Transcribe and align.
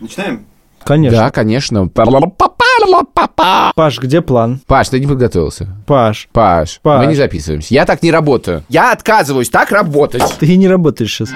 Начинаем? 0.00 0.46
Конечно. 0.84 1.18
Да, 1.18 1.30
конечно. 1.30 1.88
Паш, 3.74 3.98
где 3.98 4.20
план? 4.22 4.60
Паш, 4.66 4.88
ты 4.88 5.00
не 5.00 5.06
подготовился. 5.06 5.68
Паш, 5.86 6.28
Паш, 6.32 6.80
Паш. 6.82 7.00
мы 7.04 7.06
не 7.10 7.16
записываемся. 7.16 7.74
Я 7.74 7.84
так 7.84 8.02
не 8.02 8.10
работаю. 8.10 8.62
Я 8.68 8.92
отказываюсь 8.92 9.50
так 9.50 9.70
работать. 9.72 10.22
ты 10.38 10.56
не 10.56 10.68
работаешь 10.68 11.14
сейчас. 11.14 11.30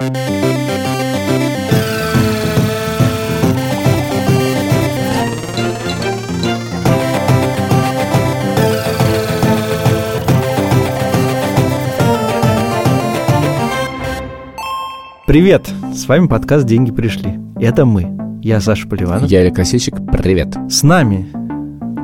Привет! 15.26 15.66
С 15.94 16.06
вами 16.06 16.26
подкаст 16.26 16.66
«Деньги 16.66 16.90
пришли». 16.90 17.38
Это 17.58 17.86
мы. 17.86 18.31
Я 18.42 18.60
Саша 18.60 18.88
Поливанов. 18.88 19.30
Я 19.30 19.42
Илья 19.42 19.52
Красильщик, 19.52 19.94
привет. 20.10 20.56
С 20.68 20.82
нами, 20.82 21.28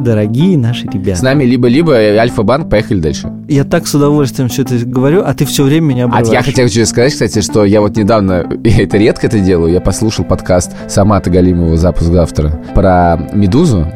дорогие 0.01 0.57
наши 0.57 0.87
ребята. 0.87 1.19
С 1.19 1.23
нами 1.23 1.43
либо-либо 1.43 1.93
э, 1.95 2.17
Альфа-банк, 2.17 2.71
поехали 2.71 3.01
дальше. 3.01 3.33
Я 3.49 3.65
так 3.65 3.89
с 3.89 3.95
удовольствием 3.95 4.49
все 4.49 4.63
это 4.63 4.77
говорю, 4.87 5.23
а 5.27 5.35
ты 5.35 5.45
все 5.45 5.65
время 5.65 5.87
меня 5.87 6.05
А 6.05 6.07
обрываешь. 6.07 6.29
я 6.33 6.43
хотел 6.43 6.69
тебе 6.69 6.87
сказать, 6.87 7.13
кстати, 7.13 7.41
что 7.41 7.65
я 7.65 7.81
вот 7.81 7.97
недавно, 7.97 8.47
я 8.63 8.83
это 8.85 8.97
редко 8.99 9.27
это 9.27 9.41
делаю, 9.41 9.73
я 9.73 9.81
послушал 9.81 10.25
подкаст 10.25 10.71
Самата 10.89 11.29
Галимова 11.29 11.77
«Запуск 11.77 12.07
завтра» 12.07 12.51
про 12.73 13.17
«Медузу», 13.33 13.87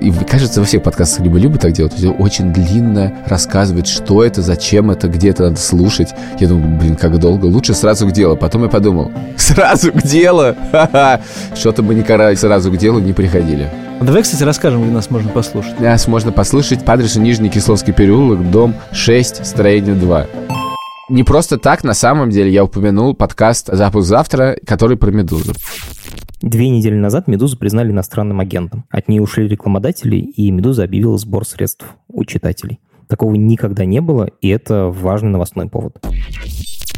и 0.00 0.12
кажется, 0.12 0.60
во 0.60 0.66
всех 0.66 0.82
подкастах 0.82 1.20
либо-либо 1.24 1.58
так 1.58 1.72
делают. 1.72 1.94
Очень 2.18 2.52
длинно 2.52 3.12
рассказывает, 3.26 3.86
что 3.86 4.24
это, 4.24 4.42
зачем 4.42 4.90
это, 4.90 5.08
где 5.08 5.30
это 5.30 5.44
надо 5.44 5.56
слушать. 5.56 6.10
Я 6.38 6.48
думаю, 6.48 6.78
блин, 6.78 6.96
как 6.96 7.18
долго. 7.18 7.46
Лучше 7.46 7.74
сразу 7.74 8.06
к 8.06 8.12
делу. 8.12 8.36
Потом 8.36 8.62
я 8.62 8.68
подумал, 8.68 9.10
сразу 9.36 9.92
к 9.92 10.02
делу? 10.02 10.54
Ха-ха. 10.70 11.20
Что-то 11.54 11.82
мы 11.82 11.94
никогда 11.94 12.34
сразу 12.36 12.70
к 12.70 12.76
делу 12.76 13.00
не 13.00 13.12
приходили. 13.12 13.70
Давай, 14.00 14.22
кстати, 14.22 14.44
расскажем, 14.44 14.82
где 14.82 14.92
нас 14.92 15.10
можно 15.10 15.30
послушать. 15.30 15.80
Нас 15.80 16.06
можно 16.06 16.30
послушать 16.30 16.84
по 16.84 16.92
адресу 16.92 17.20
Нижний 17.20 17.48
Кисловский 17.48 17.92
переулок, 17.92 18.48
дом 18.50 18.74
6, 18.92 19.44
строение 19.44 19.94
2. 19.94 20.26
Не 21.08 21.24
просто 21.24 21.56
так, 21.56 21.84
на 21.84 21.94
самом 21.94 22.28
деле, 22.28 22.52
я 22.52 22.64
упомянул 22.64 23.14
подкаст 23.14 23.70
«Запуск 23.72 24.06
завтра», 24.06 24.58
который 24.66 24.98
про 24.98 25.10
«Медузу». 25.10 25.54
Две 26.42 26.68
недели 26.68 26.96
назад 26.96 27.28
«Медузу» 27.28 27.56
признали 27.56 27.90
иностранным 27.90 28.40
агентом. 28.40 28.84
От 28.90 29.08
нее 29.08 29.22
ушли 29.22 29.48
рекламодатели, 29.48 30.16
и 30.16 30.50
«Медуза» 30.50 30.84
объявила 30.84 31.16
сбор 31.16 31.46
средств 31.46 31.86
у 32.08 32.24
читателей. 32.26 32.78
Такого 33.08 33.34
никогда 33.36 33.86
не 33.86 34.02
было, 34.02 34.28
и 34.42 34.48
это 34.48 34.88
важный 34.88 35.30
новостной 35.30 35.66
повод. 35.68 35.96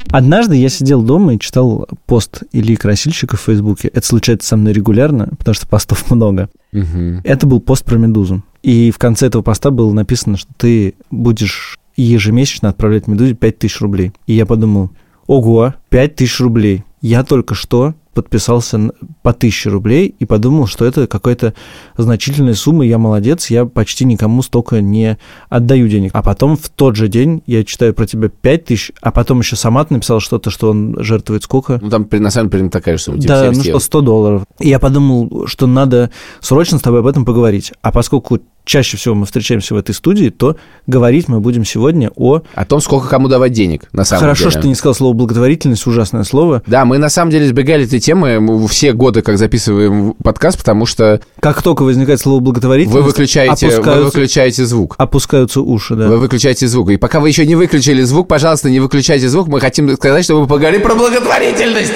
Однажды 0.08 0.56
я 0.56 0.68
сидел 0.70 1.02
дома 1.02 1.34
и 1.34 1.38
читал 1.38 1.86
пост 2.06 2.42
Ильи 2.50 2.74
Красильщика 2.74 3.36
в 3.36 3.42
Фейсбуке. 3.42 3.88
Это 3.88 4.04
случается 4.04 4.48
со 4.48 4.56
мной 4.56 4.72
регулярно, 4.72 5.28
потому 5.38 5.54
что 5.54 5.68
постов 5.68 6.10
много. 6.10 6.50
Мгм. 6.72 7.20
Это 7.22 7.46
был 7.46 7.60
пост 7.60 7.84
про 7.84 7.96
«Медузу». 7.96 8.42
И 8.64 8.90
в 8.90 8.98
конце 8.98 9.28
этого 9.28 9.42
поста 9.42 9.70
было 9.70 9.92
написано, 9.92 10.36
что 10.36 10.52
ты 10.56 10.94
будешь 11.12 11.78
ежемесячно 11.96 12.70
отправлять 12.70 13.06
«Медузе» 13.06 13.34
5000 13.34 13.80
рублей. 13.80 14.12
И 14.26 14.34
я 14.34 14.46
подумал, 14.46 14.90
ого, 15.26 15.74
5000 15.90 16.40
рублей. 16.40 16.84
Я 17.00 17.24
только 17.24 17.54
что 17.54 17.94
подписался 18.14 18.90
по 19.22 19.30
1000 19.30 19.70
рублей 19.70 20.14
и 20.18 20.24
подумал, 20.24 20.66
что 20.66 20.84
это 20.84 21.06
какая-то 21.06 21.54
значительная 21.96 22.54
сумма, 22.54 22.84
я 22.84 22.98
молодец, 22.98 23.50
я 23.50 23.64
почти 23.64 24.04
никому 24.04 24.42
столько 24.42 24.80
не 24.80 25.16
отдаю 25.48 25.88
денег. 25.88 26.10
А 26.14 26.22
потом 26.22 26.56
в 26.56 26.68
тот 26.68 26.96
же 26.96 27.08
день 27.08 27.42
я 27.46 27.64
читаю 27.64 27.94
про 27.94 28.06
тебя 28.06 28.28
5000, 28.28 28.92
а 29.00 29.12
потом 29.12 29.40
еще 29.40 29.56
Самат 29.56 29.90
написал 29.90 30.20
что-то, 30.20 30.50
что 30.50 30.70
он 30.70 30.96
жертвует 31.02 31.44
сколько? 31.44 31.78
Ну, 31.80 31.88
там 31.88 32.08
на 32.10 32.30
самом 32.30 32.50
деле 32.50 32.68
такая 32.68 32.96
же 32.96 33.04
сумма. 33.04 33.20
типа 33.20 33.34
Да, 33.34 33.40
70 33.42 33.56
ну 33.56 33.62
что, 33.62 33.68
евро. 33.68 33.80
100 33.80 34.00
долларов. 34.00 34.42
И 34.58 34.68
я 34.68 34.78
подумал, 34.78 35.46
что 35.46 35.66
надо 35.66 36.10
срочно 36.40 36.78
с 36.78 36.82
тобой 36.82 37.00
об 37.00 37.06
этом 37.06 37.24
поговорить. 37.24 37.72
А 37.80 37.92
поскольку 37.92 38.40
чаще 38.70 38.96
всего 38.96 39.14
мы 39.14 39.26
встречаемся 39.26 39.74
в 39.74 39.76
этой 39.76 39.94
студии, 39.94 40.30
то 40.30 40.56
говорить 40.86 41.28
мы 41.28 41.40
будем 41.40 41.64
сегодня 41.64 42.10
о... 42.14 42.42
О 42.54 42.64
том, 42.64 42.80
сколько 42.80 43.08
кому 43.08 43.28
давать 43.28 43.52
денег, 43.52 43.82
на 43.92 44.04
самом 44.04 44.20
Хорошо, 44.20 44.44
деле. 44.44 44.50
что 44.52 44.60
ты 44.62 44.68
не 44.68 44.74
сказал 44.76 44.94
слово 44.94 45.12
благотворительность, 45.14 45.86
ужасное 45.86 46.22
слово. 46.22 46.62
Да, 46.66 46.84
мы 46.84 46.98
на 46.98 47.08
самом 47.08 47.32
деле 47.32 47.46
избегали 47.46 47.84
этой 47.84 47.98
темы 47.98 48.38
мы 48.40 48.68
все 48.68 48.92
годы, 48.92 49.22
как 49.22 49.38
записываем 49.38 50.14
подкаст, 50.22 50.58
потому 50.58 50.86
что 50.86 51.20
Как 51.40 51.62
только 51.62 51.82
возникает 51.82 52.20
слово 52.20 52.36
вы 52.36 52.44
благотворительность, 52.44 53.06
выключаете, 53.06 53.66
вы 53.66 53.72
опускаются, 53.72 54.04
выключаете 54.04 54.64
звук. 54.66 54.94
опускаются 54.98 55.60
уши, 55.60 55.96
да. 55.96 56.08
Вы 56.08 56.18
выключаете 56.18 56.68
звук. 56.68 56.90
И 56.90 56.96
пока 56.96 57.18
вы 57.18 57.28
еще 57.28 57.44
не 57.44 57.56
выключили 57.56 58.02
звук, 58.02 58.28
пожалуйста, 58.28 58.70
не 58.70 58.78
выключайте 58.78 59.28
звук. 59.28 59.48
Мы 59.48 59.58
хотим 59.58 59.92
сказать, 59.96 60.24
что 60.24 60.40
мы 60.40 60.46
поговорим 60.46 60.82
про 60.82 60.94
благотворительность. 60.94 61.92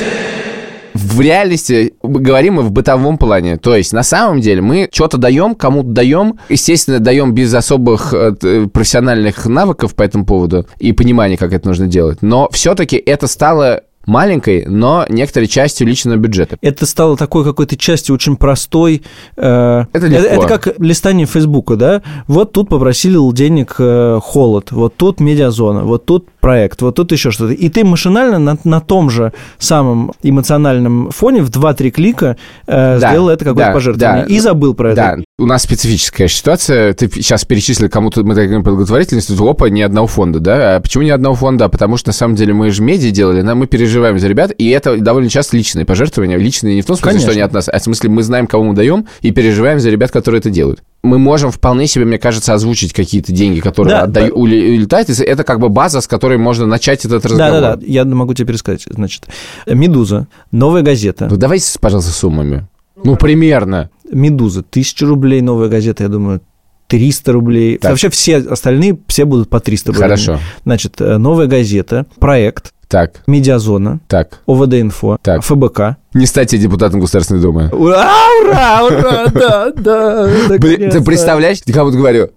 В 0.94 1.20
реальности 1.20 1.94
говорим 2.02 2.54
мы 2.54 2.62
в 2.62 2.70
бытовом 2.70 3.18
плане. 3.18 3.56
То 3.56 3.76
есть, 3.76 3.92
на 3.92 4.02
самом 4.02 4.40
деле, 4.40 4.60
мы 4.62 4.88
что-то 4.92 5.18
даем, 5.18 5.54
кому-то 5.54 5.88
даем. 5.88 6.38
Естественно, 6.48 7.00
даем 7.00 7.32
без 7.34 7.52
особых 7.52 8.14
э, 8.14 8.32
т- 8.32 8.66
профессиональных 8.68 9.44
навыков 9.46 9.94
по 9.94 10.02
этому 10.02 10.24
поводу 10.24 10.66
и 10.78 10.92
понимания, 10.92 11.36
как 11.36 11.52
это 11.52 11.66
нужно 11.68 11.86
делать. 11.88 12.22
Но 12.22 12.48
все-таки 12.52 12.96
это 12.96 13.26
стало 13.26 13.82
маленькой, 14.06 14.66
но 14.66 15.06
некоторой 15.08 15.46
частью 15.48 15.86
личного 15.86 16.16
бюджета. 16.16 16.58
Это 16.60 16.84
стало 16.84 17.16
такой 17.16 17.42
какой-то 17.42 17.76
частью 17.76 18.14
очень 18.14 18.36
простой. 18.36 19.02
э, 19.36 19.84
Это 19.92 20.06
легко. 20.06 20.26
это 20.26 20.46
как 20.46 20.78
листание 20.78 21.26
Фейсбука, 21.26 21.76
да? 21.76 22.02
Вот 22.28 22.52
тут 22.52 22.68
попросили 22.68 23.16
денег 23.34 23.76
э, 23.78 24.20
холод, 24.22 24.72
вот 24.72 24.94
тут 24.96 25.20
медиазона, 25.20 25.84
вот 25.84 26.04
тут 26.04 26.28
проект, 26.44 26.82
вот 26.82 26.94
тут 26.94 27.10
еще 27.10 27.30
что-то. 27.30 27.54
И 27.54 27.70
ты 27.70 27.84
машинально 27.84 28.38
на, 28.38 28.58
на 28.64 28.80
том 28.82 29.08
же 29.08 29.32
самом 29.58 30.12
эмоциональном 30.22 31.10
фоне 31.10 31.40
в 31.42 31.48
2-3 31.48 31.88
клика 31.88 32.36
э, 32.66 32.98
Да, 33.00 33.08
сделал 33.08 33.30
это 33.30 33.46
какое-то 33.46 33.70
да, 33.70 33.72
пожертвование. 33.72 34.26
да. 34.26 34.34
и 34.34 34.38
забыл 34.40 34.74
про 34.74 34.94
Да, 34.94 35.12
это. 35.14 35.24
у 35.38 35.46
нас 35.46 35.62
специфическая 35.62 36.28
ситуация. 36.28 36.92
Ты 36.92 37.08
сейчас 37.08 37.46
перечислил 37.46 37.88
кому-то, 37.88 38.22
мы 38.24 38.34
так 38.34 38.44
говорим, 38.44 38.62
благотворительность, 38.62 39.28
тут, 39.28 39.40
опа, 39.40 39.70
ни 39.70 39.80
одного 39.80 40.06
фонда, 40.06 40.38
да? 40.38 40.76
А 40.76 40.80
почему 40.80 41.04
ни 41.04 41.08
одного 41.08 41.34
фонда? 41.34 41.70
Потому 41.70 41.96
что, 41.96 42.10
на 42.10 42.12
самом 42.12 42.34
деле, 42.34 42.52
мы 42.52 42.70
же 42.70 42.82
медиа 42.82 43.10
делали, 43.10 43.40
нам 43.40 43.60
мы 43.60 43.66
переживаем 43.66 44.18
за 44.18 44.28
ребят, 44.28 44.52
и 44.58 44.68
это 44.68 44.98
довольно 44.98 45.30
часто 45.30 45.56
личные 45.56 45.86
пожертвования. 45.86 46.36
Личные 46.36 46.74
не 46.74 46.82
в 46.82 46.86
том 46.86 46.96
смысле, 46.96 47.20
что 47.20 47.28
Конечно. 47.28 47.32
они 47.32 47.40
от 47.40 47.54
нас, 47.54 47.70
а 47.70 47.78
в 47.78 47.82
смысле 47.82 48.10
мы 48.10 48.22
знаем, 48.22 48.46
кому 48.46 48.64
мы 48.64 48.74
даем, 48.74 49.06
и 49.22 49.30
переживаем 49.30 49.80
за 49.80 49.88
ребят, 49.88 50.10
которые 50.10 50.40
это 50.40 50.50
делают. 50.50 50.82
Мы 51.04 51.18
можем 51.18 51.50
вполне 51.50 51.86
себе, 51.86 52.06
мне 52.06 52.18
кажется, 52.18 52.54
озвучить 52.54 52.92
какие-то 52.94 53.30
деньги, 53.32 53.60
которые 53.60 53.94
Да, 53.94 54.02
отдаю- 54.04 54.34
ули- 54.34 54.76
улетают. 54.76 55.10
Это 55.10 55.44
как 55.44 55.60
бы 55.60 55.68
база, 55.68 56.00
с 56.00 56.06
которой 56.08 56.38
можно 56.38 56.64
начать 56.66 57.04
этот 57.04 57.24
разговор. 57.26 57.60
Да-да-да, 57.60 57.82
я 57.86 58.04
могу 58.06 58.32
тебе 58.34 58.48
пересказать. 58.48 58.86
Значит, 58.88 59.26
«Медуза», 59.66 60.26
«Новая 60.50 60.80
газета», 60.82 61.28
Ну, 61.30 61.36
давайте, 61.36 61.78
пожалуйста, 61.78 62.10
суммами. 62.10 62.66
Ну, 63.04 63.16
примерно. 63.16 63.90
«Медуза», 64.10 64.62
тысяча 64.62 65.04
рублей, 65.06 65.42
«Новая 65.42 65.68
газета», 65.68 66.04
я 66.04 66.08
думаю, 66.08 66.40
300 66.86 67.32
рублей. 67.32 67.78
Так. 67.78 67.90
Вообще 67.90 68.08
все 68.08 68.36
остальные, 68.38 68.98
все 69.06 69.24
будут 69.24 69.48
по 69.50 69.60
300 69.60 69.88
рублей. 69.92 70.02
Хорошо. 70.02 70.38
Значит, 70.64 71.00
э, 71.00 71.18
«Новая 71.18 71.46
газета», 71.46 72.06
проект, 72.18 72.72
Так, 72.94 73.22
«Медиазона», 73.26 73.98
так. 74.06 74.38
ОВД-инфо, 74.46 75.18
Так. 75.20 75.42
ФБК. 75.42 75.96
Не 76.14 76.26
стать 76.26 76.50
депутатом 76.56 77.00
Государственной 77.00 77.40
Думы. 77.40 77.68
Ура, 77.72 78.08
ура, 78.40 78.84
ура, 78.84 79.26
да, 79.34 79.72
да. 79.74 80.30
Блин, 80.60 80.92
ты 80.92 81.00
представляешь, 81.00 81.58
я 81.66 81.74
кому-то 81.74 81.96
говорю, 81.96 82.30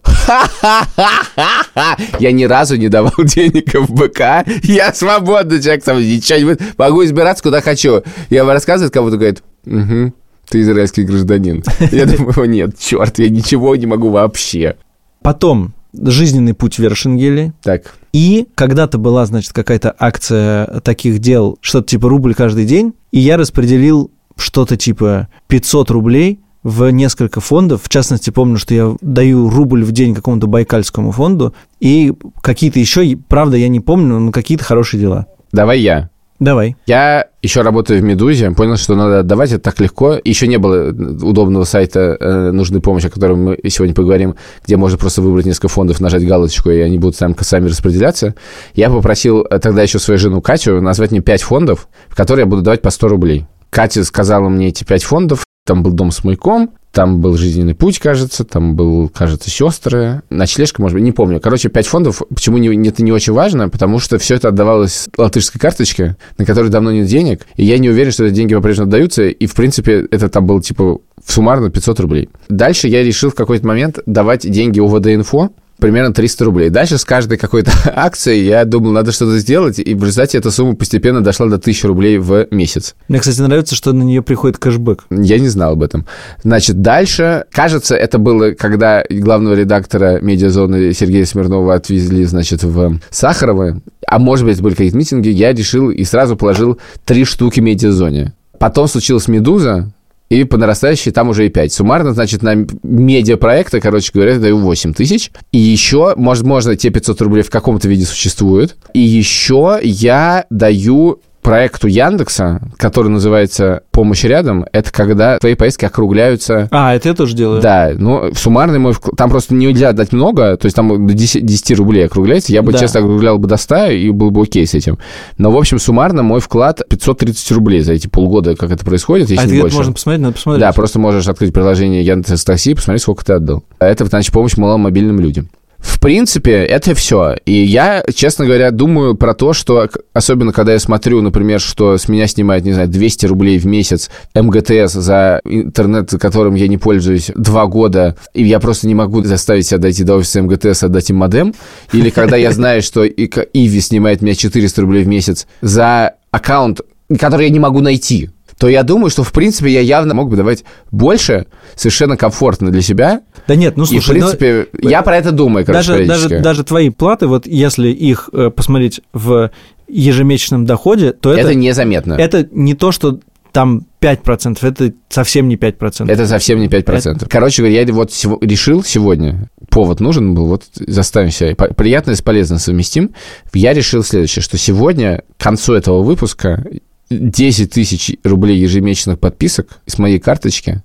я 2.20 2.32
ни 2.32 2.46
разу 2.46 2.76
не 2.76 2.90
давал 2.90 3.14
денег 3.20 3.72
в 3.76 3.94
БК, 3.94 4.46
я 4.64 4.92
свободный 4.96 5.62
человек, 5.62 5.84
там 5.84 6.00
ничего 6.00 6.40
не 6.40 6.46
будет, 6.46 6.62
могу 6.80 7.06
избираться 7.06 7.44
куда 7.44 7.62
хочу. 7.62 8.02
Я 8.32 8.44
вам 8.44 8.54
рассказываю, 8.54 8.92
кому-то 8.92 9.18
говорит, 9.18 9.44
«Угу, 9.68 10.12
ты 10.50 10.62
израильский 10.62 11.04
гражданин. 11.04 11.64
Я 11.92 12.08
думаю, 12.08 12.34
«О, 12.36 12.46
нет, 12.48 12.80
черт, 12.80 13.20
я 13.20 13.30
ничего 13.30 13.76
не 13.76 13.86
могу 13.86 14.10
вообще. 14.10 14.76
Потом 15.22 15.76
жизненный 16.00 16.54
путь 16.54 16.80
Вершингели. 16.80 17.54
Так, 17.62 17.96
И 18.14 18.48
когда-то 18.56 18.98
была, 18.98 19.26
значит, 19.26 19.54
какая-то 19.54 19.96
акция 19.98 20.82
таких 20.82 21.20
дел, 21.20 21.58
что-то 21.62 21.88
типа 21.88 22.10
рубль 22.10 22.34
каждый 22.34 22.66
день, 22.66 22.94
и 23.12 23.20
я 23.20 23.38
распределил 23.38 24.12
что-то 24.36 24.78
типа 24.78 25.28
500 25.48 25.92
рублей 25.92 26.40
в 26.64 26.90
несколько 26.90 27.40
фондов. 27.40 27.84
В 27.84 27.90
частности, 27.90 28.30
помню, 28.30 28.58
что 28.58 28.74
я 28.74 28.96
даю 29.02 29.50
рубль 29.50 29.84
в 29.84 29.92
день 29.92 30.14
какому-то 30.14 30.48
Байкальскому 30.48 31.12
фонду, 31.12 31.54
и 31.80 32.14
какие-то 32.42 32.80
еще, 32.80 33.18
правда, 33.30 33.58
я 33.58 33.70
не 33.70 33.80
помню, 33.80 34.20
но 34.20 34.32
какие-то 34.32 34.64
хорошие 34.64 35.00
дела. 35.00 35.28
давай 35.52 35.80
я. 35.80 36.10
Давай. 36.40 36.76
Я 36.86 37.28
еще 37.42 37.62
работаю 37.62 38.00
в 38.00 38.04
«Медузе», 38.04 38.52
понял, 38.52 38.78
что 38.78 38.96
надо 38.96 39.20
отдавать, 39.20 39.52
это 39.52 39.60
так 39.60 39.80
легко. 39.80 40.20
Еще 40.24 40.48
не 40.48 40.58
было 40.58 40.90
удобного 40.90 41.64
сайта 41.64 42.16
э, 42.20 42.52
«Нужной 42.52 42.80
помощи», 42.80 43.08
о 43.08 43.10
котором 43.10 43.44
мы 43.44 43.60
сегодня 43.70 43.96
поговорим, 43.96 44.36
где 44.64 44.78
можно 44.78 44.98
просто 45.00 45.22
выбрать 45.22 45.46
несколько 45.46 45.68
фондов, 45.68 46.00
нажать 46.00 46.28
галочку, 46.28 46.70
и 46.70 46.80
они 46.80 47.00
будут 47.00 47.16
сами, 47.16 47.36
сами 47.42 47.68
распределяться. 47.68 48.36
Я 48.76 48.90
попросил 48.90 49.48
э, 49.50 49.58
тогда 49.58 49.82
еще 49.82 49.98
свою 49.98 50.20
жену 50.20 50.42
Катю 50.42 50.80
назвать 50.80 51.12
мне 51.12 51.22
5 51.22 51.42
фондов, 51.42 51.88
в 52.08 52.16
которые 52.16 52.44
я 52.44 52.48
буду 52.48 52.62
давать 52.62 52.82
по 52.82 52.92
100 52.92 53.08
рублей. 53.08 53.48
Катя 53.72 54.04
сказала 54.04 54.48
мне 54.48 54.68
эти 54.68 54.84
5 54.84 55.04
фондов, 55.04 55.44
там 55.66 55.82
был 55.82 55.92
дом 55.92 56.12
с 56.12 56.24
маяком, 56.24 56.72
Там 56.98 57.22
был 57.22 57.38
«Жизненный 57.38 57.76
путь», 57.76 58.00
кажется, 58.00 58.44
там 58.44 58.76
был, 58.76 59.08
кажется, 59.10 59.52
«Сестры», 59.52 60.24
«Ночлежка», 60.32 60.82
может 60.82 60.96
быть, 60.96 61.04
не 61.04 61.12
помню. 61.12 61.40
Короче, 61.40 61.70
пять 61.70 61.86
фондов. 61.86 62.24
Почему 62.34 62.58
не, 62.58 62.88
это 62.88 63.04
не 63.04 63.12
очень 63.12 63.34
важно? 63.34 63.70
Потому 63.70 64.00
что 64.00 64.18
все 64.18 64.34
это 64.34 64.48
отдавалось 64.48 65.08
латышской 65.16 65.62
карточке, 65.62 66.18
на 66.40 66.46
которой 66.46 66.72
давно 66.72 66.92
нет 66.92 67.06
денег, 67.06 67.46
и 67.56 67.66
я 67.66 67.78
не 67.78 67.92
уверен, 67.92 68.12
что 68.12 68.26
эти 68.26 68.34
деньги 68.34 68.56
по-прежнему 68.56 68.88
отдаются, 68.88 69.28
и, 69.28 69.46
в 69.46 69.54
принципе, 69.54 70.08
это 70.10 70.28
там 70.28 70.48
было, 70.48 70.60
типа, 70.60 70.98
суммарно 71.24 71.70
500 71.70 72.00
рублей. 72.00 72.30
Дальше 72.50 72.88
я 72.88 73.04
решил 73.04 73.30
в 73.30 73.36
какой-то 73.36 73.68
момент 73.68 74.00
давать 74.08 74.50
деньги 74.50 74.80
УВД-инфо, 74.80 75.52
примерно 75.80 76.14
300 76.14 76.46
рублей. 76.46 76.70
Дальше 76.70 76.98
с 76.98 77.06
каждой 77.06 77.38
какой-то 77.38 77.72
акцией 77.96 78.46
я 78.46 78.66
думал, 78.66 78.92
надо 78.92 79.12
что-то 79.12 79.38
сделать, 79.38 79.80
и 79.80 79.94
в 79.94 80.04
результате 80.04 80.38
эта 80.38 80.52
сумма 80.52 80.76
постепенно 80.76 81.22
дошла 81.22 81.48
до 81.48 81.56
1000 81.56 81.88
рублей 81.88 82.18
в 82.18 82.48
месяц. 82.52 82.96
Мне, 83.08 83.20
кстати, 83.20 83.40
нравится, 83.42 83.76
что 83.76 83.94
на 83.94 84.04
нее 84.04 84.22
приходит 84.22 84.58
кэшбэк. 84.58 85.06
Я 85.10 85.40
не 85.40 85.48
знал 85.48 85.74
об 85.74 85.84
этом. 85.84 86.06
Значит, 86.44 86.82
дальше, 86.82 87.46
кажется, 87.52 87.96
это 87.96 88.18
было, 88.18 88.52
когда 88.52 89.04
главного 89.10 89.54
редактора 89.54 90.20
медиазоны 90.22 90.94
Сергея 90.94 91.26
Смирнова 91.26 91.76
отвезли, 91.76 92.26
значит, 92.26 92.64
в 92.64 93.00
Сахарово, 93.10 93.82
а 94.08 94.20
может 94.20 94.46
быть, 94.46 94.62
были 94.62 94.74
какие-то 94.74 94.98
митинги, 94.98 95.30
я 95.30 95.54
решил 95.54 95.90
и 95.90 96.04
сразу 96.04 96.36
положил 96.36 96.80
три 97.06 97.26
штуки 97.26 97.60
медиазоне. 97.60 98.34
Потом 98.60 98.88
случилась 98.88 99.28
«Медуза», 99.28 99.92
и 100.30 100.44
по 100.44 100.58
нарастающей 100.58 101.12
там 101.12 101.30
уже 101.30 101.46
и 101.46 101.50
5. 101.50 101.72
Суммарно, 101.72 102.14
значит, 102.14 102.42
на 102.42 102.56
медиапроекты, 102.84 103.80
короче 103.80 104.12
говоря, 104.14 104.34
я 104.34 104.40
даю 104.40 104.58
8 104.58 104.94
тысяч. 104.94 105.32
И 105.52 105.58
еще, 105.58 106.14
может, 106.18 106.46
можно, 106.46 106.76
те 106.76 106.90
500 106.90 107.22
рублей 107.22 107.44
в 107.44 107.50
каком-то 107.50 107.88
виде 107.88 108.06
существуют. 108.06 108.76
И 108.94 109.00
еще 109.00 109.80
я 109.82 110.46
даю 110.50 111.22
проекту 111.48 111.88
Яндекса, 111.88 112.60
который 112.76 113.08
называется 113.08 113.84
«Помощь 113.92 114.26
рядом», 114.26 114.66
это 114.74 114.92
когда 114.92 115.38
твои 115.38 115.56
поездки 115.56 115.86
округляются... 115.86 116.68
А, 116.72 116.94
это 116.94 117.08
я 117.08 117.16
тоже 117.16 117.38
делаю. 117.38 117.62
Да, 117.62 117.92
ну, 117.96 118.34
суммарный 118.34 118.80
мой 118.80 118.92
вклад... 118.92 119.16
Там 119.16 119.30
просто 119.30 119.56
нельзя 119.56 119.94
дать 119.94 120.12
много, 120.12 120.58
то 120.58 120.66
есть 120.66 120.76
там 120.76 121.08
до 121.08 121.14
10, 121.14 121.46
10 121.46 121.78
рублей 121.78 122.06
округляется. 122.06 122.52
Я 122.52 122.64
бы, 122.64 122.74
да. 122.74 122.80
честно, 122.80 123.00
округлял 123.00 123.38
бы 123.38 123.48
до 123.48 123.56
100 123.56 123.86
и 123.92 124.10
был 124.10 124.30
бы 124.30 124.42
окей 124.42 124.68
с 124.68 124.74
этим. 124.74 124.98
Но, 125.38 125.50
в 125.50 125.56
общем, 125.56 125.80
суммарно 125.80 126.22
мой 126.22 126.42
вклад 126.42 126.82
530 126.90 127.52
рублей 127.54 127.80
за 127.80 127.94
эти 127.94 128.08
полгода, 128.08 128.58
как 128.58 128.70
это 128.72 128.84
происходит, 128.84 129.30
если 129.30 129.48
а 129.48 129.50
не 129.50 129.62
больше. 129.62 129.78
можно 129.78 129.94
посмотреть? 129.94 130.22
Надо 130.24 130.34
посмотреть. 130.34 130.62
Да, 130.62 130.74
просто 130.74 131.00
можешь 131.00 131.30
открыть 131.30 131.54
приложение 131.54 132.04
Яндекс 132.04 132.44
Такси 132.44 132.72
и 132.72 132.74
посмотреть, 132.74 133.04
сколько 133.04 133.24
ты 133.24 133.32
отдал. 133.32 133.64
Это, 133.80 134.04
значит, 134.04 134.34
помощь 134.34 134.58
малым 134.58 134.82
мобильным 134.82 135.22
людям. 135.22 135.48
В 135.80 136.00
принципе, 136.00 136.52
это 136.52 136.96
все. 136.96 137.36
И 137.46 137.54
я, 137.54 138.04
честно 138.14 138.46
говоря, 138.46 138.72
думаю 138.72 139.16
про 139.16 139.34
то, 139.34 139.54
что, 139.54 139.90
особенно 140.14 140.52
когда 140.52 140.74
я 140.74 140.80
смотрю, 140.80 141.22
например, 141.22 141.60
что 141.60 141.98
с 141.98 142.08
меня 142.08 142.28
снимают, 142.28 142.66
не 142.66 142.74
знаю, 142.74 142.88
200 142.88 143.26
рублей 143.26 143.58
в 143.60 143.66
месяц 143.66 144.10
МГТС 144.36 144.94
за 144.94 145.42
интернет, 145.44 146.10
которым 146.20 146.56
я 146.56 146.68
не 146.68 146.78
пользуюсь 146.78 147.32
два 147.36 147.68
года, 147.68 148.16
и 148.34 148.44
я 148.44 148.60
просто 148.60 148.88
не 148.88 148.96
могу 148.96 149.24
заставить 149.24 149.68
себя 149.68 149.80
дойти 149.80 150.04
до 150.04 150.16
офиса 150.16 150.42
МГТС, 150.42 150.84
отдать 150.84 151.10
им 151.10 151.18
модем. 151.18 151.54
Или 151.94 152.10
когда 152.10 152.38
я 152.38 152.52
знаю, 152.52 152.82
что 152.82 153.06
Иви 153.06 153.82
снимает 153.82 154.22
меня 154.22 154.36
400 154.36 154.82
рублей 154.82 155.04
в 155.04 155.08
месяц 155.08 155.48
за 155.62 156.14
аккаунт, 156.32 156.82
который 157.20 157.48
я 157.48 157.52
не 157.52 157.60
могу 157.60 157.80
найти 157.82 158.30
то 158.58 158.68
я 158.68 158.84
думаю, 158.84 159.10
что, 159.10 159.24
в 159.24 159.32
принципе, 159.32 159.72
я 159.72 159.82
явно 159.82 160.14
мог 160.14 160.30
бы 160.30 160.36
давать 160.36 160.64
больше, 160.92 161.46
совершенно 161.76 162.18
комфортно 162.18 162.72
для 162.72 162.82
себя. 162.82 163.22
Да 163.48 163.56
нет, 163.56 163.78
ну 163.78 163.86
слушай... 163.86 163.98
И, 163.98 164.02
в 164.02 164.08
принципе, 164.08 164.68
но... 164.74 164.90
я 164.90 165.02
про 165.04 165.18
это 165.18 165.32
думаю, 165.32 165.66
короче, 165.66 166.06
даже, 166.06 166.06
даже, 166.06 166.40
даже 166.40 166.64
твои 166.64 166.90
платы, 166.90 167.28
вот 167.28 167.46
если 167.46 167.90
их 167.90 168.30
э, 168.34 168.50
посмотреть 168.50 169.02
в 169.14 169.52
ежемесячном 169.88 170.66
доходе, 170.66 171.12
то 171.12 171.32
это... 171.32 171.42
Это 171.42 171.56
незаметно. 171.56 172.14
Это 172.14 172.48
не 172.52 172.74
то, 172.74 172.92
что 172.92 173.20
там 173.52 173.88
5%, 174.02 174.58
это 174.62 174.94
совсем 175.10 175.48
не 175.48 175.56
5%. 175.56 176.12
Это 176.12 176.28
совсем 176.28 176.60
не 176.60 176.68
5%. 176.68 177.16
Это... 177.16 177.26
Короче 177.28 177.62
говоря, 177.62 177.82
я 177.82 177.94
вот 177.94 178.12
сего, 178.12 178.38
решил 178.42 178.84
сегодня, 178.84 179.50
повод 179.70 180.00
нужен 180.00 180.36
был, 180.36 180.48
вот 180.48 180.64
заставим 180.76 181.32
себя, 181.32 181.56
приятно 181.56 182.12
и 182.12 182.16
с 182.16 182.22
полезным 182.22 182.60
совместим, 182.60 183.16
я 183.54 183.74
решил 183.74 184.04
следующее, 184.04 184.44
что 184.44 184.58
сегодня, 184.58 185.24
к 185.38 185.44
концу 185.44 185.74
этого 185.74 186.04
выпуска, 186.04 186.66
10 187.10 187.72
тысяч 187.72 188.16
рублей 188.24 188.60
ежемесячных 188.60 189.20
подписок 189.20 189.80
с 189.86 189.98
моей 189.98 190.20
карточки 190.20 190.84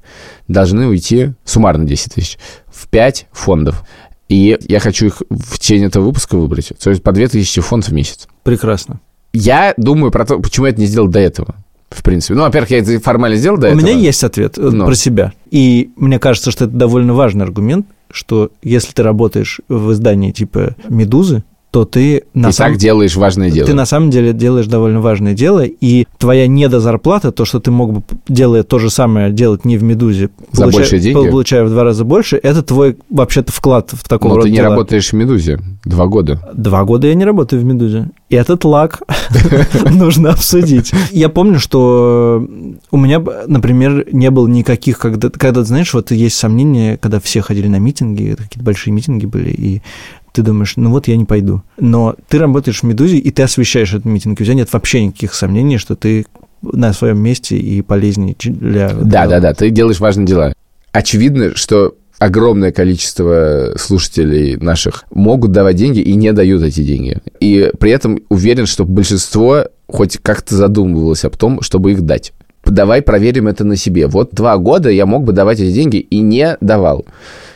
должны 0.49 0.87
уйти, 0.87 1.33
суммарно 1.45 1.85
10 1.85 2.15
тысяч, 2.15 2.39
в 2.67 2.89
5 2.89 3.27
фондов. 3.33 3.85
И 4.29 4.57
я 4.69 4.81
хочу 4.81 5.07
их 5.07 5.23
в 5.31 5.59
течение 5.59 5.89
этого 5.89 6.05
выпуска 6.05 6.37
выбрать. 6.37 6.73
То 6.83 6.91
есть 6.91 7.03
по 7.03 7.13
2000 7.13 7.61
фондов 7.61 7.91
в 7.91 7.93
месяц. 7.93 8.29
Прекрасно. 8.45 9.01
Я 9.33 9.75
думаю 9.77 10.11
про 10.11 10.25
то, 10.25 10.39
почему 10.39 10.67
я 10.67 10.73
это 10.73 10.81
не 10.81 10.87
сделал 10.87 11.09
до 11.09 11.19
этого. 11.19 11.57
В 11.91 12.03
принципе. 12.03 12.35
Ну, 12.35 12.43
во-первых, 12.43 12.71
я 12.71 12.79
это 12.79 12.99
формально 13.01 13.37
сделал 13.37 13.59
до 13.59 13.67
У 13.67 13.71
этого. 13.71 13.81
У 13.81 13.85
меня 13.85 13.95
есть 13.99 14.25
ответ 14.25 14.57
э, 14.57 14.63
Но. 14.63 14.87
про 14.87 14.95
себя. 14.95 15.33
И 15.51 15.91
мне 15.97 16.19
кажется, 16.19 16.51
что 16.51 16.65
это 16.65 16.75
довольно 16.75 17.13
важный 17.13 17.45
аргумент, 17.45 17.87
что 18.11 18.51
если 18.63 18.93
ты 18.93 19.03
работаешь 19.03 19.61
в 19.69 19.93
издании 19.93 20.31
типа 20.31 20.77
«Медузы», 20.89 21.45
то 21.73 21.87
ты... 21.87 22.25
На 22.35 22.51
и 22.51 22.53
сам... 22.53 22.73
так 22.73 22.77
делаешь 22.77 23.17
важное 23.17 23.51
дело. 23.51 23.67
Ты 23.67 23.73
на 23.73 23.87
самом 23.87 24.11
деле 24.11 24.35
делаешь 24.35 24.67
довольно 24.67 25.01
важное 25.01 25.33
дело, 25.33 25.65
и 25.65 26.07
твоя 26.19 26.47
недозарплата, 26.47 27.33
то, 27.33 27.47
что 27.47 27.61
ты 27.61 27.71
мог 27.71 27.95
бы, 27.95 28.03
делая 28.29 28.63
то 28.63 28.79
же 28.79 28.91
самое, 28.91 29.33
делать 29.33 29.65
не 29.65 29.79
в 29.79 29.83
«Медузе», 29.83 30.29
За 30.53 30.65
получая, 30.65 31.01
деньги? 31.01 31.31
получая 31.31 31.65
в 31.65 31.71
два 31.71 31.83
раза 31.83 32.05
больше, 32.05 32.37
это 32.37 32.63
твой, 32.63 32.99
вообще-то, 33.09 33.53
вклад 33.53 33.89
в 33.93 34.07
такого 34.07 34.29
Но 34.29 34.37
рода 34.37 34.47
ты 34.49 34.51
не 34.51 34.59
дела. 34.59 34.69
работаешь 34.69 35.09
в 35.09 35.13
«Медузе» 35.15 35.61
два 35.87 36.07
года. 36.09 36.47
Два 36.53 36.85
года 36.85 37.07
я 37.07 37.15
не 37.15 37.25
работаю 37.25 37.63
в 37.63 37.65
«Медузе». 37.65 38.11
И 38.29 38.35
этот 38.37 38.65
лак 38.65 39.03
нужно 39.91 40.33
обсудить. 40.33 40.93
Я 41.11 41.31
помню, 41.31 41.59
что 41.59 42.47
у 42.91 42.97
меня, 42.99 43.23
например, 43.47 44.07
не 44.13 44.31
было 44.31 44.47
никаких, 44.47 44.99
когда, 44.99 45.31
когда 45.31 45.65
знаешь, 45.65 45.95
вот 45.95 46.11
есть 46.11 46.37
сомнения, 46.37 46.99
когда 46.99 47.19
все 47.19 47.41
ходили 47.41 47.69
на 47.69 47.79
митинги, 47.79 48.35
какие-то 48.37 48.63
большие 48.63 48.93
митинги 48.93 49.25
были, 49.25 49.49
и 49.51 49.83
ты 50.33 50.43
думаешь, 50.43 50.75
ну 50.77 50.91
вот 50.91 51.09
я 51.09 51.17
не 51.17 51.25
пойду. 51.25 51.63
Но 51.79 52.17
ты 52.29 52.39
работаешь 52.39 52.81
в 52.81 52.83
«Медузе», 52.85 53.19
и 53.19 53.31
ты 53.31 53.43
освещаешь 53.43 53.93
этот 53.93 54.07
митинг. 54.07 54.41
У 54.41 54.45
тебя 54.45 54.55
нет 54.55 54.73
вообще 54.73 55.05
никаких 55.05 55.35
сомнений, 55.35 55.79
что 55.79 55.95
ты 55.95 56.27
на 56.63 56.93
своем 56.93 57.19
месте 57.19 57.57
и 57.57 57.83
полезнее 57.83 58.37
для... 58.39 58.91
Да, 58.91 59.27
да, 59.27 59.41
да, 59.41 59.53
ты 59.53 59.71
делаешь 59.71 60.01
важные 60.01 60.27
дела. 60.27 60.55
Очевидно, 60.93 61.57
что 61.57 61.97
огромное 62.19 62.71
количество 62.71 63.73
слушателей 63.77 64.57
наших 64.57 65.05
могут 65.11 65.51
давать 65.51 65.77
деньги 65.77 65.99
и 65.99 66.15
не 66.15 66.33
дают 66.33 66.63
эти 66.63 66.83
деньги. 66.83 67.19
И 67.41 67.73
при 67.81 67.91
этом 67.91 68.21
уверен, 68.29 68.67
что 68.67 68.85
большинство 68.85 69.65
хоть 69.89 70.19
как-то 70.19 70.55
задумывалось 70.55 71.25
об 71.25 71.37
том, 71.37 71.61
чтобы 71.63 71.93
их 71.93 72.03
дать. 72.03 72.33
Давай 72.65 73.03
проверим 73.03 73.49
это 73.49 73.65
на 73.65 73.77
себе. 73.77 74.07
Вот 74.07 74.33
два 74.33 74.57
года 74.57 74.89
я 74.89 75.05
мог 75.05 75.25
бы 75.25 75.33
давать 75.33 75.61
эти 75.61 75.73
деньги 75.73 75.97
и 75.97 76.21
не 76.21 76.57
давал. 76.61 77.05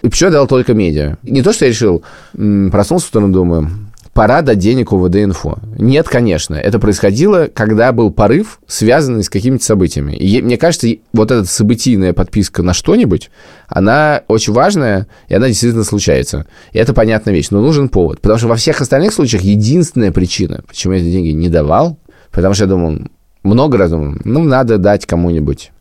И 0.02 0.10
я 0.12 0.30
дал 0.30 0.46
только 0.46 0.74
медиа? 0.74 1.16
Не 1.22 1.42
то, 1.42 1.52
что 1.52 1.64
я 1.64 1.70
решил, 1.70 2.02
проснулся 2.32 3.06
утром, 3.08 3.32
думаю, 3.32 3.70
пора 4.12 4.42
дать 4.42 4.58
денег 4.58 4.92
УВД-инфо. 4.92 5.58
Нет, 5.78 6.08
конечно. 6.08 6.54
Это 6.54 6.78
происходило, 6.78 7.48
когда 7.52 7.92
был 7.92 8.10
порыв, 8.10 8.60
связанный 8.66 9.22
с 9.22 9.30
какими-то 9.30 9.64
событиями. 9.64 10.16
И 10.16 10.42
мне 10.42 10.56
кажется, 10.56 10.88
вот 11.12 11.30
эта 11.30 11.44
событийная 11.44 12.12
подписка 12.12 12.62
на 12.62 12.72
что-нибудь, 12.72 13.30
она 13.68 14.22
очень 14.26 14.54
важная, 14.54 15.06
и 15.28 15.34
она 15.34 15.48
действительно 15.48 15.84
случается. 15.84 16.46
И 16.72 16.78
это 16.78 16.94
понятная 16.94 17.34
вещь. 17.34 17.48
Но 17.50 17.60
нужен 17.60 17.88
повод. 17.90 18.20
Потому 18.20 18.38
что 18.38 18.48
во 18.48 18.56
всех 18.56 18.80
остальных 18.80 19.12
случаях 19.12 19.42
единственная 19.42 20.12
причина, 20.12 20.62
почему 20.66 20.94
я 20.94 21.00
эти 21.00 21.10
деньги 21.10 21.30
не 21.30 21.48
давал, 21.48 21.98
потому 22.32 22.54
что 22.54 22.64
я 22.64 22.70
думал, 22.70 22.98
много 23.46 23.78
раз 23.78 23.90
думал, 23.90 24.16
ну, 24.24 24.44
надо 24.44 24.78
дать 24.78 25.06
кому-нибудь 25.06 25.72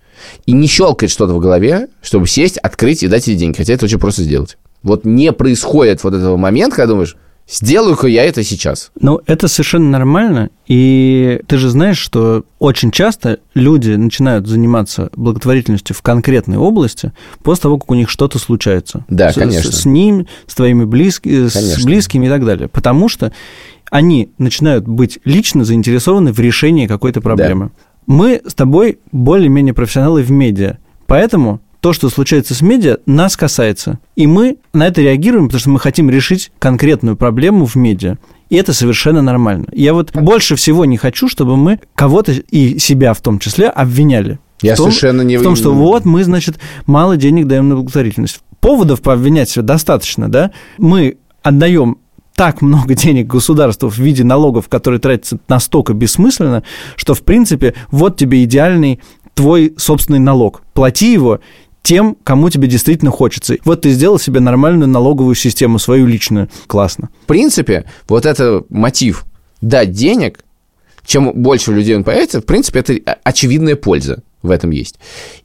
и 0.46 0.54
не 0.54 0.68
щелкает 0.68 1.12
что-то 1.12 1.34
в 1.34 1.40
голове, 1.40 1.88
чтобы 2.02 2.28
сесть, 2.28 2.58
открыть 2.58 3.04
и 3.04 3.08
дать 3.08 3.28
эти 3.28 3.38
деньги. 3.38 3.58
Хотя 3.58 3.74
это 3.74 3.86
очень 3.86 4.00
просто 4.00 4.24
сделать. 4.24 4.58
Вот 4.84 5.06
не 5.06 5.32
происходит 5.32 6.04
вот 6.04 6.14
этого 6.14 6.38
момента, 6.38 6.78
когда 6.78 6.94
думаешь, 6.94 7.18
Сделаю-ка 7.48 8.08
я 8.08 8.24
это 8.24 8.44
сейчас. 8.44 8.92
Ну, 9.00 9.22
это 9.28 9.48
совершенно 9.48 9.92
нормально. 9.92 10.50
И 10.66 11.42
ты 11.46 11.60
же 11.60 11.70
знаешь, 11.70 12.00
что 12.00 12.44
очень 12.58 12.90
часто 12.90 13.38
люди 13.54 13.92
начинают 13.92 14.48
заниматься 14.48 15.12
благотворительностью 15.16 15.96
в 15.96 16.02
конкретной 16.02 16.58
области 16.58 17.12
после 17.44 17.64
того, 17.64 17.78
как 17.78 17.92
у 17.92 17.94
них 17.94 18.10
что-то 18.10 18.40
случается. 18.40 19.06
Да, 19.10 19.32
с, 19.32 19.36
конечно. 19.36 19.72
С, 19.72 19.82
с 19.82 19.86
ним, 19.86 20.26
с 20.48 20.56
твоими 20.56 20.86
близки, 20.86 21.48
с 21.48 21.84
близкими 21.86 22.26
и 22.26 22.30
так 22.30 22.44
далее. 22.46 22.68
Потому 22.68 23.10
что 23.10 23.32
они 23.92 24.30
начинают 24.38 24.88
быть 24.88 25.20
лично 25.26 25.64
заинтересованы 25.64 26.32
в 26.32 26.40
решении 26.40 26.88
какой-то 26.88 27.22
проблемы. 27.22 27.66
Да. 27.66 27.72
Мы 28.08 28.42
с 28.46 28.54
тобой 28.54 29.00
более-менее 29.12 29.74
профессионалы 29.74 30.22
в 30.22 30.32
медиа, 30.32 30.78
поэтому 31.08 31.62
то, 31.86 31.94
что 31.94 32.10
случается 32.10 32.56
с 32.56 32.62
медиа, 32.62 32.98
нас 33.06 33.38
касается. 33.38 34.00
И 34.16 34.26
мы 34.26 34.58
на 34.74 34.88
это 34.88 35.02
реагируем, 35.02 35.46
потому 35.46 35.60
что 35.60 35.70
мы 35.70 35.80
хотим 35.80 36.10
решить 36.10 36.52
конкретную 36.58 37.16
проблему 37.16 37.66
в 37.66 37.76
медиа. 37.76 38.18
И 38.50 38.56
это 38.56 38.74
совершенно 38.74 39.22
нормально. 39.22 39.68
Я 39.72 39.94
вот 39.94 40.12
больше 40.14 40.56
всего 40.56 40.86
не 40.86 40.98
хочу, 40.98 41.30
чтобы 41.30 41.58
мы 41.58 41.80
кого-то 41.94 42.32
и 42.32 42.80
себя 42.80 43.14
в 43.14 43.22
том 43.22 43.38
числе 43.38 43.70
обвиняли. 43.70 44.40
Я 44.62 44.74
в 44.74 44.78
том, 44.78 44.88
совершенно 44.88 45.22
не... 45.22 45.38
В 45.38 45.44
том, 45.44 45.56
что 45.56 45.74
вот 45.74 46.06
мы, 46.06 46.24
значит, 46.24 46.58
мало 46.88 47.18
денег 47.18 47.46
даем 47.46 47.70
на 47.70 47.76
благотворительность. 47.76 48.40
Поводов 48.62 49.02
пообвинять 49.02 49.50
себя 49.50 49.64
достаточно, 49.64 50.28
да? 50.28 50.52
Мы 50.80 51.18
отдаем 51.44 51.98
так 52.36 52.62
много 52.62 52.94
денег 52.96 53.28
государству 53.28 53.90
в 53.90 53.98
виде 53.98 54.24
налогов, 54.24 54.70
которые 54.70 55.00
тратятся 55.00 55.40
настолько 55.48 55.94
бессмысленно, 55.94 56.64
что, 56.96 57.14
в 57.14 57.24
принципе, 57.24 57.74
вот 57.92 58.18
тебе 58.18 58.44
идеальный 58.44 59.02
твой 59.34 59.74
собственный 59.78 60.20
налог. 60.20 60.64
Плати 60.74 61.12
его, 61.12 61.40
тем, 61.84 62.18
кому 62.24 62.50
тебе 62.50 62.68
действительно 62.68 63.12
хочется. 63.12 63.58
Вот 63.64 63.82
ты 63.82 63.92
сделал 63.92 64.18
себе 64.18 64.40
нормальную 64.40 64.88
налоговую 64.88 65.36
систему, 65.36 65.78
свою 65.78 66.08
личную. 66.08 66.50
Классно. 66.68 67.10
В 67.24 67.28
принципе, 67.28 67.86
вот 68.08 68.26
это 68.26 68.64
мотив 68.70 69.26
дать 69.62 69.92
денег, 69.92 70.40
чем 71.06 71.32
больше 71.34 71.72
людей 71.72 71.96
он 71.96 72.04
появится, 72.04 72.42
в 72.42 72.46
принципе, 72.46 72.80
это 72.80 73.18
очевидная 73.24 73.76
польза 73.76 74.24
в 74.42 74.50
этом 74.50 74.72
есть. 74.72 75.00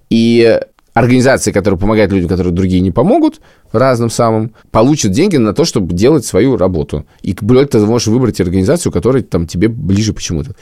И 0.09 0.59
организации, 1.01 1.53
которые 1.53 1.79
помогают 1.79 2.13
людям, 2.13 2.29
которые 2.29 2.53
другие 2.53 2.81
не 2.81 2.91
помогут, 2.91 3.41
разным 3.73 4.11
самым, 4.11 4.53
получат 4.71 5.13
деньги 5.13 5.37
на 5.37 5.55
то, 5.55 5.65
чтобы 5.65 5.95
делать 5.95 6.25
свою 6.25 6.57
работу. 6.57 7.07
И 7.23 7.37
более 7.41 7.67
ты 7.67 7.79
можешь 7.79 8.09
выбрать 8.09 8.41
организацию, 8.41 8.93
которая 8.93 9.23
там 9.23 9.47
тебе 9.47 9.69
ближе 9.69 10.13
почему-то. 10.13 10.55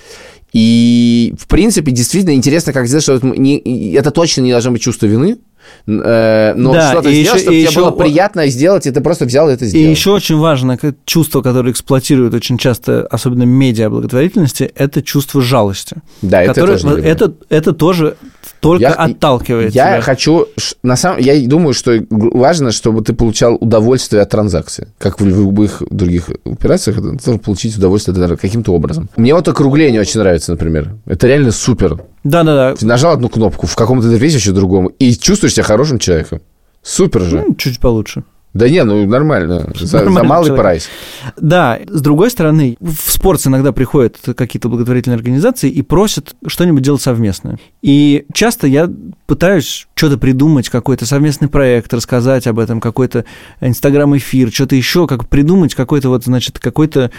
И, 0.52 1.34
в 1.38 1.46
принципе, 1.46 1.92
действительно 1.92 2.34
интересно, 2.34 2.72
как 2.72 2.86
сделать, 2.86 3.02
что 3.02 3.14
это, 3.14 3.26
не, 3.26 3.92
это 3.92 4.10
точно 4.10 4.42
не 4.42 4.52
должно 4.52 4.70
быть 4.70 4.82
чувство 4.82 5.06
вины, 5.06 5.38
Э, 5.86 6.54
но 6.54 6.72
да, 6.72 6.92
что-то 6.92 7.10
сделать, 7.10 7.26
еще, 7.26 7.38
чтобы 7.38 7.56
тебе 7.56 7.62
еще... 7.62 7.80
было 7.80 7.90
приятно 7.90 8.46
сделать, 8.48 8.86
и 8.86 8.90
ты 8.90 9.00
просто 9.00 9.24
взял 9.24 9.48
это 9.48 9.64
сделал. 9.66 9.86
И 9.86 9.90
еще 9.90 10.10
очень 10.10 10.36
важно 10.36 10.78
чувство, 11.04 11.42
которое 11.42 11.72
эксплуатируют 11.72 12.34
очень 12.34 12.58
часто, 12.58 13.06
особенно 13.06 13.44
медиа 13.44 13.90
благотворительности, 13.90 14.70
это 14.74 15.02
чувство 15.02 15.40
жалости. 15.42 15.96
Да, 16.22 16.44
которое, 16.44 16.74
это 16.74 16.82
тоже. 16.82 17.02
Это, 17.02 17.34
это 17.48 17.72
тоже 17.72 18.16
только 18.60 18.82
я, 18.82 18.92
отталкивает 18.92 19.74
Я 19.74 19.92
тебя. 19.92 20.00
хочу, 20.00 20.46
на 20.82 20.96
самом, 20.96 21.20
я 21.20 21.40
думаю, 21.46 21.74
что 21.74 21.98
важно, 22.10 22.70
чтобы 22.72 23.02
ты 23.02 23.12
получал 23.12 23.56
удовольствие 23.56 24.22
от 24.22 24.30
транзакции, 24.30 24.88
как 24.98 25.20
в 25.20 25.26
любых 25.26 25.82
других 25.90 26.30
операциях, 26.44 26.96
ты 26.96 27.02
должен 27.02 27.38
получить 27.38 27.76
удовольствие 27.76 28.36
каким-то 28.36 28.72
образом. 28.72 29.08
Мне 29.16 29.34
вот 29.34 29.46
округление 29.48 30.00
очень 30.00 30.20
нравится, 30.20 30.52
например. 30.52 30.94
Это 31.06 31.26
реально 31.26 31.52
супер. 31.52 32.02
Да-да-да. 32.24 32.74
Ты 32.74 32.86
нажал 32.86 33.12
одну 33.12 33.28
кнопку 33.28 33.66
в 33.66 33.74
каком-то 33.76 34.06
интерфейсе 34.06 34.36
еще 34.38 34.52
другому 34.52 34.88
и 34.88 35.14
чувствуешь 35.14 35.54
себя 35.54 35.64
хорошим 35.64 35.98
человеком. 35.98 36.40
Супер 36.82 37.22
же. 37.22 37.44
Ну, 37.46 37.54
чуть 37.54 37.78
получше. 37.80 38.22
Да 38.54 38.68
не, 38.68 38.82
ну 38.84 39.06
нормально. 39.06 39.72
За, 39.78 39.98
за 39.98 40.10
малый 40.10 40.46
человек. 40.46 40.56
прайс. 40.62 40.88
Да, 41.36 41.78
с 41.86 42.00
другой 42.00 42.30
стороны, 42.30 42.76
в 42.80 43.10
спорт 43.10 43.46
иногда 43.46 43.72
приходят 43.72 44.16
какие-то 44.36 44.68
благотворительные 44.68 45.16
организации 45.16 45.70
и 45.70 45.82
просят 45.82 46.34
что-нибудь 46.46 46.82
делать 46.82 47.02
совместное. 47.02 47.58
И 47.82 48.26
часто 48.32 48.66
я 48.66 48.90
пытаюсь 49.26 49.87
что-то 49.98 50.16
придумать, 50.16 50.68
какой-то 50.68 51.04
совместный 51.04 51.48
проект, 51.48 51.92
рассказать 51.92 52.46
об 52.46 52.60
этом, 52.60 52.80
какой-то 52.80 53.24
инстаграм-эфир, 53.60 54.52
что-то 54.52 54.76
еще, 54.76 55.06
как 55.06 55.28
придумать 55.28 55.74
какой-то 55.74 56.08
вот, 56.08 56.24
значит, 56.24 56.58
какой-то 56.60 57.10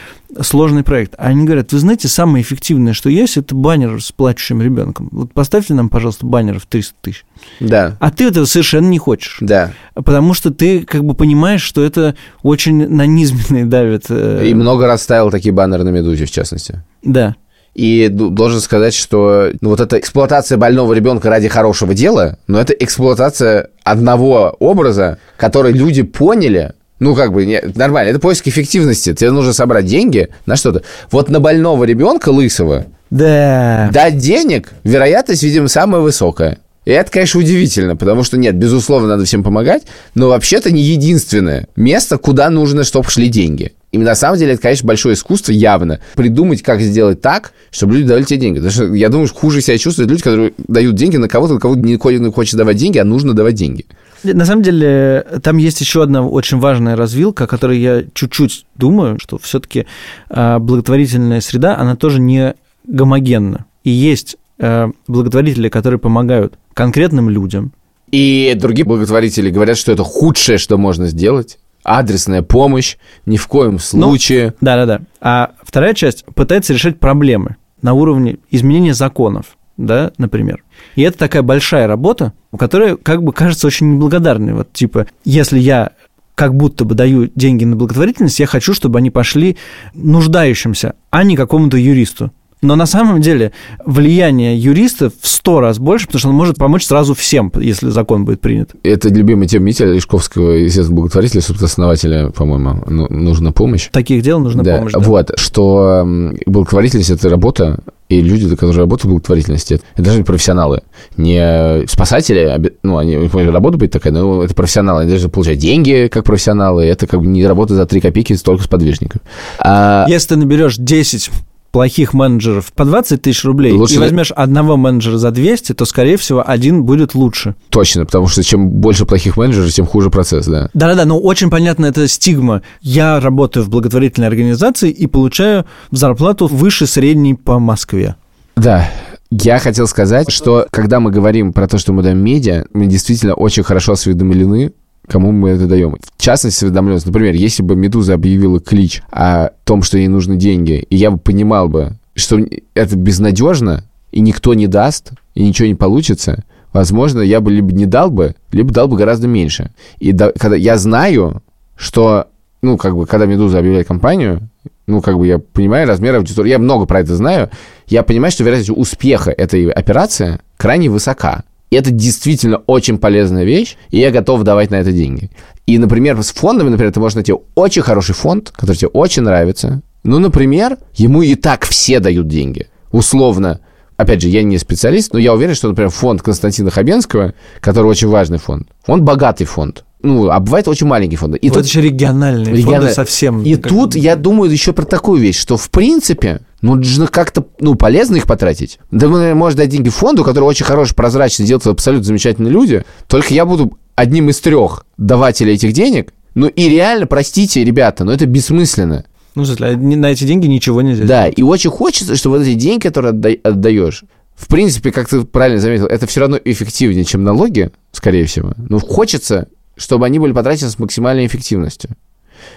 сложный 0.41 0.83
проект. 0.83 1.13
А 1.17 1.27
они 1.27 1.45
говорят, 1.45 1.73
вы 1.73 1.79
знаете, 1.79 2.07
самое 2.07 2.41
эффективное, 2.41 2.93
что 2.93 3.09
есть, 3.09 3.37
это 3.37 3.53
баннер 3.53 4.01
с 4.01 4.11
плачущим 4.13 4.61
ребенком. 4.61 5.09
Вот 5.11 5.33
поставьте 5.33 5.73
нам, 5.73 5.89
пожалуйста, 5.89 6.25
баннер 6.25 6.59
в 6.59 6.65
300 6.65 6.93
тысяч. 7.01 7.25
Да. 7.59 7.97
А 7.99 8.11
ты 8.11 8.25
этого 8.25 8.45
совершенно 8.45 8.87
не 8.87 8.97
хочешь. 8.97 9.37
Да. 9.41 9.73
Потому 9.93 10.33
что 10.33 10.51
ты 10.51 10.81
как 10.81 11.03
бы 11.03 11.13
понимаешь, 11.13 11.61
что 11.61 11.83
это 11.83 12.15
очень 12.43 12.87
на 12.87 13.05
низменные 13.05 13.65
давит. 13.65 14.05
Э, 14.09 14.45
И 14.47 14.53
много 14.53 14.87
раз 14.87 15.03
ставил 15.03 15.31
такие 15.31 15.53
баннеры 15.53 15.83
на 15.83 15.89
«Медузе», 15.89 16.25
в 16.25 16.31
частности. 16.31 16.81
Да. 17.03 17.35
И 17.79 18.09
должен 18.09 18.59
сказать, 18.59 18.93
что 18.93 19.51
ну, 19.61 19.69
вот 19.69 19.79
эта 19.79 19.99
эксплуатация 19.99 20.57
больного 20.57 20.91
ребенка 20.91 21.29
ради 21.29 21.47
хорошего 21.47 21.93
дела, 21.93 22.37
но 22.45 22.59
это 22.59 22.73
эксплуатация 22.73 23.69
одного 23.85 24.53
образа, 24.59 25.17
который 25.37 25.71
люди 25.71 26.01
поняли, 26.01 26.73
ну, 26.99 27.15
как 27.15 27.31
бы, 27.31 27.45
не, 27.45 27.61
нормально, 27.75 28.09
это 28.09 28.19
поиск 28.19 28.49
эффективности. 28.49 29.13
Тебе 29.13 29.31
нужно 29.31 29.53
собрать 29.53 29.85
деньги 29.85 30.27
на 30.45 30.57
что-то. 30.57 30.83
Вот 31.09 31.29
на 31.29 31.39
больного 31.39 31.85
ребенка 31.85 32.27
лысого 32.31 32.87
да. 33.11 33.89
дать 33.93 34.17
денег, 34.17 34.73
вероятность, 34.83 35.43
видимо, 35.43 35.69
самая 35.69 36.01
высокая. 36.01 36.57
И 36.83 36.91
это, 36.91 37.09
конечно, 37.09 37.39
удивительно, 37.39 37.95
потому 37.95 38.23
что, 38.23 38.37
нет, 38.37 38.57
безусловно, 38.57 39.07
надо 39.07 39.23
всем 39.23 39.41
помогать, 39.41 39.83
но 40.15 40.27
вообще-то 40.27 40.69
не 40.69 40.81
единственное 40.81 41.69
место, 41.77 42.17
куда 42.17 42.49
нужно, 42.49 42.83
чтобы 42.83 43.09
шли 43.09 43.29
деньги. 43.29 43.71
И 43.91 43.97
на 43.97 44.15
самом 44.15 44.37
деле 44.37 44.53
это, 44.53 44.61
конечно, 44.61 44.87
большое 44.87 45.15
искусство 45.15 45.51
явно. 45.51 45.99
Придумать, 46.15 46.61
как 46.61 46.81
сделать 46.81 47.21
так, 47.21 47.53
чтобы 47.71 47.95
люди 47.95 48.07
давали 48.07 48.23
тебе 48.23 48.39
деньги. 48.39 48.57
Потому 48.59 48.71
что, 48.71 48.93
я 48.93 49.09
думаю, 49.09 49.27
хуже 49.33 49.61
себя 49.61 49.77
чувствуют 49.77 50.11
люди, 50.11 50.21
которые 50.21 50.53
дают 50.67 50.95
деньги 50.95 51.17
на 51.17 51.27
кого-то, 51.27 51.55
на 51.55 51.59
кого 51.59 51.75
никто 51.75 52.11
не 52.11 52.31
хочет 52.31 52.55
давать 52.55 52.77
деньги, 52.77 52.97
а 52.97 53.03
нужно 53.03 53.33
давать 53.33 53.55
деньги. 53.55 53.85
На 54.23 54.45
самом 54.45 54.63
деле, 54.63 55.25
там 55.41 55.57
есть 55.57 55.81
еще 55.81 56.03
одна 56.03 56.27
очень 56.27 56.59
важная 56.59 56.95
развилка, 56.95 57.45
о 57.45 57.47
которой 57.47 57.79
я 57.79 58.03
чуть-чуть 58.13 58.65
думаю, 58.75 59.17
что 59.19 59.37
все-таки 59.37 59.85
а, 60.29 60.59
благотворительная 60.59 61.41
среда, 61.41 61.77
она 61.77 61.95
тоже 61.95 62.19
не 62.19 62.55
гомогенна. 62.85 63.65
И 63.83 63.89
есть 63.89 64.37
Э, 64.59 64.91
благотворители, 65.07 65.69
которые 65.69 65.99
помогают 65.99 66.55
конкретным 66.73 67.29
людям. 67.29 67.71
И 68.11 68.53
другие 68.59 68.85
благотворители 68.85 69.49
говорят, 69.49 69.77
что 69.77 69.93
это 69.93 70.03
худшее, 70.03 70.57
что 70.57 70.77
можно 70.77 71.07
сделать. 71.07 71.58
Адресная 71.83 72.41
помощь, 72.41 72.97
ни 73.25 73.37
в 73.37 73.47
коем 73.47 73.73
ну, 73.73 73.79
случае. 73.79 74.53
Да-да-да. 74.61 75.01
А 75.21 75.51
вторая 75.63 75.93
часть 75.93 76.25
пытается 76.35 76.73
решать 76.73 76.99
проблемы 76.99 77.55
на 77.81 77.93
уровне 77.93 78.37
изменения 78.51 78.93
законов, 78.93 79.57
да, 79.77 80.11
например. 80.17 80.63
И 80.95 81.01
это 81.01 81.17
такая 81.17 81.41
большая 81.41 81.87
работа, 81.87 82.33
которая 82.57 82.95
как 82.95 83.23
бы 83.23 83.33
кажется 83.33 83.67
очень 83.67 83.93
неблагодарной. 83.93 84.53
Вот 84.53 84.73
типа, 84.73 85.07
если 85.23 85.59
я 85.59 85.91
как 86.35 86.55
будто 86.55 86.85
бы 86.85 86.95
даю 86.95 87.29
деньги 87.35 87.65
на 87.65 87.75
благотворительность, 87.75 88.39
я 88.39 88.45
хочу, 88.45 88.73
чтобы 88.73 88.99
они 88.99 89.11
пошли 89.11 89.57
нуждающимся, 89.93 90.95
а 91.09 91.23
не 91.23 91.35
какому-то 91.35 91.75
юристу. 91.75 92.31
Но 92.61 92.75
на 92.75 92.85
самом 92.85 93.21
деле 93.21 93.53
влияние 93.85 94.57
юриста 94.57 95.09
в 95.09 95.27
сто 95.27 95.61
раз 95.61 95.79
больше, 95.79 96.07
потому 96.07 96.19
что 96.19 96.29
он 96.29 96.35
может 96.35 96.57
помочь 96.57 96.85
сразу 96.85 97.13
всем, 97.13 97.51
если 97.55 97.89
закон 97.89 98.25
будет 98.25 98.41
принят. 98.41 98.71
Это 98.83 99.09
любимый 99.09 99.47
тема 99.47 99.65
Митя 99.65 99.85
Лешковского, 99.85 100.51
естественно, 100.51 100.97
благотворителя, 100.97 101.41
основателя, 101.61 102.29
по-моему, 102.29 102.83
ну, 102.87 103.07
нужна 103.09 103.51
помощь. 103.51 103.89
Таких 103.91 104.23
дел 104.23 104.39
нужна 104.39 104.63
да. 104.63 104.77
помощь. 104.77 104.93
Да. 104.93 104.99
Вот, 104.99 105.31
что 105.37 106.05
благотворительность– 106.45 107.09
это 107.11 107.29
работа, 107.29 107.79
и 108.09 108.21
люди, 108.21 108.49
которые 108.49 108.79
работают 108.79 109.05
в 109.05 109.09
благотворительности, 109.09 109.75
это 109.93 110.03
должны 110.03 110.21
быть 110.21 110.27
профессионалы. 110.27 110.81
Не 111.15 111.87
спасатели, 111.87 112.73
ну, 112.83 112.97
они, 112.97 113.15
работа 113.15 113.77
будет 113.77 113.91
такая, 113.91 114.11
но 114.11 114.43
это 114.43 114.55
профессионалы. 114.55 115.01
Они 115.01 115.11
должны 115.11 115.29
получать 115.29 115.59
деньги 115.59 116.09
как 116.11 116.25
профессионалы. 116.25 116.85
Это 116.85 117.05
как 117.05 117.21
бы 117.21 117.27
не 117.27 117.45
работа 117.45 117.75
за 117.75 117.85
3 117.85 118.01
копейки 118.01 118.35
только 118.35 118.63
с 118.63 118.67
подвижником. 118.67 119.21
А... 119.59 120.05
Если 120.09 120.29
ты 120.29 120.35
наберешь 120.37 120.77
10 120.77 121.29
плохих 121.71 122.13
менеджеров 122.13 122.71
по 122.73 122.85
20 122.85 123.21
тысяч 123.21 123.43
рублей 123.43 123.73
лучше... 123.73 123.95
и 123.95 123.97
возьмешь 123.97 124.31
одного 124.31 124.77
менеджера 124.77 125.17
за 125.17 125.31
200, 125.31 125.73
то, 125.73 125.85
скорее 125.85 126.17
всего, 126.17 126.43
один 126.45 126.83
будет 126.83 127.15
лучше. 127.15 127.55
Точно, 127.69 128.05
потому 128.05 128.27
что 128.27 128.43
чем 128.43 128.69
больше 128.69 129.05
плохих 129.05 129.37
менеджеров, 129.37 129.71
тем 129.71 129.85
хуже 129.85 130.09
процесс, 130.09 130.45
да. 130.45 130.69
Да-да-да, 130.73 131.05
но 131.05 131.19
очень 131.19 131.49
понятно, 131.49 131.85
это 131.85 132.07
стигма. 132.07 132.61
Я 132.81 133.19
работаю 133.19 133.65
в 133.65 133.69
благотворительной 133.69 134.27
организации 134.27 134.89
и 134.89 135.07
получаю 135.07 135.65
зарплату 135.91 136.47
выше 136.47 136.87
средней 136.87 137.35
по 137.35 137.59
Москве. 137.59 138.15
Да, 138.55 138.89
я 139.31 139.59
хотел 139.59 139.87
сказать, 139.87 140.31
что 140.31 140.67
когда 140.71 140.99
мы 140.99 141.11
говорим 141.11 141.53
про 141.53 141.67
то, 141.67 141.77
что 141.77 141.93
мы 141.93 142.01
даем 142.01 142.17
медиа, 142.17 142.65
мы 142.73 142.87
действительно 142.87 143.35
очень 143.35 143.63
хорошо 143.63 143.93
осведомлены 143.93 144.71
кому 145.09 145.31
мы 145.31 145.49
это 145.49 145.67
даем. 145.67 145.97
В 146.17 146.21
частности, 146.21 146.59
осведомленность. 146.59 147.05
Например, 147.05 147.33
если 147.33 147.63
бы 147.63 147.75
«Медуза» 147.75 148.13
объявила 148.13 148.59
клич 148.59 149.01
о 149.11 149.49
том, 149.65 149.83
что 149.83 149.97
ей 149.97 150.07
нужны 150.07 150.37
деньги, 150.37 150.85
и 150.89 150.95
я 150.95 151.11
бы 151.11 151.17
понимал 151.17 151.67
бы, 151.67 151.93
что 152.15 152.39
это 152.73 152.95
безнадежно, 152.95 153.83
и 154.11 154.21
никто 154.21 154.53
не 154.53 154.67
даст, 154.67 155.11
и 155.35 155.43
ничего 155.43 155.67
не 155.67 155.75
получится, 155.75 156.43
возможно, 156.73 157.21
я 157.21 157.41
бы 157.41 157.51
либо 157.51 157.73
не 157.73 157.85
дал 157.85 158.09
бы, 158.11 158.35
либо 158.51 158.71
дал 158.71 158.87
бы 158.87 158.97
гораздо 158.97 159.27
меньше. 159.27 159.71
И 159.99 160.11
да, 160.11 160.31
когда 160.37 160.55
я 160.55 160.77
знаю, 160.77 161.41
что, 161.75 162.27
ну, 162.61 162.77
как 162.77 162.95
бы, 162.95 163.05
когда 163.05 163.25
«Медуза» 163.25 163.59
объявляет 163.59 163.87
компанию, 163.87 164.49
ну, 164.85 165.01
как 165.01 165.17
бы 165.17 165.27
я 165.27 165.39
понимаю 165.39 165.87
размер 165.87 166.15
аудитории, 166.15 166.49
я 166.49 166.59
много 166.59 166.85
про 166.85 167.01
это 167.01 167.15
знаю, 167.15 167.49
я 167.87 168.03
понимаю, 168.03 168.31
что 168.31 168.43
вероятность 168.43 168.77
успеха 168.77 169.31
этой 169.31 169.69
операции 169.69 170.39
крайне 170.57 170.89
высока. 170.89 171.43
И 171.69 171.75
это 171.75 171.91
действительно 171.91 172.57
очень 172.65 172.97
полезная 172.97 173.43
вещь, 173.43 173.77
и 173.89 173.99
я 173.99 174.11
готов 174.11 174.43
давать 174.43 174.71
на 174.71 174.75
это 174.75 174.91
деньги. 174.91 175.29
И, 175.67 175.77
например, 175.77 176.21
с 176.21 176.31
фондами, 176.31 176.69
например, 176.69 176.91
ты 176.91 176.99
можешь 176.99 177.15
найти 177.15 177.33
очень 177.55 177.81
хороший 177.81 178.15
фонд, 178.15 178.51
который 178.51 178.77
тебе 178.77 178.87
очень 178.89 179.21
нравится. 179.21 179.81
Ну, 180.03 180.19
например, 180.19 180.77
ему 180.95 181.21
и 181.21 181.35
так 181.35 181.65
все 181.65 181.99
дают 181.99 182.27
деньги. 182.27 182.67
Условно. 182.91 183.59
Опять 183.97 184.21
же, 184.21 184.29
я 184.29 184.43
не 184.43 184.57
специалист, 184.57 185.11
но 185.13 185.19
я 185.19 185.33
уверен, 185.33 185.55
что, 185.55 185.67
например, 185.67 185.91
фонд 185.91 186.21
Константина 186.21 186.71
Хабенского, 186.71 187.33
который 187.59 187.87
очень 187.87 188.07
важный 188.07 188.37
фонд, 188.37 188.69
он 188.87 189.03
богатый 189.03 189.45
фонд 189.45 189.83
ну, 190.01 190.29
а 190.29 190.39
бывает 190.39 190.67
очень 190.67 190.87
маленький 190.87 191.17
фонд. 191.17 191.35
И 191.35 191.49
вот 191.49 191.57
тут 191.57 191.65
еще 191.65 191.81
региональные 191.81 192.53
региональные. 192.53 192.79
фонды 192.79 192.93
совсем. 192.93 193.43
И 193.43 193.55
тут 193.55 193.95
я 193.95 194.15
думаю 194.15 194.49
еще 194.49 194.71
про 194.71 194.85
такую 194.85 195.21
вещь, 195.21 195.37
что 195.37 195.57
в 195.57 195.69
принципе, 195.69 196.41
ну, 196.61 196.75
нужно 196.75 197.07
как-то, 197.07 197.45
ну, 197.59 197.75
полезно 197.75 198.17
их 198.17 198.27
потратить. 198.27 198.79
Да, 198.91 199.07
мы 199.07 199.33
можем 199.33 199.57
дать 199.57 199.69
деньги 199.69 199.89
фонду, 199.89 200.23
который 200.23 200.45
очень 200.45 200.65
хороший, 200.65 200.95
прозрачный, 200.95 201.45
делают 201.45 201.67
абсолютно 201.67 202.05
замечательные 202.05 202.51
люди, 202.51 202.83
только 203.07 203.33
я 203.33 203.45
буду 203.45 203.77
одним 203.95 204.29
из 204.29 204.39
трех 204.39 204.85
давателей 204.97 205.53
этих 205.53 205.73
денег, 205.73 206.13
ну, 206.35 206.47
и 206.47 206.69
реально, 206.69 207.07
простите, 207.07 207.63
ребята, 207.63 208.03
но 208.03 208.13
это 208.13 208.25
бессмысленно. 208.25 209.05
Ну, 209.35 209.43
в 209.43 209.45
смысле, 209.45 209.75
на 209.77 210.07
эти 210.07 210.23
деньги 210.23 210.47
ничего 210.47 210.81
нельзя 210.81 211.05
Да, 211.05 211.27
и 211.27 211.41
очень 211.41 211.69
хочется, 211.69 212.15
чтобы 212.15 212.37
вот 212.37 212.47
эти 212.47 212.55
деньги, 212.55 212.81
которые 212.81 213.39
отдаешь, 213.43 214.03
В 214.35 214.47
принципе, 214.47 214.91
как 214.91 215.07
ты 215.07 215.21
правильно 215.21 215.59
заметил, 215.59 215.85
это 215.85 216.07
все 216.07 216.21
равно 216.21 216.39
эффективнее, 216.43 217.03
чем 217.03 217.23
налоги, 217.23 217.71
скорее 217.91 218.25
всего. 218.25 218.53
Но 218.57 218.79
хочется, 218.79 219.47
чтобы 219.75 220.05
они 220.05 220.19
были 220.19 220.33
потрачены 220.33 220.69
с 220.69 220.79
максимальной 220.79 221.25
эффективностью. 221.25 221.91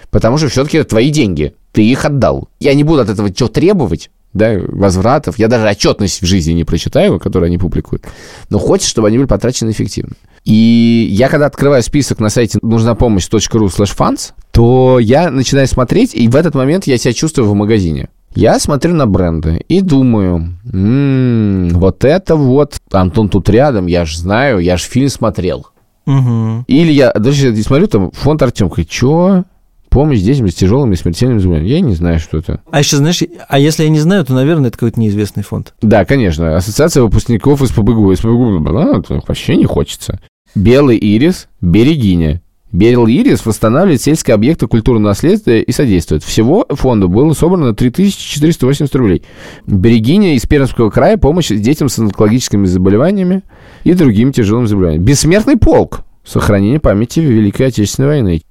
Потому 0.09 0.37
что 0.37 0.47
все-таки 0.47 0.77
это 0.77 0.89
твои 0.89 1.09
деньги. 1.09 1.53
Ты 1.73 1.83
их 1.83 2.05
отдал. 2.05 2.47
Я 2.59 2.73
не 2.75 2.83
буду 2.83 3.01
от 3.01 3.09
этого 3.09 3.29
что 3.35 3.49
требовать, 3.49 4.09
да, 4.33 4.57
возвратов. 4.67 5.37
Я 5.37 5.47
даже 5.47 5.67
отчетность 5.67 6.21
в 6.21 6.25
жизни 6.25 6.53
не 6.53 6.63
прочитаю, 6.63 7.19
которую 7.19 7.47
они 7.47 7.57
публикуют. 7.57 8.05
Но 8.49 8.59
хочется, 8.59 8.89
чтобы 8.89 9.09
они 9.09 9.17
были 9.17 9.27
потрачены 9.27 9.71
эффективно. 9.71 10.13
И 10.45 11.07
я, 11.11 11.29
когда 11.29 11.47
открываю 11.47 11.81
список 11.83 12.19
на 12.19 12.29
сайте 12.29 12.59
нужна 12.61 12.95
помощь.ру 12.95 13.67
slash 13.67 13.97
funds, 13.97 14.33
то 14.51 14.99
я 14.99 15.31
начинаю 15.31 15.67
смотреть, 15.67 16.13
и 16.13 16.27
в 16.27 16.35
этот 16.35 16.53
момент 16.53 16.85
я 16.85 16.97
себя 16.97 17.13
чувствую 17.13 17.49
в 17.49 17.53
магазине. 17.55 18.09
Я 18.35 18.59
смотрю 18.59 18.93
на 18.93 19.05
бренды 19.05 19.63
и 19.67 19.81
думаю, 19.81 20.55
м-м, 20.71 21.69
вот 21.69 22.03
это 22.03 22.35
вот, 22.35 22.75
Антон 22.91 23.29
тут 23.29 23.47
рядом, 23.49 23.85
я 23.85 24.05
же 24.05 24.17
знаю, 24.17 24.59
я 24.59 24.77
же 24.77 24.83
фильм 24.85 25.09
смотрел. 25.09 25.67
Угу. 26.05 26.65
Или 26.67 26.91
я 26.91 27.13
даже 27.13 27.55
смотрю 27.63 27.87
там 27.87 28.11
фонд 28.11 28.41
Артем, 28.41 28.67
говорит, 28.67 28.91
что? 28.91 29.45
Помощь 29.93 30.21
детям 30.21 30.49
с 30.49 30.55
тяжелыми 30.55 30.95
и 30.95 30.97
смертельными 30.97 31.37
заболеваниями. 31.37 31.75
Я 31.75 31.81
не 31.81 31.93
знаю, 31.93 32.19
что 32.19 32.39
это. 32.39 32.61
А 32.71 32.79
еще, 32.79 32.97
знаешь, 32.97 33.21
а 33.47 33.59
если 33.59 33.83
я 33.83 33.89
не 33.89 33.99
знаю, 33.99 34.25
то, 34.25 34.33
наверное, 34.33 34.69
это 34.69 34.77
какой-то 34.77 34.99
неизвестный 34.99 35.43
фонд. 35.43 35.75
Да, 35.83 36.03
конечно. 36.03 36.57
Ассоциация 36.57 37.03
выпускников 37.03 37.61
из 37.61 37.69
ПБГУ. 37.69 38.11
Из 38.11 38.19
ПБГУ 38.21 38.67
а, 38.75 39.03
вообще 39.27 39.55
не 39.55 39.65
хочется. 39.65 40.19
Белый 40.55 40.97
ирис, 40.97 41.47
берегиня. 41.61 42.41
Берил 42.71 43.05
Ирис 43.05 43.45
восстанавливает 43.45 44.01
сельские 44.01 44.33
объекты 44.33 44.65
культурного 44.65 45.09
наследия 45.09 45.61
и 45.61 45.71
содействует. 45.71 46.23
Всего 46.23 46.65
фонду 46.71 47.07
было 47.07 47.33
собрано 47.33 47.75
3480 47.75 48.95
рублей. 48.95 49.21
Берегиня 49.67 50.33
из 50.33 50.47
Пермского 50.47 50.89
края 50.89 51.17
помощь 51.17 51.49
детям 51.49 51.87
с 51.87 51.99
онкологическими 51.99 52.65
заболеваниями 52.65 53.43
и 53.83 53.93
другими 53.93 54.31
тяжелыми 54.31 54.65
заболеваниями. 54.65 55.03
Бессмертный 55.03 55.57
полк. 55.57 56.01
Сохранение 56.25 56.79
памяти 56.79 57.19
Великой 57.19 57.67
Отечественной 57.67 58.09
войны. 58.09 58.41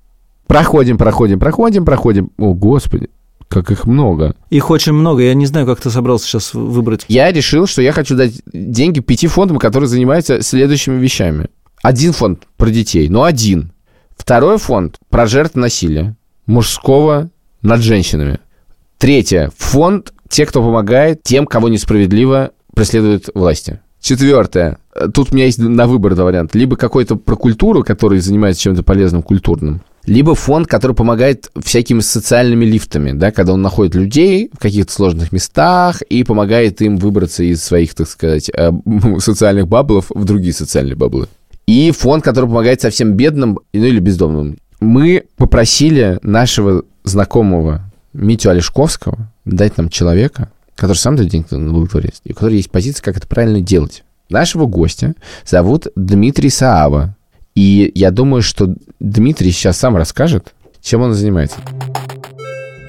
Проходим, 0.53 0.99
проходим, 0.99 1.41
проходим, 1.41 1.83
проходим. 1.87 2.31
О, 2.37 2.53
Господи, 2.53 3.09
как 3.49 3.71
их 3.71 3.87
много. 3.87 4.37
Их 4.51 4.69
очень 4.69 4.93
много. 4.93 5.23
Я 5.23 5.33
не 5.33 5.47
знаю, 5.47 5.65
как 5.65 5.81
ты 5.81 5.89
собрался 5.89 6.27
сейчас 6.27 6.53
выбрать. 6.53 7.07
Я 7.09 7.33
решил, 7.33 7.67
что 7.67 7.81
я 7.81 7.91
хочу 7.91 8.15
дать 8.15 8.43
деньги 8.53 9.01
пяти 9.01 9.29
фондам, 9.29 9.59
которые 9.59 9.89
занимаются 9.89 10.43
следующими 10.43 11.01
вещами. 11.01 11.47
Один 11.83 12.13
фонд 12.13 12.43
про 12.59 12.69
детей, 12.69 13.09
но 13.09 13.23
один. 13.23 13.73
Второй 14.15 14.59
фонд 14.59 14.99
про 15.09 15.27
жертв 15.27 15.55
насилия 15.55 16.17
мужского 16.45 17.31
над 17.63 17.81
женщинами. 17.81 18.39
Третье. 18.99 19.53
Фонд 19.57 20.13
те, 20.29 20.45
кто 20.45 20.63
помогает 20.63 21.23
тем, 21.23 21.47
кого 21.47 21.71
несправедливо 21.71 22.51
преследуют 22.75 23.31
власти. 23.35 23.81
Четвертое. 24.03 24.77
Тут 25.15 25.33
у 25.33 25.35
меня 25.35 25.47
есть 25.47 25.57
на 25.57 25.87
выбор 25.87 26.15
два 26.15 26.27
варианта. 26.27 26.59
Либо 26.59 26.77
какой-то 26.77 27.17
про 27.17 27.37
культуру, 27.37 27.83
который 27.83 28.19
занимается 28.19 28.61
чем-то 28.61 28.83
полезным, 28.83 29.23
культурным. 29.23 29.81
Либо 30.05 30.35
фонд, 30.35 30.67
который 30.67 30.97
помогает 30.97 31.51
всякими 31.63 32.01
социальными 32.01 32.65
лифтами, 32.65 33.13
да, 33.13 33.31
когда 33.31 33.53
он 33.53 33.63
находит 33.63 33.95
людей 33.95 34.51
в 34.53 34.59
каких-то 34.59 34.93
сложных 34.93 35.31
местах 35.33 36.03
и 36.03 36.25
помогает 36.25 36.83
им 36.83 36.97
выбраться 36.97 37.45
из 37.45 37.63
своих, 37.63 37.95
так 37.95 38.09
сказать, 38.09 38.51
э, 38.51 38.73
социальных 39.19 39.69
баблов 39.69 40.07
в 40.11 40.25
другие 40.25 40.53
социальные 40.53 40.97
баблы 40.97 41.29
и 41.67 41.91
фонд, 41.91 42.25
который 42.25 42.47
помогает 42.47 42.81
совсем 42.81 43.15
бедным, 43.15 43.59
ну 43.73 43.85
или 43.85 43.99
бездомным. 43.99 44.59
Мы 44.81 45.25
попросили 45.37 46.19
нашего 46.23 46.85
знакомого 47.05 47.83
Митю 48.13 48.51
Олешковского 48.51 49.31
дать 49.45 49.77
нам 49.77 49.89
человека, 49.89 50.51
который 50.75 50.99
сам 50.99 51.17
дает 51.17 51.31
деньги 51.31 51.55
на 51.55 51.73
благотворительность, 51.73 52.23
и 52.25 52.33
у 52.33 52.35
которого 52.35 52.55
есть 52.55 52.71
позиция, 52.71 53.03
как 53.03 53.17
это 53.17 53.27
правильно 53.27 53.61
делать. 53.61 54.05
Нашего 54.29 54.67
гостя 54.67 55.15
зовут 55.47 55.89
Дмитрий 55.95 56.51
Саава. 56.51 57.17
И 57.55 57.91
я 57.95 58.11
думаю, 58.11 58.43
что 58.43 58.75
Дмитрий 58.99 59.51
сейчас 59.51 59.79
сам 59.79 59.97
расскажет, 59.97 60.55
чем 60.81 61.03
он 61.03 61.13
занимается. 61.13 61.59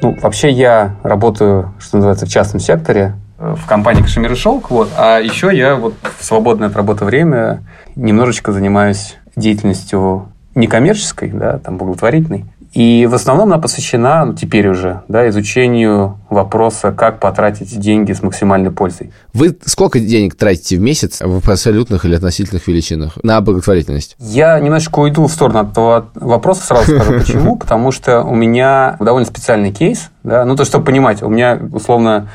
Ну, 0.01 0.17
вообще 0.21 0.49
я 0.51 0.97
работаю, 1.03 1.73
что 1.79 1.97
называется, 1.97 2.25
в 2.25 2.29
частном 2.29 2.59
секторе, 2.59 3.15
э, 3.39 3.55
в 3.57 3.65
компании 3.65 4.01
«Кашемир 4.01 4.33
и 4.33 4.35
шелк», 4.35 4.69
вот, 4.69 4.89
а 4.97 5.19
еще 5.19 5.55
я 5.55 5.75
вот 5.75 5.93
в 6.19 6.23
свободное 6.23 6.67
от 6.67 6.75
работы 6.75 7.05
время 7.05 7.63
немножечко 7.95 8.51
занимаюсь 8.51 9.15
деятельностью 9.35 10.29
некоммерческой, 10.55 11.29
да, 11.29 11.57
там, 11.59 11.77
благотворительной. 11.77 12.45
И 12.73 13.05
в 13.05 13.13
основном 13.13 13.49
она 13.49 13.59
посвящена, 13.59 14.25
ну, 14.25 14.33
теперь 14.33 14.67
уже, 14.67 15.03
да, 15.07 15.29
изучению 15.29 16.17
вопроса, 16.29 16.91
как 16.91 17.19
потратить 17.19 17.79
деньги 17.79 18.13
с 18.13 18.23
максимальной 18.23 18.71
пользой. 18.71 19.11
Вы 19.33 19.55
сколько 19.65 19.99
денег 19.99 20.35
тратите 20.35 20.77
в 20.77 20.81
месяц 20.81 21.21
в 21.21 21.49
абсолютных 21.49 22.05
или 22.05 22.15
относительных 22.15 22.67
величинах 22.67 23.17
на 23.21 23.39
благотворительность? 23.41 24.15
Я 24.19 24.59
немножечко 24.59 24.99
уйду 24.99 25.27
в 25.27 25.31
сторону 25.31 25.59
от 25.59 25.71
этого 25.71 26.09
вопроса, 26.15 26.63
сразу 26.63 26.95
скажу 26.95 27.13
почему. 27.19 27.57
Потому 27.57 27.91
что 27.91 28.23
у 28.23 28.33
меня 28.33 28.97
довольно 28.99 29.27
специальный 29.27 29.71
кейс. 29.71 30.09
Да? 30.23 30.43
Ну, 30.43 30.55
то, 30.55 30.65
чтобы 30.65 30.85
понимать, 30.85 31.21
у 31.21 31.29
меня, 31.29 31.59
условно, 31.71 32.29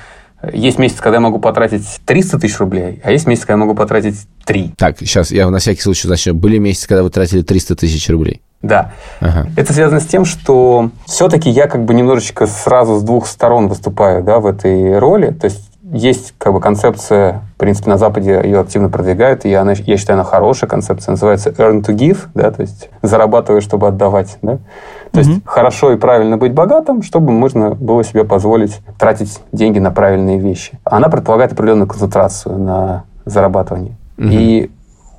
есть 0.52 0.78
месяц, 0.78 1.00
когда 1.00 1.16
я 1.16 1.20
могу 1.20 1.40
потратить 1.40 1.84
300 2.04 2.38
тысяч 2.38 2.58
рублей, 2.58 3.00
а 3.02 3.10
есть 3.10 3.26
месяц, 3.26 3.42
когда 3.42 3.54
я 3.54 3.58
могу 3.58 3.74
потратить 3.74 4.28
3. 4.44 4.74
Так, 4.76 4.98
сейчас 5.00 5.32
я 5.32 5.50
на 5.50 5.58
всякий 5.58 5.80
случай 5.80 6.06
начну. 6.06 6.34
Были 6.34 6.58
месяцы, 6.58 6.86
когда 6.86 7.02
вы 7.02 7.10
тратили 7.10 7.42
300 7.42 7.74
тысяч 7.74 8.08
рублей? 8.08 8.40
Да. 8.62 8.90
Ага. 9.20 9.46
Это 9.56 9.72
связано 9.72 10.00
с 10.00 10.06
тем, 10.06 10.24
что 10.24 10.90
все-таки 11.06 11.48
я 11.48 11.68
как 11.68 11.84
бы 11.84 11.94
немножечко 11.94 12.46
сразу 12.46 12.96
с 12.96 13.02
двух 13.02 13.26
сторон 13.26 13.68
выступаю 13.68 14.24
да, 14.24 14.40
в 14.40 14.46
этой 14.46 14.98
роли. 14.98 15.30
То 15.30 15.46
есть 15.46 15.68
есть 15.92 16.34
как 16.38 16.52
бы 16.52 16.60
концепция, 16.60 17.42
в 17.54 17.58
принципе, 17.58 17.90
на 17.90 17.98
Западе 17.98 18.40
ее 18.44 18.60
активно 18.60 18.90
продвигают, 18.90 19.44
и 19.44 19.54
она, 19.54 19.72
я 19.72 19.96
считаю, 19.96 20.18
она 20.18 20.24
хорошая 20.24 20.68
концепция, 20.68 21.12
называется 21.12 21.50
earn 21.50 21.82
to 21.82 21.94
give, 21.94 22.26
да, 22.34 22.50
то 22.50 22.62
есть 22.62 22.90
зарабатывай, 23.02 23.60
чтобы 23.60 23.88
отдавать, 23.88 24.36
да. 24.42 24.58
То 25.12 25.20
mm-hmm. 25.20 25.24
есть 25.24 25.40
хорошо 25.46 25.92
и 25.92 25.96
правильно 25.96 26.36
быть 26.36 26.52
богатым, 26.52 27.02
чтобы 27.02 27.32
можно 27.32 27.70
было 27.70 28.04
себе 28.04 28.24
позволить 28.24 28.80
тратить 28.98 29.40
деньги 29.52 29.78
на 29.78 29.90
правильные 29.90 30.38
вещи. 30.38 30.78
Она 30.84 31.08
предполагает 31.08 31.52
определенную 31.52 31.86
концентрацию 31.86 32.58
на 32.58 33.04
зарабатывании. 33.24 33.96
Mm-hmm. 34.18 34.28
И 34.30 34.70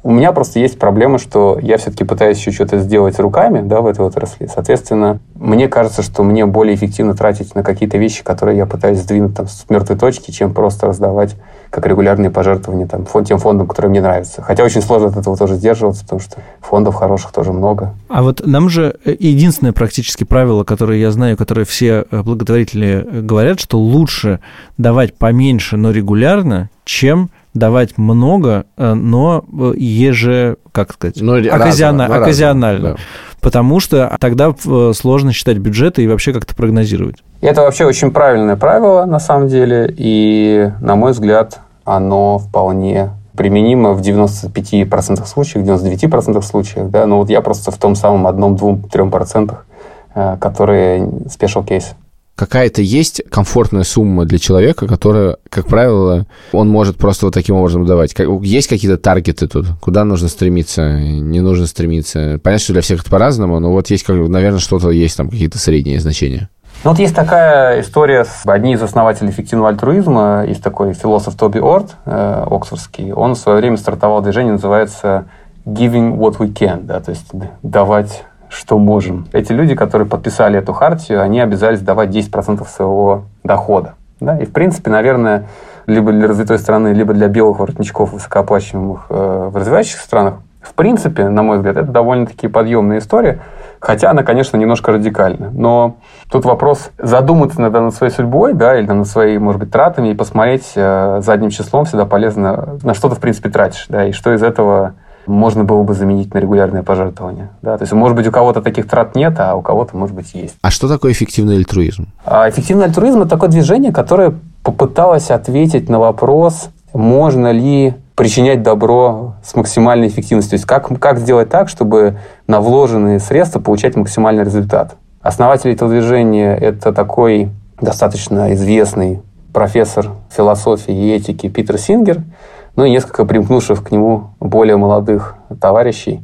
у 0.04 0.12
меня 0.12 0.32
просто 0.32 0.60
есть 0.60 0.80
проблема, 0.80 1.18
что 1.18 1.60
я 1.62 1.78
все-таки 1.78 2.04
пытаюсь 2.04 2.38
еще 2.38 2.52
что-то 2.52 2.80
сделать 2.80 3.20
руками 3.20 3.62
да, 3.62 3.82
в 3.82 3.88
этой 3.88 4.06
отрасли. 4.06 4.48
Соответственно, 4.48 5.20
мне 5.36 5.68
кажется, 5.68 6.02
что 6.02 6.24
мне 6.24 6.46
более 6.46 6.76
эффективно 6.76 7.14
тратить 7.16 7.54
на 7.56 7.64
какие-то 7.64 7.98
вещи, 7.98 8.24
которые 8.24 8.58
я 8.58 8.66
пытаюсь 8.66 9.00
сдвинуть 9.00 9.36
там, 9.36 9.48
с 9.48 9.66
мертвой 9.70 9.98
точки, 9.98 10.32
чем 10.32 10.54
просто 10.54 10.88
раздавать 10.88 11.36
как 11.70 11.86
регулярные 11.86 12.32
пожертвования 12.32 12.88
там, 12.88 13.06
фонд, 13.06 13.28
тем 13.28 13.38
фондам, 13.38 13.68
которые 13.68 13.92
мне 13.92 14.02
нравятся. 14.02 14.42
Хотя 14.42 14.64
очень 14.64 14.82
сложно 14.82 15.10
от 15.10 15.18
этого 15.18 15.38
тоже 15.38 15.56
сдерживаться, 15.56 16.04
потому 16.04 16.22
что 16.22 16.38
фондов 16.62 16.96
хороших 16.96 17.32
тоже 17.32 17.54
много. 17.54 17.94
А 18.08 18.24
вот 18.24 18.42
нам 18.46 18.70
же 18.70 18.96
э, 19.06 19.16
единственное 19.20 19.74
практически 19.74 20.24
правило, 20.24 20.64
которое 20.64 21.00
я 21.00 21.12
знаю, 21.12 21.38
которое 21.38 21.66
все 21.66 22.06
э, 22.10 22.22
благотворители 22.24 23.06
э, 23.06 23.22
говорят, 23.22 23.60
что 23.60 23.78
лучше 23.78 24.40
давать 24.78 25.16
поменьше, 25.16 25.78
но 25.78 25.92
регулярно, 25.92 26.70
чем 26.86 27.30
давать 27.54 27.98
много, 27.98 28.66
э, 28.78 28.94
но 28.94 29.44
э, 29.52 29.74
еже, 29.78 30.58
как 30.72 30.94
сказать, 30.94 31.22
но 31.22 31.34
оказиона, 31.34 32.08
разово, 32.08 32.24
оказионально. 32.24 32.90
Да. 32.92 32.96
Потому 33.42 33.80
что 33.80 34.16
тогда 34.20 34.54
э, 34.66 34.92
сложно 34.96 35.34
считать 35.34 35.58
бюджеты 35.58 36.04
и 36.04 36.08
вообще 36.08 36.34
как-то 36.34 36.56
прогнозировать. 36.56 37.18
Это 37.42 37.62
вообще 37.62 37.86
очень 37.86 38.12
правильное 38.12 38.56
правило, 38.56 39.06
на 39.06 39.20
самом 39.20 39.48
деле, 39.48 39.94
и, 39.98 40.72
на 40.82 40.96
мой 40.96 41.12
взгляд, 41.12 41.60
оно 41.86 42.38
вполне 42.38 43.12
применимо 43.36 43.94
в 43.94 44.02
95% 44.02 45.26
случаев, 45.26 45.66
99% 45.66 46.42
случаев, 46.42 46.90
да, 46.90 47.06
но 47.06 47.20
вот 47.20 47.30
я 47.30 47.42
просто 47.42 47.72
в 47.72 47.78
том 47.78 47.96
самом 47.96 48.28
одном, 48.28 48.58
двум, 48.58 48.84
трем 48.84 49.10
процентах, 49.10 49.66
которые 50.14 51.04
special 51.28 51.66
case 51.66 51.94
какая-то 52.40 52.82
есть 52.82 53.22
комфортная 53.30 53.84
сумма 53.84 54.24
для 54.24 54.40
человека, 54.40 54.88
которая, 54.88 55.36
как 55.50 55.68
правило, 55.68 56.26
он 56.54 56.70
может 56.70 56.96
просто 56.96 57.26
вот 57.26 57.34
таким 57.34 57.56
образом 57.56 57.86
давать. 57.86 58.16
Есть 58.44 58.70
какие-то 58.70 58.98
таргеты 58.98 59.50
тут, 59.50 59.66
куда 59.82 60.06
нужно 60.06 60.30
стремиться, 60.30 60.98
не 60.98 61.42
нужно 61.42 61.68
стремиться. 61.68 62.40
Понятно, 62.42 62.64
что 62.64 62.74
для 62.74 62.82
всех 62.82 63.02
это 63.02 63.10
по-разному, 63.10 63.60
но 63.60 63.74
вот 63.74 63.90
есть, 63.90 64.08
наверное, 64.08 64.60
что-то 64.60 64.90
есть 64.90 65.18
там 65.18 65.30
какие-то 65.30 65.58
средние 65.58 66.00
значения. 66.00 66.48
Ну, 66.86 66.92
вот 66.92 67.00
есть 67.00 67.14
такая 67.14 67.82
история, 67.82 68.24
с 68.24 68.44
одни 68.46 68.72
из 68.72 68.82
основателей 68.82 69.32
эффективного 69.32 69.72
альтруизма, 69.72 70.46
есть 70.48 70.64
такой 70.64 70.94
философ 70.94 71.36
Тоби 71.36 71.60
Орт, 71.60 71.96
э, 72.06 72.46
оксфордский, 72.50 73.12
он 73.12 73.36
в 73.36 73.38
свое 73.38 73.58
время 73.58 73.76
стартовал 73.76 74.22
движение, 74.22 74.54
называется 74.54 75.26
«Giving 75.66 76.16
what 76.18 76.38
we 76.38 76.54
can», 76.54 76.84
да, 76.84 77.02
то 77.02 77.12
есть 77.12 77.26
давать 77.64 78.24
что 78.50 78.78
можем. 78.78 79.28
Эти 79.32 79.52
люди, 79.52 79.76
которые 79.76 80.08
подписали 80.08 80.60
эту 80.60 80.74
хартию, 80.74 81.22
они 81.22 81.40
обязались 81.40 81.82
давать 81.82 82.10
10% 82.10 82.68
своего 82.68 83.24
дохода. 83.44 83.94
Да? 84.20 84.38
И, 84.38 84.46
в 84.46 84.52
принципе, 84.52 84.90
наверное, 84.90 85.46
либо 85.86 86.12
для 86.12 86.28
развитой 86.28 86.60
страны, 86.60 86.90
либо 86.90 87.14
для 87.14 87.28
белых 87.28 87.60
воротничков, 87.60 88.14
высокооплачиваемых 88.14 89.06
э, 89.10 89.50
в 89.52 89.56
развивающихся 89.56 90.04
странах, 90.04 90.36
в 90.62 90.74
принципе, 90.74 91.30
на 91.30 91.42
мой 91.42 91.58
взгляд, 91.58 91.78
это 91.78 91.92
довольно-таки 91.92 92.48
подъемная 92.48 92.98
история, 92.98 93.40
Хотя 93.80 94.12
она, 94.12 94.24
конечно, 94.24 94.58
немножко 94.58 94.92
радикальна. 94.92 95.52
Но 95.54 95.98
тут 96.30 96.44
вопрос 96.44 96.92
задуматься 96.98 97.62
иногда 97.62 97.80
над 97.82 97.96
своей 97.96 98.12
судьбой, 98.12 98.54
да, 98.54 98.78
или 98.78 98.88
над 98.88 99.08
своими, 99.08 99.38
может 99.38 99.60
быть, 99.60 99.72
тратами, 99.72 100.10
и 100.10 100.14
посмотреть 100.14 100.74
э, 100.76 101.22
задним 101.22 101.50
числом 101.50 101.86
всегда 101.86 102.06
полезно, 102.06 102.78
на 102.84 102.94
что 102.94 103.10
ты, 103.10 103.16
в 103.16 103.20
принципе, 103.20 103.50
тратишь, 103.50 103.86
да, 103.88 104.06
и 104.06 104.12
что 104.12 104.34
из 104.34 104.44
этого 104.44 104.96
можно 105.30 105.64
было 105.64 105.84
бы 105.84 105.94
заменить 105.94 106.34
на 106.34 106.40
регулярные 106.40 106.84
пожертвования. 106.84 107.52
Да? 107.62 107.78
То 107.78 107.84
есть, 107.84 107.94
может 107.94 108.18
быть, 108.18 108.28
у 108.28 108.32
кого-то 108.32 108.62
таких 108.62 108.88
трат 108.88 109.16
нет, 109.16 109.40
а 109.40 109.56
у 109.56 109.62
кого-то, 109.62 109.96
может 109.96 110.16
быть, 110.16 110.34
есть. 110.34 110.56
А 110.62 110.72
что 110.72 110.88
такое 110.88 111.12
эффективный 111.12 111.56
альтруизм? 111.56 112.08
А 112.26 112.50
эффективный 112.50 112.86
альтруизм– 112.86 113.20
это 113.22 113.30
такое 113.30 113.50
движение, 113.50 113.94
которое 113.94 114.34
попыталось 114.64 115.30
ответить 115.32 115.90
на 115.90 116.00
вопрос, 116.00 116.70
можно 116.94 117.52
ли 117.52 117.94
причинять 118.16 118.64
добро 118.64 119.36
с 119.44 119.56
максимальной 119.56 120.08
эффективностью. 120.08 120.52
То 120.52 120.56
есть, 120.56 120.66
как, 120.66 121.00
как 121.00 121.20
сделать 121.20 121.50
так, 121.50 121.70
чтобы 121.70 122.18
на 122.48 122.60
вложенные 122.60 123.20
средства 123.20 123.60
получать 123.60 123.96
максимальный 123.96 124.44
результат. 124.44 124.96
Основатель 125.22 125.72
этого 125.72 125.90
движения– 125.90 126.56
это 126.62 126.92
такой 126.92 127.50
достаточно 127.80 128.54
известный 128.54 129.22
профессор 129.54 130.12
философии 130.30 130.94
и 130.94 131.14
этики 131.14 131.48
Питер 131.48 131.78
Сингер– 131.78 132.24
ну 132.80 132.86
и 132.86 132.92
несколько 132.92 133.26
примкнувших 133.26 133.84
к 133.84 133.92
нему 133.92 134.30
более 134.40 134.78
молодых 134.78 135.36
товарищей. 135.60 136.24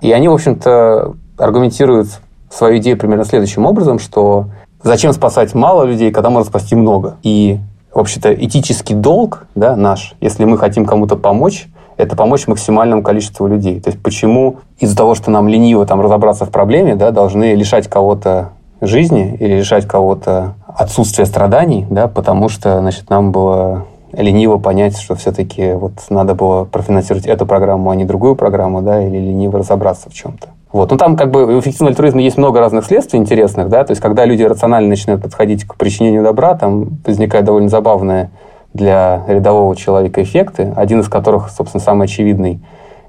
И 0.00 0.12
они, 0.12 0.28
в 0.28 0.32
общем-то, 0.32 1.14
аргументируют 1.36 2.06
свою 2.48 2.78
идею 2.78 2.96
примерно 2.96 3.24
следующим 3.24 3.66
образом, 3.66 3.98
что 3.98 4.50
зачем 4.84 5.12
спасать 5.12 5.52
мало 5.52 5.82
людей, 5.82 6.12
когда 6.12 6.30
можно 6.30 6.48
спасти 6.48 6.76
много. 6.76 7.16
И, 7.24 7.58
в 7.92 7.98
общем-то, 7.98 8.32
этический 8.32 8.94
долг 8.94 9.48
да, 9.56 9.74
наш, 9.74 10.14
если 10.20 10.44
мы 10.44 10.58
хотим 10.58 10.86
кому-то 10.86 11.16
помочь, 11.16 11.66
это 11.96 12.14
помочь 12.14 12.46
максимальному 12.46 13.02
количеству 13.02 13.48
людей. 13.48 13.80
То 13.80 13.90
есть 13.90 14.00
почему 14.00 14.60
из-за 14.78 14.96
того, 14.96 15.16
что 15.16 15.32
нам 15.32 15.48
лениво 15.48 15.86
там 15.86 16.00
разобраться 16.00 16.44
в 16.44 16.50
проблеме, 16.50 16.94
да, 16.94 17.10
должны 17.10 17.54
лишать 17.54 17.88
кого-то 17.88 18.50
жизни 18.80 19.36
или 19.40 19.54
лишать 19.56 19.88
кого-то 19.88 20.54
отсутствия 20.68 21.26
страданий, 21.26 21.84
да, 21.90 22.06
потому 22.06 22.48
что 22.48 22.78
значит, 22.78 23.10
нам 23.10 23.32
было 23.32 23.86
лениво 24.12 24.58
понять, 24.58 24.98
что 24.98 25.14
все-таки 25.14 25.72
вот 25.72 25.92
надо 26.08 26.34
было 26.34 26.64
профинансировать 26.64 27.26
эту 27.26 27.46
программу, 27.46 27.90
а 27.90 27.96
не 27.96 28.04
другую 28.04 28.36
программу, 28.36 28.82
да, 28.82 29.04
или 29.04 29.16
лениво 29.16 29.58
разобраться 29.58 30.10
в 30.10 30.14
чем-то. 30.14 30.48
Вот. 30.72 30.90
Ну, 30.90 30.96
там 30.96 31.16
как 31.16 31.30
бы 31.30 31.46
в 31.46 31.60
эффективном 31.60 31.90
альтруизме 31.90 32.24
есть 32.24 32.38
много 32.38 32.60
разных 32.60 32.84
следствий 32.84 33.18
интересных, 33.18 33.68
да, 33.68 33.84
то 33.84 33.90
есть 33.90 34.00
когда 34.00 34.24
люди 34.24 34.42
рационально 34.42 34.88
начинают 34.88 35.22
подходить 35.22 35.64
к 35.64 35.74
причинению 35.76 36.22
добра, 36.22 36.54
там 36.54 36.98
возникает 37.04 37.44
довольно 37.44 37.68
забавные 37.68 38.30
для 38.72 39.24
рядового 39.26 39.74
человека 39.74 40.22
эффекты, 40.22 40.72
один 40.76 41.00
из 41.00 41.08
которых, 41.08 41.50
собственно, 41.50 41.82
самый 41.82 42.04
очевидный, 42.04 42.60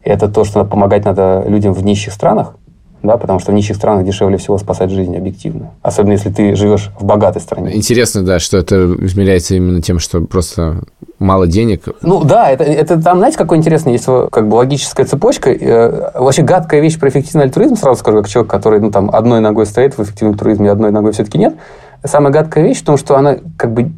это 0.04 0.28
то, 0.28 0.44
что 0.44 0.66
помогать 0.66 1.06
надо 1.06 1.44
людям 1.46 1.74
в 1.74 1.86
нищих 1.86 2.14
странах, 2.14 2.56
да, 3.04 3.18
потому 3.18 3.40
что 3.40 3.52
в 3.52 3.56
нищих 3.56 3.76
странах 3.76 4.06
дешевле 4.06 4.38
всего 4.38 4.58
спасать 4.58 4.92
жизнь 4.92 5.16
объективно. 5.16 5.72
Особенно 5.82 6.14
если 6.14 6.30
ты 6.30 6.56
живешь 6.56 6.92
в 7.00 7.06
богатой 7.06 7.42
стране. 7.42 7.76
Интересно, 7.76 8.24
да, 8.24 8.40
что 8.40 8.58
это 8.58 8.96
измеряется 9.00 9.56
именно 9.56 9.82
тем, 9.82 10.00
что 10.00 10.22
просто 10.22 10.82
мало 11.20 11.48
денег. 11.48 11.84
Ну 12.02 12.24
да, 12.24 12.50
это, 12.50 12.64
это 12.64 13.02
там, 13.02 13.18
знаете, 13.20 13.38
какой 13.38 13.58
интересный 13.58 13.94
есть 13.94 14.06
как 14.06 14.48
бы 14.48 14.56
логическая 14.56 15.06
цепочка. 15.06 15.52
Э, 15.52 16.12
вообще 16.16 16.42
гадкая 16.42 16.82
вещь 16.82 17.00
про 17.00 17.10
эффективный 17.10 17.46
альтруизм, 17.46 17.76
сразу 17.76 18.00
скажу, 18.00 18.18
как 18.18 18.28
человек, 18.28 18.52
который 18.52 18.80
ну, 18.80 18.92
там, 18.92 19.10
одной 19.12 19.40
ногой 19.40 19.66
стоит 19.66 19.98
в 19.98 20.04
эффективном 20.04 20.34
альтруизме, 20.34 20.72
одной 20.72 20.92
ногой 20.92 21.12
все-таки 21.14 21.38
нет. 21.38 21.56
Самая 22.04 22.34
гадкая 22.34 22.64
вещь 22.64 22.82
в 22.82 22.86
том, 22.86 22.98
что 22.98 23.16
она 23.16 23.38
как 23.58 23.74
бы 23.74 23.92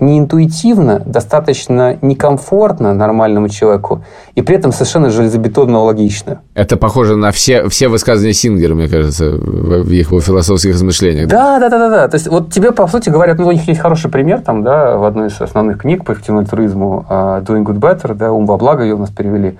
неинтуитивно, 0.00 1.00
достаточно 1.04 1.96
некомфортно 2.02 2.94
нормальному 2.94 3.48
человеку, 3.48 4.02
и 4.34 4.42
при 4.42 4.56
этом 4.56 4.72
совершенно 4.72 5.10
железобетонно 5.10 5.82
логично. 5.82 6.40
Это 6.54 6.76
похоже 6.76 7.16
на 7.16 7.30
все, 7.30 7.68
все 7.68 7.88
высказывания 7.88 8.32
Сингера, 8.32 8.74
мне 8.74 8.88
кажется, 8.88 9.30
в 9.30 9.90
их 9.90 10.08
философских 10.08 10.74
размышлениях. 10.74 11.28
Да, 11.28 11.58
да, 11.58 11.68
да, 11.68 11.78
да, 11.78 11.88
да. 11.88 12.08
То 12.08 12.16
есть 12.16 12.28
вот 12.28 12.52
тебе, 12.52 12.72
по 12.72 12.86
сути, 12.86 13.10
говорят, 13.10 13.38
ну, 13.38 13.48
у 13.48 13.52
них 13.52 13.66
есть 13.68 13.80
хороший 13.80 14.10
пример 14.10 14.40
там, 14.40 14.62
да, 14.62 14.96
в 14.96 15.04
одной 15.04 15.28
из 15.28 15.40
основных 15.40 15.78
книг 15.78 16.04
по 16.04 16.12
эффективному 16.12 16.46
туризму 16.46 17.06
uh, 17.08 17.44
Doing 17.44 17.64
Good 17.64 17.78
Better, 17.78 18.14
да, 18.14 18.32
ум 18.32 18.46
во 18.46 18.56
благо 18.56 18.82
ее 18.82 18.94
у 18.94 18.98
нас 18.98 19.10
перевели. 19.10 19.58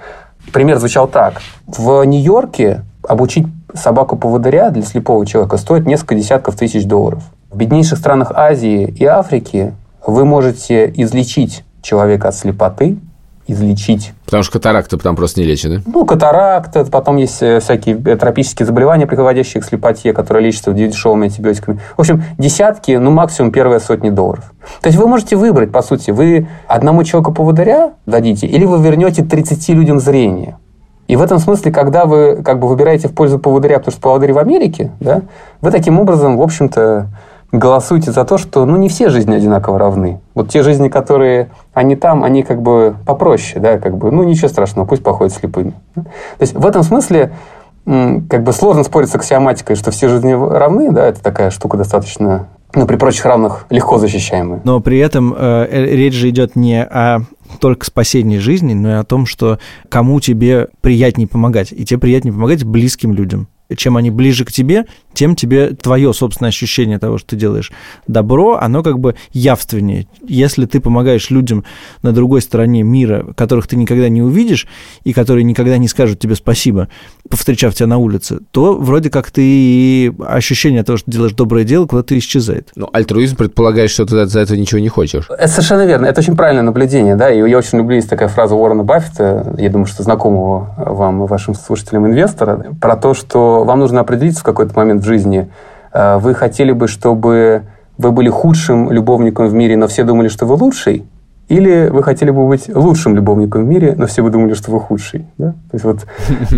Пример 0.52 0.78
звучал 0.78 1.08
так. 1.08 1.34
В 1.66 2.02
Нью-Йорке 2.04 2.82
обучить 3.06 3.46
собаку-поводыря 3.74 4.70
для 4.70 4.82
слепого 4.82 5.26
человека 5.26 5.56
стоит 5.56 5.86
несколько 5.86 6.14
десятков 6.14 6.56
тысяч 6.56 6.86
долларов. 6.86 7.22
В 7.50 7.56
беднейших 7.56 7.98
странах 7.98 8.32
Азии 8.34 8.84
и 8.84 9.04
Африки 9.04 9.74
вы 10.08 10.24
можете 10.24 10.90
излечить 10.96 11.64
человека 11.82 12.28
от 12.28 12.34
слепоты, 12.34 12.98
излечить. 13.46 14.12
Потому 14.24 14.42
что 14.42 14.54
катаракта 14.54 14.98
там 14.98 15.16
просто 15.16 15.40
не 15.40 15.46
лечит, 15.46 15.70
да? 15.70 15.80
Ну, 15.86 16.04
катаракта, 16.04 16.84
потом 16.84 17.16
есть 17.16 17.42
э, 17.42 17.60
всякие 17.60 17.96
тропические 17.96 18.66
заболевания, 18.66 19.06
приводящие 19.06 19.62
к 19.62 19.64
слепоте, 19.64 20.12
которые 20.12 20.46
лечатся 20.46 20.72
дешевыми 20.72 21.26
антибиотиками. 21.26 21.80
В 21.96 22.00
общем, 22.00 22.22
десятки, 22.36 22.92
ну, 22.92 23.10
максимум 23.10 23.52
первые 23.52 23.80
сотни 23.80 24.10
долларов. 24.10 24.52
То 24.82 24.88
есть 24.88 24.98
вы 24.98 25.06
можете 25.08 25.36
выбрать, 25.36 25.72
по 25.72 25.82
сути, 25.82 26.10
вы 26.10 26.48
одному 26.66 27.04
человеку 27.04 27.32
поводыря 27.32 27.92
дадите, 28.06 28.46
или 28.46 28.66
вы 28.66 28.82
вернете 28.82 29.24
30 29.24 29.68
людям 29.70 29.98
зрение. 29.98 30.58
И 31.06 31.16
в 31.16 31.22
этом 31.22 31.38
смысле, 31.38 31.72
когда 31.72 32.04
вы 32.04 32.42
как 32.42 32.58
бы 32.58 32.68
выбираете 32.68 33.08
в 33.08 33.14
пользу 33.14 33.38
поводыря, 33.38 33.78
потому 33.78 33.92
что 33.92 34.00
поводырь 34.02 34.34
в 34.34 34.38
Америке, 34.38 34.90
да, 35.00 35.22
вы 35.62 35.70
таким 35.70 35.98
образом, 35.98 36.36
в 36.36 36.42
общем-то, 36.42 37.08
голосуйте 37.52 38.12
за 38.12 38.24
то, 38.24 38.38
что 38.38 38.64
ну, 38.66 38.76
не 38.76 38.88
все 38.88 39.08
жизни 39.08 39.34
одинаково 39.34 39.78
равны. 39.78 40.20
Вот 40.34 40.50
те 40.50 40.62
жизни, 40.62 40.88
которые 40.88 41.50
они 41.72 41.96
там, 41.96 42.24
они 42.24 42.42
как 42.42 42.60
бы 42.62 42.96
попроще, 43.06 43.60
да, 43.60 43.78
как 43.78 43.96
бы, 43.96 44.10
ну, 44.10 44.22
ничего 44.22 44.48
страшного, 44.48 44.86
пусть 44.86 45.02
походят 45.02 45.32
слепыми. 45.32 45.72
То 45.94 46.04
есть, 46.40 46.54
в 46.54 46.66
этом 46.66 46.82
смысле 46.82 47.32
как 47.84 48.42
бы 48.42 48.52
сложно 48.52 48.84
спорить 48.84 49.08
с 49.08 49.14
аксиоматикой, 49.14 49.74
что 49.74 49.90
все 49.90 50.08
жизни 50.08 50.32
равны, 50.32 50.92
да, 50.92 51.06
это 51.06 51.22
такая 51.22 51.50
штука 51.50 51.78
достаточно 51.78 52.48
ну, 52.74 52.86
при 52.86 52.96
прочих 52.96 53.24
равных 53.24 53.64
легко 53.70 53.98
защищаемая. 53.98 54.60
Но 54.62 54.80
при 54.80 54.98
этом 54.98 55.34
э, 55.34 55.66
речь 55.70 56.12
же 56.12 56.28
идет 56.28 56.54
не 56.54 56.84
о 56.84 57.20
только 57.60 57.86
спасении 57.86 58.36
жизни, 58.36 58.74
но 58.74 58.90
и 58.90 58.94
о 58.94 59.04
том, 59.04 59.24
что 59.24 59.58
кому 59.88 60.20
тебе 60.20 60.68
приятнее 60.82 61.26
помогать. 61.26 61.72
И 61.72 61.86
тебе 61.86 61.98
приятнее 61.98 62.34
помогать 62.34 62.64
близким 62.64 63.14
людям 63.14 63.48
чем 63.76 63.96
они 63.96 64.10
ближе 64.10 64.44
к 64.44 64.52
тебе, 64.52 64.86
тем 65.12 65.36
тебе 65.36 65.70
твое 65.70 66.12
собственное 66.14 66.48
ощущение 66.48 66.98
того, 66.98 67.18
что 67.18 67.28
ты 67.28 67.36
делаешь 67.36 67.72
добро, 68.06 68.56
оно 68.56 68.82
как 68.82 68.98
бы 68.98 69.16
явственнее. 69.32 70.06
Если 70.26 70.66
ты 70.66 70.80
помогаешь 70.80 71.30
людям 71.30 71.64
на 72.02 72.12
другой 72.12 72.40
стороне 72.40 72.82
мира, 72.82 73.34
которых 73.36 73.66
ты 73.66 73.76
никогда 73.76 74.08
не 74.08 74.22
увидишь, 74.22 74.66
и 75.04 75.12
которые 75.12 75.44
никогда 75.44 75.76
не 75.78 75.88
скажут 75.88 76.18
тебе 76.18 76.34
спасибо, 76.34 76.88
повстречав 77.28 77.74
тебя 77.74 77.86
на 77.86 77.98
улице, 77.98 78.38
то 78.50 78.74
вроде 78.74 79.10
как 79.10 79.30
ты 79.30 79.42
и 79.44 80.12
ощущение 80.26 80.82
того, 80.82 80.98
что 80.98 81.10
делаешь 81.10 81.32
доброе 81.32 81.64
дело, 81.64 81.86
куда-то 81.86 82.16
исчезает. 82.18 82.70
Ну, 82.74 82.88
альтруизм 82.92 83.36
предполагает, 83.36 83.90
что 83.90 84.06
ты 84.06 84.26
за 84.26 84.40
это 84.40 84.56
ничего 84.56 84.80
не 84.80 84.88
хочешь. 84.88 85.28
Это 85.30 85.48
совершенно 85.48 85.86
верно. 85.86 86.06
Это 86.06 86.20
очень 86.20 86.36
правильное 86.36 86.62
наблюдение, 86.62 87.16
да, 87.16 87.30
и 87.30 87.38
я 87.38 87.58
очень 87.58 87.78
люблю, 87.78 87.96
есть 87.96 88.08
такая 88.08 88.28
фраза 88.28 88.54
Уоррена 88.54 88.84
Баффета, 88.84 89.54
я 89.58 89.70
думаю, 89.70 89.86
что 89.86 90.02
знакомого 90.02 90.74
вам 90.76 91.24
и 91.24 91.26
вашим 91.26 91.54
слушателям 91.54 92.06
инвестора, 92.06 92.76
про 92.80 92.96
то, 92.96 93.14
что 93.14 93.64
вам 93.64 93.80
нужно 93.80 94.00
определиться 94.00 94.40
в 94.40 94.44
какой-то 94.44 94.74
момент 94.76 95.02
в 95.02 95.06
жизни. 95.06 95.48
Э, 95.92 96.18
вы 96.18 96.34
хотели 96.34 96.72
бы, 96.72 96.88
чтобы 96.88 97.62
вы 97.98 98.12
были 98.12 98.28
худшим 98.28 98.90
любовником 98.92 99.48
в 99.48 99.54
мире, 99.54 99.76
но 99.76 99.88
все 99.88 100.04
думали, 100.04 100.28
что 100.28 100.46
вы 100.46 100.54
лучший? 100.54 101.04
Или 101.48 101.88
вы 101.88 102.02
хотели 102.02 102.30
бы 102.30 102.46
быть 102.46 102.68
лучшим 102.68 103.16
любовником 103.16 103.64
в 103.64 103.66
мире, 103.66 103.94
но 103.96 104.06
все 104.06 104.22
бы 104.22 104.30
думали, 104.30 104.54
что 104.54 104.70
вы 104.70 104.80
худший. 104.80 105.26
Да? 105.38 105.52
То 105.52 105.74
есть 105.74 105.84
вот 105.84 106.06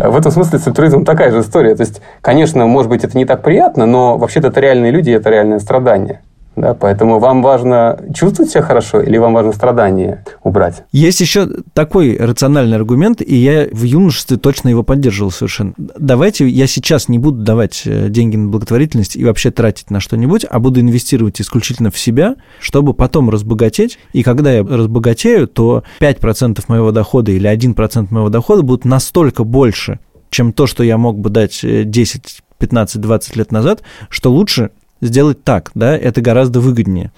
э, 0.01 0.09
в 0.09 0.17
этом 0.17 0.33
смысле 0.33 0.59
с 0.59 0.67
альтруизмом 0.67 1.05
такая 1.05 1.31
же 1.31 1.41
история. 1.41 1.75
То 1.77 1.83
есть, 1.83 2.03
конечно, 2.21 2.67
может 2.67 2.89
быть, 2.89 3.05
это 3.05 3.17
не 3.17 3.25
так 3.25 3.43
приятно, 3.43 3.87
но 3.87 4.19
вообще-то 4.19 4.49
это 4.49 4.61
реальные 4.61 4.91
люди, 4.91 5.11
это 5.11 5.31
реальное 5.31 5.61
страдание. 5.61 6.21
Да, 6.57 6.75
поэтому 6.75 7.19
вам 7.21 7.43
важно 7.43 8.01
чувствовать 8.15 8.51
себя 8.51 8.63
хорошо 8.63 9.01
или 9.01 9.17
вам 9.19 9.35
важно 9.35 9.53
страдания 9.53 10.25
убрать? 10.43 10.83
Есть 10.93 11.21
еще 11.21 11.49
такой 11.75 12.17
рациональный 12.17 12.77
аргумент, 12.77 13.23
и 13.23 13.37
я 13.37 13.69
в 13.73 13.85
юношестве 13.85 14.37
точно 14.37 14.69
его 14.69 14.83
поддерживал 14.83 15.31
совершенно. 15.31 15.73
Давайте 15.77 16.49
я 16.49 16.67
сейчас 16.67 17.09
не 17.09 17.19
буду 17.19 17.43
давать 17.43 17.83
э, 17.87 18.09
деньги 18.09 18.37
на 18.37 18.49
благотворительность 18.49 19.17
и 19.17 19.25
вообще 19.25 19.51
тратить 19.51 19.91
на 19.91 20.01
что-нибудь, 20.01 20.45
а 20.49 20.59
буду 20.59 20.81
инвестировать 20.81 21.41
исключительно 21.41 21.91
в 21.91 21.99
себя, 21.99 22.35
чтобы 22.59 22.95
потом 22.95 23.31
разбогатеть. 23.31 23.99
И 24.13 24.23
когда 24.23 24.53
я 24.53 24.63
разбогатею, 24.63 25.47
то 25.47 25.85
5% 26.01 26.65
моего 26.69 26.91
дохода 26.91 27.31
или 27.31 27.49
1% 27.49 28.09
моего 28.11 28.29
дохода 28.29 28.63
будут 28.63 28.85
настолько 28.85 29.45
больше, 29.45 30.01
чем 30.31 30.53
то, 30.53 30.67
что 30.67 30.83
я 30.83 30.99
мог 30.99 31.19
бы 31.19 31.31
дать 31.31 31.61
10 31.63 32.43
15, 32.61 33.01
20 33.01 33.37
лет 33.37 33.53
назад, 33.53 33.83
что 34.11 34.31
лучше 34.31 34.71
сделать 35.01 35.45
так, 35.45 35.71
да, 35.75 35.97
это 35.97 36.21
гораздо 36.21 36.61
выгоднее. 36.61 37.13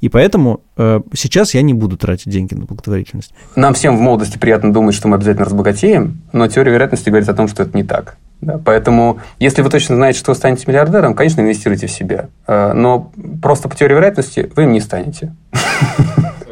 И 0.00 0.08
поэтому 0.08 0.60
э, 0.76 1.00
сейчас 1.14 1.54
я 1.54 1.62
не 1.62 1.74
буду 1.74 1.96
тратить 1.96 2.30
деньги 2.30 2.54
на 2.54 2.64
благотворительность. 2.64 3.32
Нам 3.56 3.74
всем 3.74 3.96
в 3.96 4.00
молодости 4.00 4.38
приятно 4.38 4.72
думать, 4.72 4.94
что 4.94 5.08
мы 5.08 5.16
обязательно 5.16 5.46
разбогатеем, 5.46 6.22
но 6.32 6.46
теория 6.48 6.72
вероятности 6.72 7.08
говорит 7.08 7.28
о 7.28 7.34
том, 7.34 7.48
что 7.48 7.62
это 7.62 7.76
не 7.76 7.84
так. 7.84 8.16
Да? 8.40 8.60
Поэтому, 8.64 9.18
если 9.38 9.62
вы 9.62 9.70
точно 9.70 9.96
знаете, 9.96 10.18
что 10.18 10.30
вы 10.32 10.36
станете 10.36 10.64
миллиардером, 10.66 11.14
конечно, 11.14 11.40
инвестируйте 11.40 11.86
в 11.86 11.90
себя. 11.90 12.28
Э, 12.46 12.72
но 12.72 13.12
просто 13.42 13.68
по 13.68 13.76
теории 13.76 13.94
вероятности 13.94 14.50
вы 14.54 14.64
им 14.64 14.72
не 14.72 14.80
станете. 14.80 15.34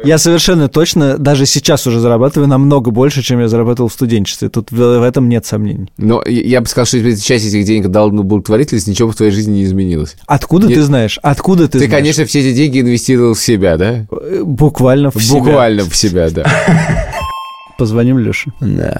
Я 0.07 0.17
совершенно 0.17 0.69
точно 0.69 1.17
даже 1.17 1.45
сейчас 1.45 1.85
уже 1.85 1.99
зарабатываю 1.99 2.47
намного 2.47 2.91
больше, 2.91 3.21
чем 3.21 3.39
я 3.41 3.47
зарабатывал 3.47 3.89
в 3.89 3.93
студенчестве. 3.93 4.47
Тут 4.49 4.71
в, 4.71 4.75
в 4.99 5.03
этом 5.03 5.27
нет 5.27 5.45
сомнений. 5.45 5.91
Но 5.97 6.23
я- 6.25 6.61
бы 6.61 6.67
сказал, 6.67 6.85
что 6.85 6.97
если 6.97 7.21
часть 7.21 7.45
этих 7.45 7.65
денег 7.65 7.89
дал 7.89 8.09
на 8.11 8.23
благотворительность, 8.23 8.87
ничего 8.87 9.11
в 9.11 9.15
твоей 9.15 9.31
жизни 9.31 9.55
не 9.57 9.63
изменилось. 9.65 10.15
Откуда 10.25 10.67
Нет. 10.67 10.77
ты 10.77 10.83
знаешь? 10.83 11.19
Откуда 11.21 11.65
ты, 11.67 11.73
Ты, 11.73 11.77
знаешь? 11.79 11.91
конечно, 11.91 12.25
все 12.25 12.39
эти 12.39 12.55
деньги 12.55 12.79
инвестировал 12.81 13.33
в 13.33 13.41
себя, 13.41 13.77
да? 13.77 14.05
Э, 14.11 14.43
Буквально 14.45 15.11
в 15.11 15.21
себя. 15.21 15.39
Буквально 15.39 15.83
в 15.83 15.95
себя, 15.95 16.29
да. 16.29 16.45
Позвоним 17.77 18.17
Леше. 18.19 18.51
Да. 18.61 18.99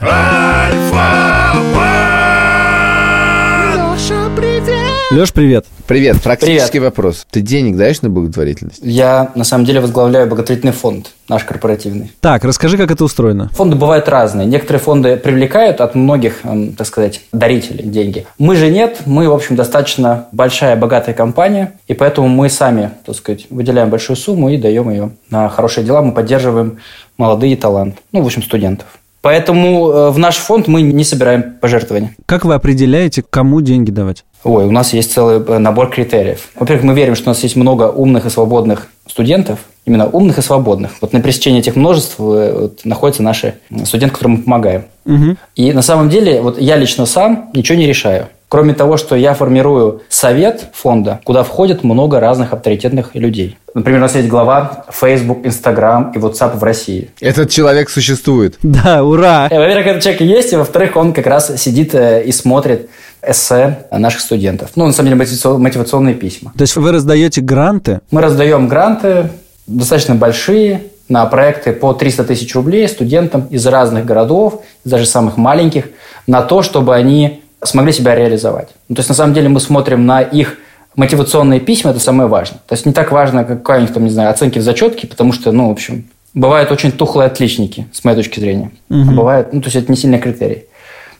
Леш, 5.09 5.31
привет. 5.31 5.65
Привет, 5.87 6.21
практический 6.21 6.79
вопрос. 6.79 7.25
Ты 7.31 7.39
денег 7.39 7.77
даешь 7.77 8.01
на 8.01 8.09
благотворительность? 8.09 8.79
Я, 8.83 9.31
на 9.35 9.45
самом 9.45 9.63
деле, 9.63 9.79
возглавляю 9.79 10.27
благотворительный 10.27 10.73
фонд, 10.73 11.11
наш 11.29 11.45
корпоративный. 11.45 12.11
Так, 12.19 12.43
расскажи, 12.43 12.77
как 12.77 12.91
это 12.91 13.05
устроено. 13.05 13.49
Фонды 13.53 13.77
бывают 13.77 14.09
разные. 14.09 14.45
Некоторые 14.45 14.81
фонды 14.81 15.15
привлекают 15.15 15.79
от 15.79 15.95
многих, 15.95 16.41
так 16.77 16.85
сказать, 16.85 17.21
дарителей 17.31 17.85
деньги. 17.85 18.27
Мы 18.37 18.57
же 18.57 18.69
нет. 18.69 19.03
Мы, 19.05 19.29
в 19.29 19.33
общем, 19.33 19.55
достаточно 19.55 20.27
большая, 20.33 20.75
богатая 20.75 21.13
компания. 21.13 21.79
И 21.87 21.93
поэтому 21.93 22.27
мы 22.27 22.49
сами, 22.49 22.91
так 23.05 23.15
сказать, 23.15 23.47
выделяем 23.49 23.89
большую 23.89 24.17
сумму 24.17 24.49
и 24.49 24.57
даем 24.57 24.89
ее 24.89 25.11
на 25.29 25.47
хорошие 25.47 25.85
дела. 25.85 26.01
Мы 26.01 26.11
поддерживаем 26.11 26.79
молодые 27.17 27.55
таланты. 27.55 27.99
Ну, 28.11 28.23
в 28.23 28.25
общем, 28.25 28.43
студентов. 28.43 28.87
Поэтому 29.27 29.89
э, 29.89 30.09
в 30.11 30.17
наш 30.19 30.37
фонд 30.37 30.69
мы 30.69 30.81
не 30.81 31.03
собираем 31.03 31.55
пожертвования. 31.59 32.15
Как 32.25 32.45
вы 32.45 32.53
определяете, 32.53 33.25
кому 33.29 33.59
деньги 33.59 33.91
давать? 33.91 34.23
Ой, 34.45 34.63
у 34.63 34.71
нас 34.71 34.93
есть 34.93 35.11
целый 35.11 35.43
э, 35.45 35.57
набор 35.57 35.89
критериев. 35.89 36.47
Во-первых, 36.55 36.85
мы 36.85 36.93
верим, 36.93 37.13
что 37.13 37.25
у 37.25 37.31
нас 37.31 37.43
есть 37.43 37.57
много 37.57 37.91
умных 37.91 38.25
и 38.25 38.29
свободных 38.29 38.87
студентов, 39.05 39.59
именно 39.85 40.07
умных 40.07 40.37
и 40.37 40.41
свободных. 40.41 40.91
Вот 41.01 41.11
на 41.11 41.19
пересечении 41.21 41.59
этих 41.59 41.75
множеств 41.75 42.15
э, 42.19 42.57
вот, 42.57 42.85
находятся 42.85 43.21
наши 43.21 43.55
студенты, 43.83 44.13
которым 44.15 44.37
мы 44.37 44.43
помогаем. 44.43 44.85
Мгм. 45.03 45.37
И 45.57 45.73
на 45.73 45.81
самом 45.81 46.07
деле, 46.07 46.41
вот 46.41 46.57
я 46.57 46.77
лично 46.77 47.05
сам 47.05 47.49
ничего 47.53 47.77
не 47.77 47.85
решаю. 47.85 48.27
Кроме 48.49 48.73
того, 48.73 48.95
что 48.95 49.15
я 49.15 49.33
формирую 49.33 50.03
совет 50.07 50.69
фонда, 50.73 51.19
куда 51.25 51.43
входит 51.43 51.83
много 51.83 52.19
разных 52.21 52.53
авторитетных 52.53 53.13
людей. 53.13 53.57
Например, 53.73 53.99
у 53.99 54.03
нас 54.03 54.15
есть 54.15 54.29
глава 54.29 54.85
Facebook, 54.89 55.45
Instagram 55.45 56.11
и 56.15 56.17
WhatsApp 56.17 56.57
в 56.57 56.63
России. 56.63 57.09
Этот 57.19 57.49
человек 57.49 57.89
существует. 57.89 58.57
Да, 58.63 59.03
ура! 59.03 59.47
Э, 59.51 59.59
Во-первых, 59.59 59.87
этот 59.87 60.03
человек 60.03 60.21
есть, 60.21 60.53
и 60.53 60.55
во-вторых, 60.55 60.95
он 60.95 61.11
как 61.13 61.27
раз 61.27 61.51
сидит 61.61 61.93
э, 61.93 62.23
и 62.23 62.31
смотрит 62.31 62.89
эссе 63.21 63.79
наших 63.91 64.21
студентов. 64.21 64.69
Ну, 64.75 64.85
на 64.85 64.93
самом 64.93 65.09
деле, 65.09 65.21
мотивацион- 65.23 65.57
мотивационные 65.57 66.15
письма. 66.15 66.53
То 66.57 66.61
есть 66.61 66.75
вы 66.77 66.91
раздаете 66.91 67.41
гранты, 67.41 67.99
Мы 68.11 68.21
раздаем 68.21 68.67
гранты 68.69 69.29
достаточно 69.67 70.15
большие 70.15 70.83
на 71.09 71.25
проекты 71.25 71.73
по 71.73 71.93
300 71.93 72.23
тысяч 72.23 72.55
рублей 72.55 72.87
студентам 72.87 73.47
из 73.49 73.65
разных 73.67 74.05
городов, 74.05 74.63
даже 74.85 75.05
самых 75.05 75.35
маленьких, 75.37 75.85
на 76.27 76.41
то, 76.41 76.61
чтобы 76.61 76.95
они 76.95 77.41
смогли 77.63 77.91
себя 77.91 78.15
реализовать. 78.15 78.69
Ну, 78.89 78.95
то 78.95 78.99
есть, 78.99 79.09
на 79.09 79.15
самом 79.15 79.33
деле, 79.33 79.49
мы 79.49 79.59
смотрим 79.59 80.05
на 80.05 80.21
их 80.21 80.57
мотивационные 80.95 81.59
письма, 81.59 81.91
это 81.91 81.99
самое 81.99 82.29
важное. 82.29 82.59
То 82.67 82.73
есть, 82.73 82.85
не 82.85 82.93
так 82.93 83.11
важно, 83.11 83.43
какая 83.43 83.79
у 83.79 83.81
них 83.81 83.93
там, 83.93 84.03
не 84.03 84.09
знаю, 84.09 84.29
оценки 84.29 84.59
в 84.59 84.63
зачетке, 84.63 85.07
потому 85.07 85.33
что, 85.33 85.51
ну, 85.51 85.69
в 85.69 85.71
общем, 85.71 86.05
бывают 86.33 86.71
очень 86.71 86.91
тухлые 86.91 87.27
отличники, 87.27 87.87
с 87.91 88.03
моей 88.03 88.17
точки 88.17 88.39
зрения. 88.39 88.71
А 89.09 89.11
бывает, 89.11 89.53
ну, 89.53 89.61
то 89.61 89.67
есть, 89.67 89.75
это 89.75 89.91
не 89.91 89.97
сильный 89.97 90.19
критерий. 90.19 90.65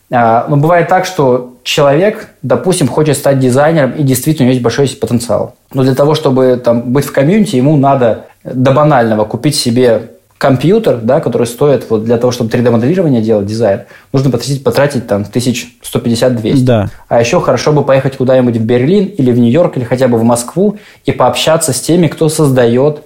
А, 0.10 0.46
Но 0.48 0.56
бывает 0.58 0.88
так, 0.88 1.06
что 1.06 1.58
человек, 1.64 2.30
допустим, 2.42 2.88
хочет 2.88 3.18
стать 3.18 3.40
дизайнером, 3.40 3.92
и 3.92 4.04
действительно 4.04 4.46
у 4.46 4.48
него 4.48 4.54
есть 4.54 4.64
большой 4.64 4.88
потенциал. 4.90 5.56
Но 5.74 5.84
для 5.84 5.96
того, 5.96 6.16
чтобы 6.16 6.62
там, 6.64 6.94
быть 6.94 7.06
в 7.06 7.12
комьюнити, 7.12 7.58
ему 7.58 7.76
надо 7.76 8.26
до 8.44 8.72
банального 8.72 9.26
купить 9.26 9.56
себе 9.56 10.12
компьютер, 10.38 11.00
да, 11.02 11.20
который 11.20 11.48
стоит 11.48 11.90
вот, 11.90 12.04
для 12.04 12.18
того, 12.18 12.32
чтобы 12.32 12.50
3D-моделирование 12.50 13.22
делать, 13.22 13.46
дизайн, 13.46 13.82
нужно 14.14 14.30
потратить, 14.30 14.64
потратить 14.64 15.08
там, 15.08 15.26
тысяч 15.26 15.78
150-200. 15.84 16.64
Да. 16.64 16.90
А 17.08 17.20
еще 17.20 17.42
хорошо 17.42 17.74
бы 17.74 17.84
поехать 17.84 18.18
куда-нибудь 18.18 18.58
в 18.58 18.64
Берлин 18.64 19.06
или 19.06 19.32
в 19.32 19.40
Нью-Йорк, 19.40 19.78
или 19.78 19.84
хотя 19.84 20.08
бы 20.08 20.18
в 20.18 20.24
Москву 20.24 20.78
и 21.06 21.12
пообщаться 21.12 21.74
с 21.74 21.82
теми, 21.82 22.08
кто 22.08 22.30
создает 22.30 23.04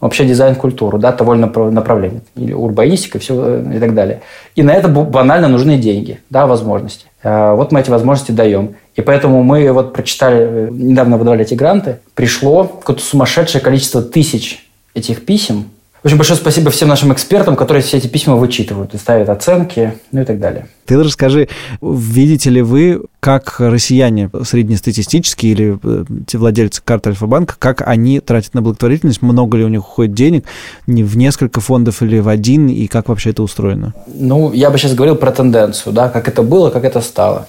вообще 0.00 0.26
дизайн-культуру, 0.26 0.98
да, 0.98 1.12
того 1.12 1.36
направления, 1.36 2.22
или 2.34 2.52
урбанистика, 2.52 3.20
все 3.20 3.60
и 3.60 3.78
так 3.78 3.94
далее. 3.94 4.20
И 4.56 4.64
на 4.64 4.72
это 4.72 4.88
банально 4.88 5.46
нужны 5.46 5.78
деньги, 5.78 6.18
да, 6.28 6.48
возможности. 6.48 7.06
Э, 7.22 7.54
Вот 7.54 7.70
мы 7.70 7.80
эти 7.80 7.90
возможности 7.90 8.32
даем. 8.32 8.74
И 8.96 9.00
поэтому 9.00 9.44
мы 9.44 9.70
вот 9.72 9.92
прочитали, 9.92 10.38
э, 10.40 10.68
недавно 10.72 11.18
выдавали 11.18 11.42
эти 11.42 11.54
гранты, 11.54 12.00
пришло 12.14 12.64
какое-то 12.64 13.00
сумасшедшее 13.00 13.62
количество 13.62 14.02
тысяч 14.02 14.68
этих 14.92 15.24
писем. 15.24 15.70
В 16.02 16.06
общем, 16.06 16.18
большое 16.18 16.36
спасибо 16.36 16.72
всем 16.72 16.88
нашим 16.88 17.12
экспертам, 17.12 17.54
которые 17.54 17.80
все 17.80 17.98
эти 17.98 18.08
письма 18.08 18.34
вычитывают 18.34 18.92
и 18.92 18.96
ставят 18.98 19.28
оценки, 19.28 19.94
ну 20.10 20.22
и 20.22 20.24
так 20.24 20.40
далее. 20.40 20.66
Ты 20.84 21.00
расскажи, 21.00 21.46
видите 21.80 22.50
ли 22.50 22.60
вы, 22.60 23.02
как 23.20 23.60
россияне 23.60 24.28
среднестатистические 24.42 25.52
или 25.52 25.78
э, 25.80 26.04
те 26.26 26.38
владельцы 26.38 26.82
карты 26.84 27.10
Альфа-банка, 27.10 27.54
как 27.56 27.86
они 27.86 28.18
тратят 28.18 28.54
на 28.54 28.62
благотворительность, 28.62 29.22
много 29.22 29.58
ли 29.58 29.64
у 29.64 29.68
них 29.68 29.88
уходит 29.88 30.12
денег, 30.12 30.44
не 30.88 31.04
в 31.04 31.16
несколько 31.16 31.60
фондов 31.60 32.02
или 32.02 32.18
в 32.18 32.26
один, 32.26 32.68
и 32.68 32.88
как 32.88 33.08
вообще 33.08 33.30
это 33.30 33.44
устроено? 33.44 33.94
Ну, 34.08 34.52
я 34.52 34.70
бы 34.70 34.78
сейчас 34.78 34.94
говорил 34.94 35.14
про 35.14 35.30
тенденцию, 35.30 35.92
да, 35.92 36.08
как 36.08 36.26
это 36.26 36.42
было, 36.42 36.70
как 36.70 36.84
это 36.84 37.00
стало. 37.00 37.46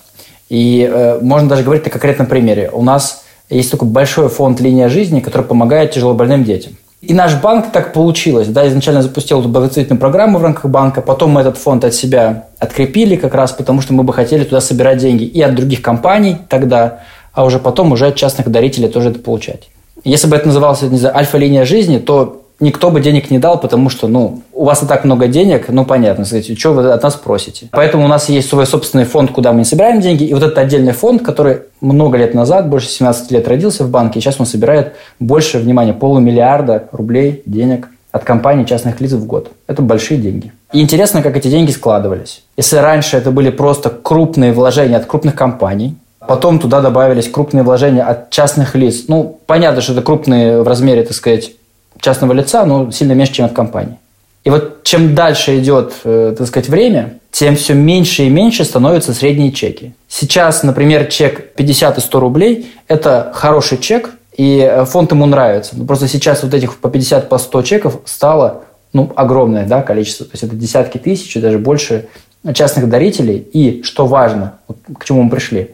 И 0.50 0.88
э, 0.88 1.18
можно 1.22 1.50
даже 1.50 1.64
говорить 1.64 1.86
на 1.86 1.90
конкретном 1.90 2.28
примере. 2.28 2.70
У 2.72 2.84
нас 2.84 3.24
есть 3.50 3.72
такой 3.72 3.88
большой 3.88 4.30
фонд 4.30 4.62
«Линия 4.62 4.90
жизни», 4.90 5.22
который 5.22 5.44
помогает 5.44 5.92
тяжелобольным 5.92 6.44
детям. 6.44 6.74
И 7.06 7.14
наш 7.14 7.36
банк 7.42 7.72
так 7.74 7.92
получилось. 7.92 8.48
Да, 8.48 8.66
изначально 8.68 9.02
запустил 9.02 9.42
эту 9.42 9.50
благотворительную 9.50 10.00
программу 10.00 10.40
в 10.40 10.44
рамках 10.44 10.72
банка, 10.72 11.02
потом 11.02 11.32
мы 11.32 11.42
этот 11.42 11.58
фонд 11.58 11.84
от 11.84 11.94
себя 11.94 12.46
открепили 12.60 13.18
как 13.18 13.36
раз, 13.36 13.52
потому 13.52 13.82
что 13.82 13.94
мы 13.94 14.04
бы 14.04 14.14
хотели 14.14 14.46
туда 14.46 14.62
собирать 14.62 15.00
деньги 15.00 15.26
и 15.26 15.42
от 15.42 15.54
других 15.54 15.82
компаний 15.82 16.38
тогда, 16.48 17.00
а 17.34 17.44
уже 17.44 17.60
потом 17.60 17.92
уже 17.92 18.08
от 18.08 18.16
частных 18.16 18.50
дарителей 18.50 18.88
тоже 18.88 19.10
это 19.10 19.20
получать. 19.20 19.70
Если 20.06 20.28
бы 20.28 20.38
это 20.38 20.48
называлось, 20.48 20.82
не 20.82 20.98
знаю, 20.98 21.18
альфа-линия 21.18 21.66
жизни, 21.66 21.98
то 21.98 22.43
никто 22.60 22.90
бы 22.90 23.02
денег 23.02 23.32
не 23.32 23.40
дал, 23.40 23.60
потому 23.60 23.90
что, 23.90 24.08
ну, 24.08 24.42
у 24.54 24.66
вас 24.66 24.84
и 24.84 24.86
так 24.86 25.04
много 25.04 25.28
денег, 25.28 25.70
ну, 25.70 25.86
понятно, 25.86 26.26
сказать, 26.26 26.58
что 26.58 26.74
вы 26.74 26.92
от 26.92 27.04
нас 27.04 27.16
просите. 27.16 27.68
Поэтому 27.72 28.06
у 28.06 28.08
нас 28.08 28.30
есть 28.30 28.50
свой 28.50 28.66
собственный 28.66 29.06
фонд, 29.06 29.32
куда 29.32 29.52
мы 29.52 29.60
не 29.60 29.66
собираем 29.66 30.02
деньги, 30.02 30.24
и 30.24 30.34
вот 30.34 30.44
этот 30.44 30.58
отдельный 30.58 30.94
фонд, 30.94 31.22
который 31.22 31.62
много 31.82 32.18
лет 32.18 32.34
назад, 32.34 32.70
больше 32.70 32.88
17 32.88 33.32
лет 33.32 33.48
родился 33.48 33.84
в 33.84 33.90
банке, 33.90 34.20
и 34.20 34.22
сейчас 34.22 34.40
он 34.40 34.46
собирает 34.46 34.94
больше, 35.20 35.60
внимания, 35.60 35.94
полумиллиарда 35.94 36.90
рублей 36.92 37.44
денег 37.46 37.90
от 38.12 38.24
компаний 38.24 38.66
частных 38.66 39.02
лиц 39.02 39.12
в 39.12 39.26
год. 39.26 39.52
Это 39.68 39.82
большие 39.82 40.20
деньги. 40.20 40.54
И 40.72 40.82
интересно, 40.82 41.24
как 41.24 41.36
эти 41.36 41.48
деньги 41.50 41.72
складывались. 41.72 42.44
Если 42.58 42.78
раньше 42.78 43.18
это 43.18 43.32
были 43.32 43.50
просто 43.50 43.90
крупные 43.90 44.54
вложения 44.54 44.98
от 44.98 45.06
крупных 45.08 45.36
компаний, 45.36 45.96
потом 46.20 46.60
туда 46.60 46.80
добавились 46.82 47.28
крупные 47.28 47.64
вложения 47.64 48.04
от 48.04 48.30
частных 48.30 48.76
лиц. 48.76 49.06
Ну, 49.08 49.40
понятно, 49.48 49.82
что 49.82 49.94
это 49.94 50.04
крупные 50.04 50.62
в 50.62 50.68
размере, 50.68 51.04
так 51.04 51.14
сказать, 51.14 51.52
частного 52.04 52.34
лица, 52.34 52.66
но 52.66 52.92
сильно 52.92 53.14
меньше, 53.14 53.34
чем 53.34 53.46
от 53.46 53.54
компании. 53.54 53.98
И 54.44 54.50
вот 54.50 54.84
чем 54.84 55.16
дальше 55.16 55.58
идет, 55.60 55.94
э, 56.04 56.36
так 56.38 56.48
сказать, 56.48 56.68
время, 56.68 57.20
тем 57.32 57.56
все 57.56 57.74
меньше 57.74 58.24
и 58.24 58.30
меньше 58.30 58.66
становятся 58.66 59.14
средние 59.14 59.54
чеки. 59.54 59.94
Сейчас, 60.10 60.64
например, 60.64 61.06
чек 61.06 61.54
50 61.54 61.98
и 61.98 62.02
100 62.02 62.20
рублей– 62.20 62.74
это 62.90 63.32
хороший 63.34 63.78
чек, 63.78 64.12
и 64.36 64.60
э, 64.60 64.84
фонд 64.84 65.12
ему 65.12 65.26
нравится. 65.26 65.78
Но 65.78 65.86
просто 65.86 66.10
сейчас 66.10 66.44
вот 66.44 66.54
этих 66.54 66.78
по 66.78 66.90
50, 66.90 67.30
по 67.30 67.38
100 67.38 67.62
чеков 67.62 68.02
стало 68.04 68.64
ну, 68.92 69.12
огромное 69.16 69.66
да, 69.66 69.82
количество. 69.82 70.26
То 70.26 70.34
есть 70.34 70.44
это 70.44 70.56
десятки 70.56 70.98
тысяч 70.98 71.34
даже 71.40 71.58
больше 71.58 72.10
частных 72.54 72.90
дарителей. 72.90 73.38
И, 73.38 73.82
что 73.84 74.08
важно, 74.08 74.56
вот 74.68 74.78
к 75.00 75.06
чему 75.06 75.24
мы 75.24 75.30
пришли, 75.30 75.72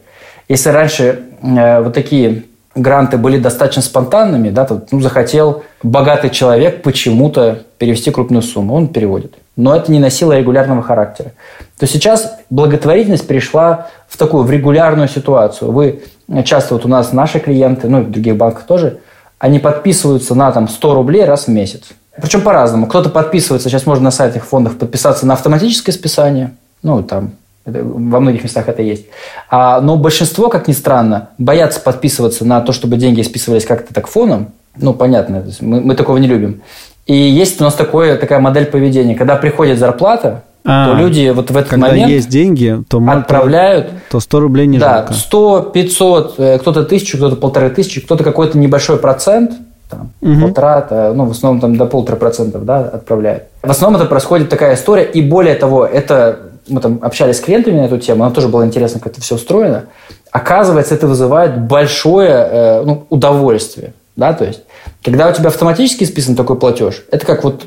если 0.47 0.69
раньше 0.69 1.23
э, 1.41 1.81
вот 1.81 1.95
такие 1.95 2.43
гранты 2.81 3.17
были 3.17 3.37
достаточно 3.37 3.81
спонтанными, 3.81 4.49
да, 4.49 4.65
то 4.65 4.81
ну, 4.91 5.01
захотел 5.01 5.63
богатый 5.83 6.29
человек 6.29 6.81
почему-то 6.81 7.63
перевести 7.77 8.11
крупную 8.11 8.41
сумму, 8.41 8.73
он 8.73 8.87
переводит. 8.87 9.35
Но 9.55 9.75
это 9.75 9.91
не 9.91 9.99
носило 9.99 10.37
регулярного 10.37 10.81
характера. 10.81 11.33
То 11.77 11.87
сейчас 11.87 12.37
благотворительность 12.49 13.27
перешла 13.27 13.87
в 14.07 14.17
такую, 14.17 14.43
в 14.43 14.51
регулярную 14.51 15.07
ситуацию. 15.07 15.71
Вы 15.71 16.01
часто, 16.45 16.75
вот 16.75 16.85
у 16.85 16.87
нас 16.87 17.13
наши 17.13 17.39
клиенты, 17.39 17.87
ну 17.87 18.01
и 18.01 18.03
в 18.03 18.11
других 18.11 18.37
банках 18.37 18.63
тоже, 18.63 18.99
они 19.37 19.59
подписываются 19.59 20.35
на 20.35 20.51
там 20.51 20.67
100 20.67 20.93
рублей 20.93 21.25
раз 21.25 21.45
в 21.45 21.49
месяц. 21.49 21.83
Причем 22.21 22.41
по-разному. 22.41 22.87
Кто-то 22.87 23.09
подписывается, 23.09 23.69
сейчас 23.69 23.85
можно 23.85 24.05
на 24.05 24.11
сайтах 24.11 24.43
фондов 24.43 24.77
подписаться 24.77 25.25
на 25.25 25.33
автоматическое 25.33 25.93
списание, 25.93 26.51
ну 26.83 27.01
там 27.03 27.31
это- 27.65 27.83
во 27.83 28.19
многих 28.19 28.43
местах 28.43 28.67
это 28.69 28.81
есть. 28.81 29.05
А, 29.49 29.81
но 29.81 29.95
большинство, 29.97 30.49
как 30.49 30.67
ни 30.67 30.73
странно, 30.73 31.29
боятся 31.37 31.79
подписываться 31.79 32.45
на 32.45 32.61
то, 32.61 32.71
чтобы 32.73 32.97
деньги 32.97 33.21
списывались 33.21 33.65
как-то 33.65 33.93
так 33.93 34.07
фоном. 34.07 34.47
Ну, 34.77 34.93
понятно, 34.93 35.43
мы, 35.61 35.81
мы 35.81 35.95
такого 35.95 36.17
не 36.17 36.27
любим. 36.27 36.61
И 37.05 37.15
есть 37.15 37.59
у 37.59 37.63
нас 37.63 37.73
такое, 37.73 38.17
такая 38.17 38.39
модель 38.39 38.65
поведения. 38.65 39.15
Когда 39.15 39.35
приходит 39.35 39.79
зарплата, 39.79 40.43
А, 40.65 40.87
то 40.89 40.93
люди 40.99 41.31
вот 41.33 41.49
в 41.51 41.57
этот 41.57 41.69
Когда 41.71 41.87
момент 41.87 42.11
есть 42.11 42.29
деньги, 42.29 42.83
то, 42.87 42.99
отправляют 43.09 43.87
то 44.11 44.19
100 44.19 44.39
рублей 44.39 44.67
не 44.67 44.77
да, 44.77 44.97
жалко. 44.97 45.13
100, 45.13 45.61
500, 45.73 46.35
э, 46.37 46.57
кто-то 46.59 46.83
тысячу, 46.83 47.17
кто-то 47.17 47.35
полторы 47.37 47.69
тысячи, 47.69 48.01
кто-то 48.01 48.23
какой-то 48.23 48.57
небольшой 48.57 48.97
процент 48.97 49.53
там, 49.89 50.11
полтора, 50.41 50.85
э, 50.89 51.13
ну, 51.15 51.25
в 51.25 51.31
основном 51.31 51.61
там 51.61 51.77
до 51.77 51.85
полутора 51.85 52.15
процентов, 52.17 52.63
да, 52.65 52.81
отправляют. 52.81 53.45
В 53.63 53.71
основном 53.71 53.99
это 53.99 54.07
происходит 54.09 54.49
такая 54.49 54.75
история, 54.75 55.03
и 55.05 55.21
более 55.21 55.55
того, 55.55 55.85
это, 55.85 56.37
мы 56.67 56.81
там 56.81 56.99
общались 57.01 57.37
с 57.37 57.41
клиентами 57.41 57.79
на 57.79 57.85
эту 57.85 57.97
тему, 57.97 58.23
нам 58.23 58.33
тоже 58.33 58.47
было 58.47 58.65
интересно, 58.65 58.99
как 58.99 59.13
это 59.13 59.21
все 59.21 59.35
устроено. 59.35 59.85
Оказывается, 60.31 60.95
это 60.95 61.07
вызывает 61.07 61.59
большое 61.59 62.29
э, 62.29 62.83
ну, 62.83 63.05
удовольствие, 63.09 63.93
да, 64.15 64.33
то 64.33 64.45
есть, 64.45 64.61
когда 65.03 65.29
у 65.29 65.33
тебя 65.33 65.47
автоматически 65.47 66.03
списан 66.03 66.35
такой 66.35 66.57
платеж, 66.57 67.05
это 67.11 67.25
как 67.25 67.43
вот 67.43 67.63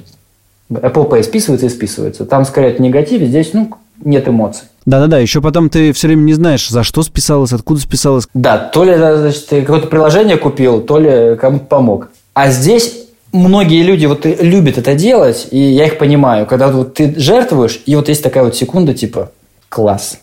Apple 0.71 1.09
Pay 1.09 1.23
списывается 1.23 1.67
и 1.67 1.71
списывается. 1.71 2.25
Там 2.25 2.45
скорее 2.45 2.71
это 2.71 2.83
негатив, 2.83 3.23
здесь, 3.23 3.51
ну, 3.53 3.71
нет 4.05 4.29
эмоций. 4.29 4.65
Да-да-да, 4.85 5.19
еще 5.19 5.41
потом 5.41 5.71
ты 5.71 5.93
все 5.93 6.09
время 6.09 6.23
не 6.23 6.35
знаешь, 6.35 6.69
за 6.69 6.83
что 6.83 7.03
списалось, 7.03 7.53
откуда 7.53 7.81
списалось. 7.81 8.27
Да, 8.35 8.59
то 8.59 8.85
ли 8.85 8.97
значит, 8.97 9.47
ты 9.47 9.63
какое-то 9.63 9.87
приложение 9.87 10.37
купил, 10.37 10.81
то 10.81 10.99
ли 10.99 11.37
кому-то 11.37 11.65
помог. 11.67 12.09
А 12.35 12.51
здесь 12.51 13.02
многие 13.33 13.83
люди 13.83 14.07
вот 14.07 14.25
любят 14.25 14.79
это 14.79 14.95
делать, 14.95 15.49
и 15.51 15.59
я 15.59 15.87
их 15.87 15.99
понимаю. 15.99 16.47
Когда 16.47 16.69
вот 16.69 16.95
ты 16.95 17.15
жертвуешь, 17.19 17.83
и 17.87 17.97
вот 17.97 18.09
есть 18.09 18.23
такая 18.23 18.45
вот 18.45 18.55
секунда, 18.55 18.95
типа, 18.95 19.33
класс. 19.69 20.19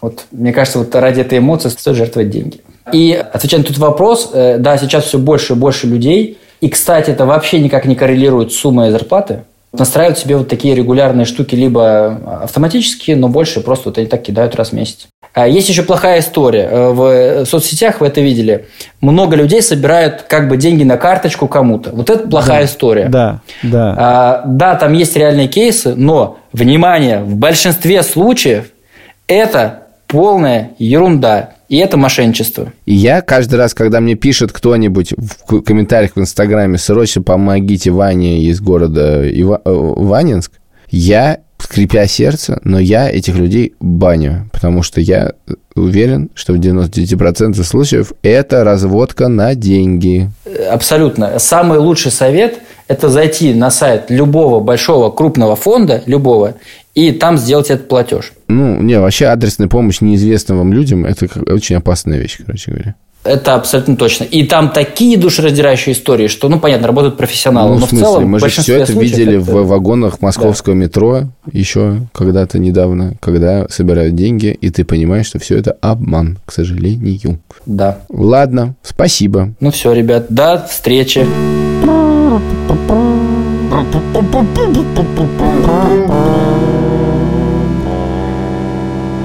Вот, 0.00 0.24
мне 0.32 0.52
кажется, 0.52 0.80
вот 0.80 0.94
ради 0.94 1.20
этой 1.20 1.38
эмоции 1.38 1.68
стоит 1.68 1.96
жертвовать 1.96 2.30
деньги. 2.30 2.60
И 2.92 3.12
отвечая 3.12 3.60
на 3.60 3.66
тут 3.66 3.78
вопрос, 3.78 4.30
э, 4.32 4.58
да, 4.58 4.76
сейчас 4.76 5.04
все 5.04 5.18
больше 5.18 5.52
и 5.52 5.56
больше 5.56 5.86
людей, 5.86 6.38
и, 6.60 6.68
кстати, 6.68 7.10
это 7.10 7.24
вообще 7.24 7.60
никак 7.60 7.84
не 7.84 7.94
коррелирует 7.94 8.52
с 8.52 8.56
суммой 8.56 8.90
зарплаты, 8.90 9.44
настраивают 9.72 10.18
себе 10.18 10.36
вот 10.36 10.48
такие 10.48 10.74
регулярные 10.74 11.24
штуки 11.24 11.54
либо 11.54 12.40
автоматически, 12.42 13.12
но 13.12 13.28
больше 13.28 13.60
просто 13.60 13.88
вот 13.88 13.98
они 13.98 14.08
так 14.08 14.22
кидают 14.22 14.56
раз 14.56 14.70
в 14.70 14.72
месяц. 14.72 15.08
А 15.34 15.48
есть 15.48 15.68
еще 15.68 15.82
плохая 15.82 16.20
история. 16.20 16.68
Э, 16.70 16.90
в 16.90 17.46
соцсетях 17.46 18.00
вы 18.00 18.08
это 18.08 18.20
видели. 18.20 18.66
Много 19.00 19.36
людей 19.36 19.62
собирают 19.62 20.22
как 20.28 20.48
бы 20.48 20.56
деньги 20.56 20.84
на 20.84 20.98
карточку 20.98 21.48
кому-то. 21.48 21.90
Вот 21.90 22.10
это 22.10 22.28
плохая 22.28 22.60
да, 22.60 22.64
история. 22.66 23.08
Да, 23.08 23.40
да. 23.62 23.94
А, 23.96 24.42
да, 24.46 24.74
там 24.74 24.92
есть 24.92 25.16
реальные 25.16 25.48
кейсы, 25.48 25.94
но, 25.94 26.38
внимание, 26.52 27.22
в 27.22 27.36
большинстве 27.36 28.02
случаев 28.02 28.66
это 29.26 29.84
полная 30.06 30.72
ерунда. 30.78 31.54
И 31.70 31.78
это 31.78 31.96
мошенничество. 31.96 32.70
И 32.84 32.92
я 32.92 33.22
каждый 33.22 33.54
раз, 33.54 33.72
когда 33.72 34.00
мне 34.00 34.14
пишет 34.14 34.52
кто-нибудь 34.52 35.14
в 35.16 35.62
комментариях 35.62 36.12
в 36.14 36.20
Инстаграме, 36.20 36.76
срочно 36.76 37.22
помогите 37.22 37.90
Ване 37.90 38.42
из 38.42 38.60
города 38.60 39.26
Ива... 39.26 39.62
Э, 39.64 39.70
Ванинск, 39.72 40.52
я, 40.90 41.38
скрипя 41.62 42.06
сердце, 42.06 42.60
но 42.64 42.78
я 42.78 43.10
этих 43.10 43.36
людей 43.36 43.74
баню, 43.80 44.48
потому 44.52 44.82
что 44.82 45.00
я 45.00 45.32
уверен, 45.74 46.30
что 46.34 46.52
в 46.52 46.56
99% 46.56 47.62
случаев 47.62 48.12
это 48.22 48.64
разводка 48.64 49.28
на 49.28 49.54
деньги. 49.54 50.30
Абсолютно. 50.70 51.38
Самый 51.38 51.78
лучший 51.78 52.12
совет– 52.12 52.58
это 52.88 53.08
зайти 53.08 53.54
на 53.54 53.70
сайт 53.70 54.10
любого 54.10 54.60
большого 54.60 55.10
крупного 55.10 55.56
фонда, 55.56 56.02
любого, 56.06 56.54
и 56.94 57.12
там 57.12 57.38
сделать 57.38 57.70
этот 57.70 57.88
платеж. 57.88 58.32
Ну, 58.48 58.80
не, 58.82 58.98
вообще 58.98 59.26
адресная 59.26 59.68
помощь 59.68 60.00
неизвестным 60.00 60.58
вам 60.58 60.72
людям– 60.72 61.04
это 61.06 61.28
очень 61.50 61.76
опасная 61.76 62.18
вещь, 62.18 62.38
короче 62.44 62.70
говоря. 62.70 62.94
Это 63.24 63.54
абсолютно 63.54 63.96
точно. 63.96 64.24
И 64.24 64.44
там 64.44 64.70
такие 64.70 65.16
душераздирающие 65.16 65.94
истории, 65.94 66.26
что, 66.26 66.48
ну, 66.48 66.58
понятно, 66.58 66.88
работают 66.88 67.16
профессионалы. 67.16 67.74
Ну, 67.74 67.80
но 67.80 67.86
в 67.86 67.88
смысле, 67.90 68.06
в 68.06 68.10
целом, 68.10 68.28
мы 68.28 68.40
же 68.40 68.48
все 68.48 68.78
это 68.78 68.92
видели 68.92 69.40
это... 69.40 69.52
в 69.52 69.66
вагонах 69.66 70.20
московского 70.20 70.74
да. 70.74 70.80
метро 70.80 71.22
еще 71.52 72.00
когда-то 72.12 72.58
недавно, 72.58 73.14
когда 73.20 73.68
собирают 73.68 74.16
деньги, 74.16 74.46
и 74.46 74.70
ты 74.70 74.84
понимаешь, 74.84 75.26
что 75.26 75.38
все 75.38 75.56
это 75.56 75.76
обман, 75.80 76.38
к 76.44 76.52
сожалению. 76.52 77.38
Да. 77.64 77.98
Ладно, 78.08 78.74
спасибо. 78.82 79.54
Ну 79.60 79.70
все, 79.70 79.92
ребят, 79.92 80.26
до 80.28 80.66
встречи. 80.68 81.26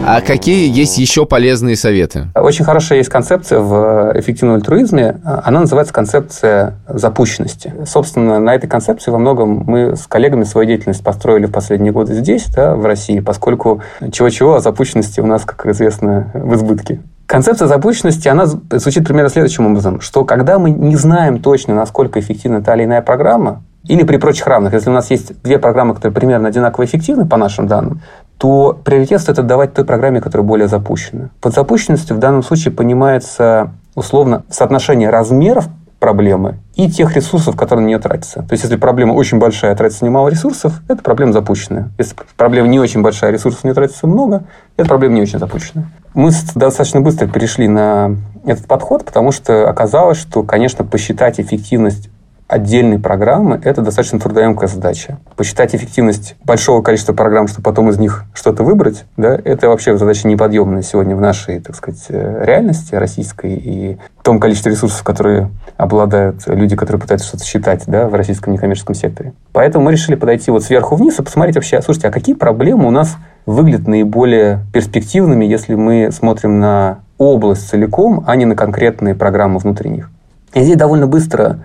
А 0.10 0.22
какие 0.22 0.74
есть 0.74 0.98
еще 0.98 1.26
полезные 1.26 1.76
советы? 1.76 2.28
Очень 2.34 2.64
хорошая 2.64 3.00
есть 3.00 3.10
концепция 3.10 3.60
в 3.60 4.14
эффективном 4.16 4.56
альтруизме. 4.56 5.20
Она 5.26 5.60
называется 5.60 5.94
концепция 5.94 6.76
запущенности. 6.88 7.74
Собственно, 7.86 8.40
на 8.40 8.56
этой 8.56 8.70
концепции 8.70 9.12
во 9.12 9.18
многом 9.18 9.66
мы 9.68 9.98
с 9.98 10.08
коллегами 10.08 10.46
свою 10.46 10.66
деятельность 10.66 11.04
построили 11.04 11.46
в 11.46 11.52
последние 11.52 11.92
годы 11.92 12.14
здесь, 12.14 12.46
да, 12.56 12.78
в 12.78 12.86
России, 12.86 13.20
поскольку 13.20 13.82
чего-чего, 14.10 14.54
а 14.54 14.62
запущенности 14.62 15.20
у 15.20 15.26
нас, 15.26 15.44
как 15.44 15.66
известно, 15.66 16.32
в 16.34 16.56
избытке. 16.56 17.02
Концепция 17.26 17.68
запущенности, 17.68 18.30
она 18.30 18.46
звучит 18.46 19.06
примерно 19.06 19.30
следующим 19.30 19.66
образом, 19.66 20.00
что 20.00 20.24
когда 20.24 20.58
мы 20.58 20.70
не 20.70 20.96
знаем 20.96 21.40
точно, 21.40 21.76
насколько 21.76 22.18
эффективна 22.22 22.64
та 22.64 22.76
или 22.76 22.86
иная 22.86 23.02
программа, 23.02 23.62
или 23.84 24.04
при 24.04 24.18
прочих 24.18 24.48
равных, 24.48 24.74
если 24.74 24.90
у 24.90 24.94
нас 24.94 25.12
есть 25.12 25.42
две 25.42 25.60
программы, 25.60 25.96
которые 25.96 26.14
примерно 26.16 26.48
одинаково 26.48 26.86
эффективны 26.86 27.26
по 27.26 27.38
нашим 27.38 27.68
данным, 27.68 28.02
то 28.38 28.80
приоритет 28.84 29.22
стоит 29.22 29.40
отдавать 29.40 29.74
той 29.74 29.86
программе, 29.86 30.22
которая 30.22 30.48
более 30.48 30.68
запущена. 30.68 31.30
Под 31.42 31.54
запущенностью 31.54 32.16
в 32.16 32.20
данном 32.20 32.44
случае 32.44 32.74
понимается 32.74 33.72
условно 33.96 34.44
соотношение 34.50 35.10
размеров 35.10 35.68
проблемы 36.00 36.58
и 36.76 36.90
тех 36.90 37.16
ресурсов, 37.16 37.56
которые 37.56 37.86
на 37.86 37.88
нее 37.88 38.00
тратятся. 38.00 38.44
То 38.44 38.52
есть, 38.52 38.64
если 38.64 38.76
проблема 38.76 39.14
очень 39.14 39.40
большая, 39.40 39.76
тратится 39.76 40.06
немало 40.06 40.30
ресурсов, 40.30 40.82
это 40.88 41.02
проблема 41.02 41.34
запущенная. 41.34 41.90
Если 41.98 42.16
проблема 42.36 42.68
не 42.68 42.80
очень 42.80 43.02
большая, 43.02 43.32
ресурсов 43.32 43.64
не 43.64 43.74
тратится 43.74 44.06
много, 44.06 44.44
это 44.76 44.88
проблема 44.88 45.16
не 45.16 45.22
очень 45.22 45.40
запущенная. 45.40 45.88
Мы 46.14 46.32
достаточно 46.56 47.02
быстро 47.02 47.28
перешли 47.28 47.68
на 47.68 48.16
этот 48.46 48.68
подход, 48.68 49.06
потому 49.06 49.32
что 49.32 49.68
оказалось, 49.68 50.20
что, 50.20 50.44
конечно, 50.44 50.86
посчитать 50.86 51.40
эффективность 51.40 52.10
отдельной 52.48 52.98
программы– 53.00 53.60
это 53.64 53.82
достаточно 53.82 54.20
трудоемкая 54.20 54.70
задача. 54.70 55.18
Посчитать 55.36 55.76
эффективность 55.76 56.36
большого 56.44 56.82
количества 56.82 57.14
программ, 57.14 57.48
чтобы 57.48 57.64
потом 57.64 57.90
из 57.90 58.00
них 58.00 58.24
что-то 58.34 58.64
выбрать, 58.64 59.06
да, 59.18 59.40
это 59.44 59.68
вообще 59.68 59.98
задача 59.98 60.28
неподъемная 60.28 60.82
сегодня 60.82 61.16
в 61.16 61.22
нашей, 61.22 61.60
так 61.60 61.76
сказать, 61.76 62.06
э, 62.10 62.46
реальности 62.46 62.96
российской 62.96 63.54
и 63.54 63.98
в 64.20 64.24
том 64.24 64.40
количестве 64.40 64.72
ресурсов, 64.72 65.04
которые 65.04 65.50
обладают 65.76 66.48
люди, 66.48 66.76
которые 66.76 67.02
пытаются 67.02 67.28
что-то 67.28 67.44
считать 67.44 67.84
да, 67.88 68.08
в 68.08 68.16
российском 68.16 68.54
некоммерческом 68.54 68.96
секторе. 68.96 69.34
Поэтому 69.52 69.86
мы 69.86 69.92
решили 69.92 70.16
подойти 70.16 70.50
вот 70.50 70.64
сверху 70.64 70.96
вниз 70.96 71.20
и 71.20 71.24
посмотреть 71.24 71.56
вообще, 71.56 71.82
слушайте, 71.82 72.08
а 72.08 72.12
какие 72.12 72.36
проблемы 72.36 72.88
у 72.88 72.92
нас 72.92 73.18
выглядят 73.46 73.88
наиболее 73.88 74.62
перспективными, 74.74 75.46
если 75.46 75.76
мы 75.76 76.12
смотрим 76.12 76.60
на 76.60 77.00
область 77.18 77.70
целиком, 77.70 78.24
а 78.28 78.36
не 78.36 78.46
на 78.46 78.56
конкретные 78.56 79.16
программы 79.16 79.60
внутри 79.60 79.90
них. 79.90 80.10
И 80.54 80.62
здесь 80.62 80.78
довольно 80.78 81.08
быстро 81.08 81.60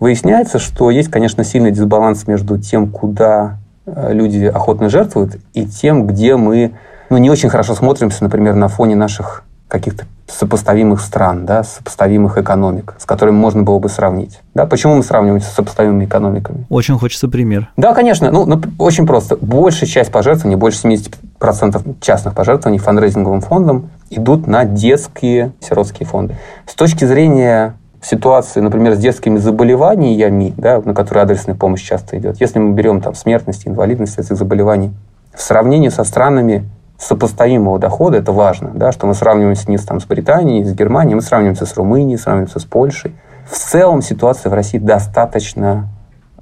Выясняется, 0.00 0.58
что 0.58 0.90
есть, 0.90 1.10
конечно, 1.10 1.44
сильный 1.44 1.70
дисбаланс 1.70 2.26
между 2.26 2.58
тем, 2.58 2.88
куда 2.88 3.58
э, 3.86 4.12
люди 4.12 4.46
охотно 4.46 4.88
жертвуют, 4.88 5.36
и 5.52 5.66
тем, 5.66 6.06
где 6.06 6.36
мы 6.36 6.72
ну, 7.10 7.18
не 7.18 7.30
очень 7.30 7.50
хорошо 7.50 7.74
смотримся, 7.74 8.24
например, 8.24 8.54
на 8.54 8.68
фоне 8.68 8.96
наших 8.96 9.44
каких-то 9.68 10.04
сопоставимых 10.26 11.00
стран, 11.00 11.44
да, 11.46 11.62
сопоставимых 11.62 12.38
экономик, 12.38 12.94
с 12.98 13.04
которыми 13.04 13.36
можно 13.36 13.62
было 13.62 13.78
бы 13.78 13.88
сравнить. 13.88 14.40
Да, 14.54 14.66
почему 14.66 14.96
мы 14.96 15.02
сравниваем 15.02 15.40
с 15.40 15.46
сопоставимыми 15.46 16.04
экономиками? 16.04 16.66
Очень 16.68 16.98
хочется 16.98 17.28
пример. 17.28 17.68
Да, 17.76 17.94
конечно. 17.94 18.30
Ну, 18.30 18.46
ну 18.46 18.60
очень 18.78 19.06
просто. 19.06 19.36
Большая 19.36 19.88
часть 19.88 20.10
пожертвований, 20.10 20.56
больше 20.56 20.86
70% 20.86 21.96
частных 22.00 22.34
пожертвований 22.34 22.78
фандрейзинговым 22.78 23.40
фондом 23.40 23.90
идут 24.08 24.46
на 24.46 24.64
детские 24.64 25.52
сиротские 25.60 26.06
фонды. 26.06 26.36
С 26.66 26.74
точки 26.74 27.04
зрения 27.04 27.74
ситуации, 28.02 28.60
например, 28.60 28.94
с 28.94 28.98
детскими 28.98 29.38
заболеваниями, 29.38 30.54
да, 30.56 30.80
на 30.84 30.94
которые 30.94 31.22
адресная 31.22 31.54
помощь 31.54 31.82
часто 31.82 32.18
идет, 32.18 32.40
если 32.40 32.58
мы 32.58 32.72
берем 32.72 33.00
там 33.00 33.14
смертность, 33.14 33.66
инвалидность 33.66 34.18
этих 34.18 34.36
заболеваний, 34.36 34.92
в 35.34 35.42
сравнении 35.42 35.88
со 35.88 36.04
странами 36.04 36.68
сопоставимого 36.98 37.78
дохода, 37.78 38.18
это 38.18 38.32
важно, 38.32 38.70
да, 38.74 38.92
что 38.92 39.06
мы 39.06 39.14
сравниваемся 39.14 39.70
не 39.70 39.78
с, 39.78 39.84
там, 39.84 40.00
с 40.00 40.04
Британией, 40.04 40.64
с 40.64 40.72
Германией, 40.74 41.14
мы 41.14 41.22
сравниваемся 41.22 41.66
с 41.66 41.76
Румынией, 41.76 42.18
сравниваемся 42.18 42.58
с 42.58 42.64
Польшей. 42.64 43.12
В 43.50 43.56
целом 43.56 44.02
ситуация 44.02 44.50
в 44.50 44.54
России 44.54 44.78
достаточно 44.78 45.88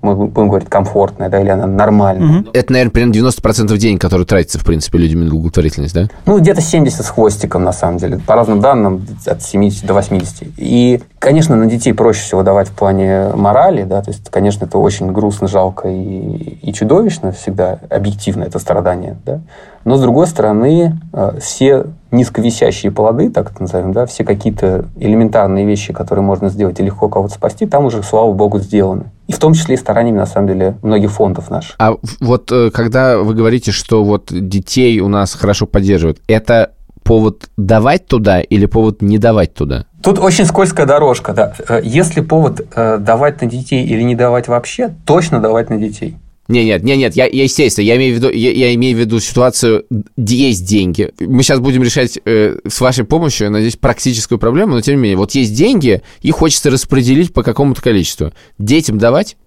мы 0.00 0.14
будем 0.14 0.48
говорить, 0.48 0.68
комфортная, 0.68 1.28
да, 1.28 1.40
или 1.40 1.48
она 1.48 1.66
нормальная. 1.66 2.40
Угу. 2.40 2.50
Это, 2.52 2.72
наверное, 2.72 2.92
примерно 2.92 3.30
90% 3.30 3.76
денег, 3.78 4.00
которые 4.00 4.26
тратятся, 4.26 4.58
в 4.58 4.64
принципе, 4.64 4.98
людьми 4.98 5.24
на 5.24 5.30
благотворительность, 5.30 5.94
да? 5.94 6.08
Ну, 6.26 6.38
где-то 6.38 6.60
70 6.60 7.04
с 7.04 7.08
хвостиком, 7.08 7.64
на 7.64 7.72
самом 7.72 7.98
деле. 7.98 8.20
По 8.24 8.34
разным 8.34 8.60
данным, 8.60 9.06
от 9.26 9.42
70 9.42 9.86
до 9.86 9.94
80. 9.94 10.48
И, 10.56 11.02
конечно, 11.18 11.56
на 11.56 11.66
детей 11.66 11.92
проще 11.92 12.22
всего 12.22 12.42
давать 12.42 12.68
в 12.68 12.72
плане 12.72 13.30
морали, 13.34 13.84
да, 13.84 14.02
то 14.02 14.10
есть, 14.10 14.30
конечно, 14.30 14.64
это 14.64 14.78
очень 14.78 15.12
грустно, 15.12 15.48
жалко 15.48 15.88
и, 15.88 16.58
и 16.62 16.72
чудовищно 16.72 17.32
всегда, 17.32 17.78
объективно 17.90 18.44
это 18.44 18.58
страдание, 18.58 19.16
да. 19.24 19.40
Но, 19.84 19.96
с 19.96 20.00
другой 20.00 20.26
стороны, 20.26 21.00
э, 21.12 21.38
все 21.40 21.86
низковисящие 22.10 22.92
плоды, 22.92 23.30
так 23.30 23.52
это 23.52 23.62
назовем, 23.62 23.92
да, 23.92 24.06
все 24.06 24.24
какие-то 24.24 24.86
элементарные 24.96 25.66
вещи, 25.66 25.92
которые 25.92 26.24
можно 26.24 26.48
сделать 26.48 26.80
и 26.80 26.82
легко 26.82 27.08
кого-то 27.08 27.34
спасти, 27.34 27.66
там 27.66 27.84
уже, 27.84 28.02
слава 28.02 28.32
богу, 28.32 28.58
сделаны. 28.58 29.04
И 29.26 29.32
в 29.32 29.38
том 29.38 29.54
числе 29.54 29.74
и 29.74 29.78
стараниями, 29.78 30.18
на 30.18 30.26
самом 30.26 30.48
деле, 30.48 30.76
многих 30.82 31.10
фондов 31.10 31.50
наших. 31.50 31.74
А 31.78 31.96
вот 32.20 32.50
э, 32.50 32.70
когда 32.70 33.18
вы 33.18 33.34
говорите, 33.34 33.72
что 33.72 34.04
вот 34.04 34.28
детей 34.30 35.00
у 35.00 35.08
нас 35.08 35.34
хорошо 35.34 35.66
поддерживают, 35.66 36.20
это 36.28 36.72
повод 37.08 37.48
давать 37.56 38.06
туда 38.06 38.42
или 38.42 38.66
повод 38.66 39.00
не 39.00 39.16
давать 39.16 39.54
туда? 39.54 39.86
Тут 40.02 40.18
очень 40.18 40.44
скользкая 40.44 40.84
дорожка, 40.84 41.32
да. 41.32 41.54
Э, 41.66 41.80
если 41.82 42.20
повод 42.20 42.60
э, 42.74 42.98
давать 42.98 43.40
на 43.40 43.48
детей 43.48 43.82
или 43.86 44.02
не 44.02 44.14
давать 44.14 44.46
вообще, 44.46 44.94
точно 45.06 45.40
давать 45.40 45.70
на 45.70 45.78
детей. 45.78 46.16
Не, 46.48 46.66
нет, 46.66 46.82
не, 46.82 46.98
нет, 46.98 47.16
я, 47.16 47.26
я 47.26 47.44
естественно, 47.44 47.86
я 47.86 47.96
имею 47.96 48.14
в 48.14 48.18
виду, 48.18 48.30
я, 48.30 48.52
я 48.52 48.74
имею 48.74 48.94
в 48.94 49.00
виду 49.00 49.20
ситуацию, 49.20 49.86
есть 50.16 50.66
деньги. 50.66 51.10
Мы 51.18 51.42
сейчас 51.42 51.60
будем 51.60 51.82
решать 51.82 52.18
э, 52.26 52.58
с 52.68 52.80
вашей 52.80 53.04
помощью, 53.04 53.46
я 53.46 53.50
надеюсь, 53.50 53.76
практическую 53.76 54.38
проблему, 54.38 54.74
но 54.74 54.82
тем 54.82 54.96
не 54.96 55.02
менее, 55.02 55.16
вот 55.16 55.32
есть 55.32 55.54
деньги, 55.54 56.02
их 56.20 56.34
хочется 56.34 56.70
распределить 56.70 57.32
по 57.32 57.42
какому-то 57.42 57.80
количеству. 57.80 58.32
Детям 58.58 58.98
давать? 58.98 59.38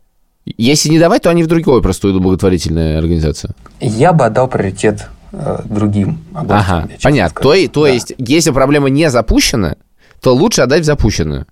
Если 0.45 0.89
не 0.89 0.97
давать, 0.97 1.21
то 1.21 1.29
они 1.29 1.43
в 1.43 1.47
другой 1.47 1.83
просто 1.83 2.11
благотворительная 2.11 2.97
организация. 2.97 3.53
Я 3.79 4.13
бы 4.13 4.25
отдал 4.25 4.47
приоритет 4.47 5.09
другим 5.65 6.19
областям. 6.33 6.77
Ага, 6.77 6.89
понятно. 7.01 7.41
То, 7.41 7.67
то 7.69 7.83
да. 7.83 7.89
есть, 7.89 8.13
если 8.17 8.51
проблема 8.51 8.89
не 8.89 9.09
запущена, 9.09 9.75
то 10.21 10.33
лучше 10.33 10.61
отдать 10.61 10.81
в 10.81 10.85
запущенную. 10.85 11.47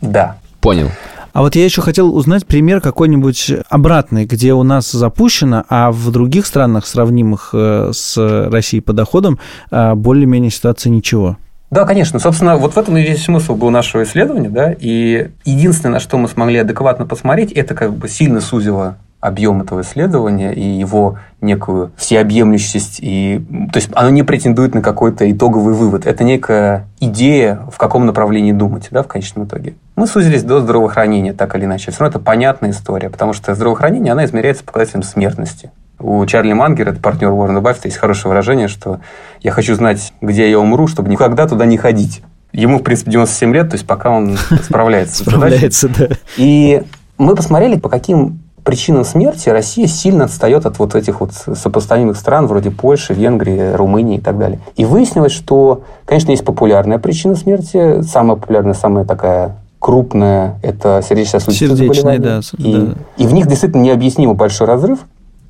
Да. 0.00 0.38
Понял. 0.60 0.90
А 1.34 1.42
вот 1.42 1.56
я 1.56 1.64
еще 1.64 1.82
хотел 1.82 2.14
узнать 2.14 2.46
пример 2.46 2.80
какой-нибудь 2.80 3.52
обратный, 3.68 4.24
где 4.24 4.52
у 4.52 4.62
нас 4.62 4.92
запущено, 4.92 5.64
а 5.68 5.90
в 5.90 6.12
других 6.12 6.46
странах, 6.46 6.86
сравнимых 6.86 7.50
э, 7.52 7.90
с 7.92 8.48
Россией 8.50 8.80
по 8.80 8.92
доходам, 8.92 9.40
э, 9.72 9.94
более-менее 9.94 10.52
ситуация 10.52 10.90
ничего. 10.90 11.36
Да, 11.72 11.84
конечно. 11.86 12.20
Собственно, 12.20 12.56
вот 12.56 12.74
в 12.74 12.78
этом 12.78 12.96
и 12.96 13.02
весь 13.02 13.24
смысл 13.24 13.56
был 13.56 13.70
нашего 13.70 14.04
исследования, 14.04 14.48
да, 14.48 14.72
и 14.78 15.30
единственное, 15.44 15.94
на 15.94 16.00
что 16.00 16.18
мы 16.18 16.28
смогли 16.28 16.58
адекватно 16.58 17.04
посмотреть, 17.04 17.50
это 17.50 17.74
как 17.74 17.94
бы 17.94 18.08
сильно 18.08 18.40
сузило 18.40 18.98
объем 19.24 19.62
этого 19.62 19.80
исследования 19.80 20.52
и 20.52 20.60
его 20.60 21.16
некую 21.40 21.92
всеобъемлющесть. 21.96 22.98
И, 23.00 23.42
то 23.72 23.78
есть 23.78 23.88
оно 23.94 24.10
не 24.10 24.22
претендует 24.22 24.74
на 24.74 24.82
какой-то 24.82 25.30
итоговый 25.32 25.72
вывод. 25.72 26.06
Это 26.06 26.24
некая 26.24 26.86
идея, 27.00 27.60
в 27.72 27.78
каком 27.78 28.04
направлении 28.04 28.52
думать 28.52 28.88
да, 28.90 29.02
в 29.02 29.08
конечном 29.08 29.46
итоге. 29.46 29.76
Мы 29.96 30.06
сузились 30.06 30.42
до 30.42 30.60
здравоохранения, 30.60 31.32
так 31.32 31.56
или 31.56 31.64
иначе. 31.64 31.90
Все 31.90 32.00
равно 32.00 32.18
это 32.18 32.22
понятная 32.22 32.70
история, 32.70 33.08
потому 33.08 33.32
что 33.32 33.54
здравоохранение, 33.54 34.12
она 34.12 34.26
измеряется 34.26 34.62
показателем 34.62 35.02
смертности. 35.02 35.70
У 35.98 36.26
Чарли 36.26 36.52
Мангера, 36.52 36.90
это 36.90 37.00
партнер 37.00 37.30
Уоррена 37.30 37.62
Баффета, 37.62 37.88
есть 37.88 37.96
хорошее 37.96 38.28
выражение, 38.28 38.68
что 38.68 39.00
я 39.40 39.52
хочу 39.52 39.74
знать, 39.74 40.12
где 40.20 40.50
я 40.50 40.58
умру, 40.58 40.86
чтобы 40.86 41.08
никогда 41.08 41.48
туда 41.48 41.64
не 41.64 41.78
ходить. 41.78 42.22
Ему, 42.52 42.78
в 42.78 42.82
принципе, 42.82 43.12
97 43.12 43.54
лет, 43.54 43.70
то 43.70 43.76
есть 43.76 43.86
пока 43.86 44.10
он 44.10 44.36
справляется. 44.62 45.24
Справляется, 45.24 45.88
да. 45.88 46.08
И 46.36 46.82
мы 47.16 47.34
посмотрели, 47.34 47.78
по 47.78 47.88
каким 47.88 48.43
причинам 48.64 49.04
смерти 49.04 49.50
Россия 49.50 49.86
сильно 49.86 50.24
отстает 50.24 50.66
от 50.66 50.78
вот 50.78 50.94
этих 50.94 51.20
вот 51.20 51.32
сопоставимых 51.32 52.16
стран, 52.16 52.46
вроде 52.46 52.70
Польши, 52.70 53.12
Венгрии, 53.14 53.72
Румынии 53.74 54.16
и 54.16 54.20
так 54.20 54.38
далее. 54.38 54.58
И 54.76 54.84
выяснилось, 54.84 55.32
что, 55.32 55.82
конечно, 56.06 56.30
есть 56.30 56.44
популярная 56.44 56.98
причина 56.98 57.36
смерти, 57.36 58.02
самая 58.02 58.36
популярная, 58.36 58.74
самая 58.74 59.04
такая 59.04 59.56
крупная, 59.78 60.58
это 60.62 61.02
сердечно-сосудистые 61.06 61.92
заболевания. 61.92 62.18
Да, 62.18 62.40
и, 62.56 62.72
да. 62.72 62.94
и 63.18 63.26
в 63.26 63.34
них 63.34 63.46
действительно 63.46 63.82
необъяснимо 63.82 64.32
большой 64.32 64.66
разрыв, 64.66 65.00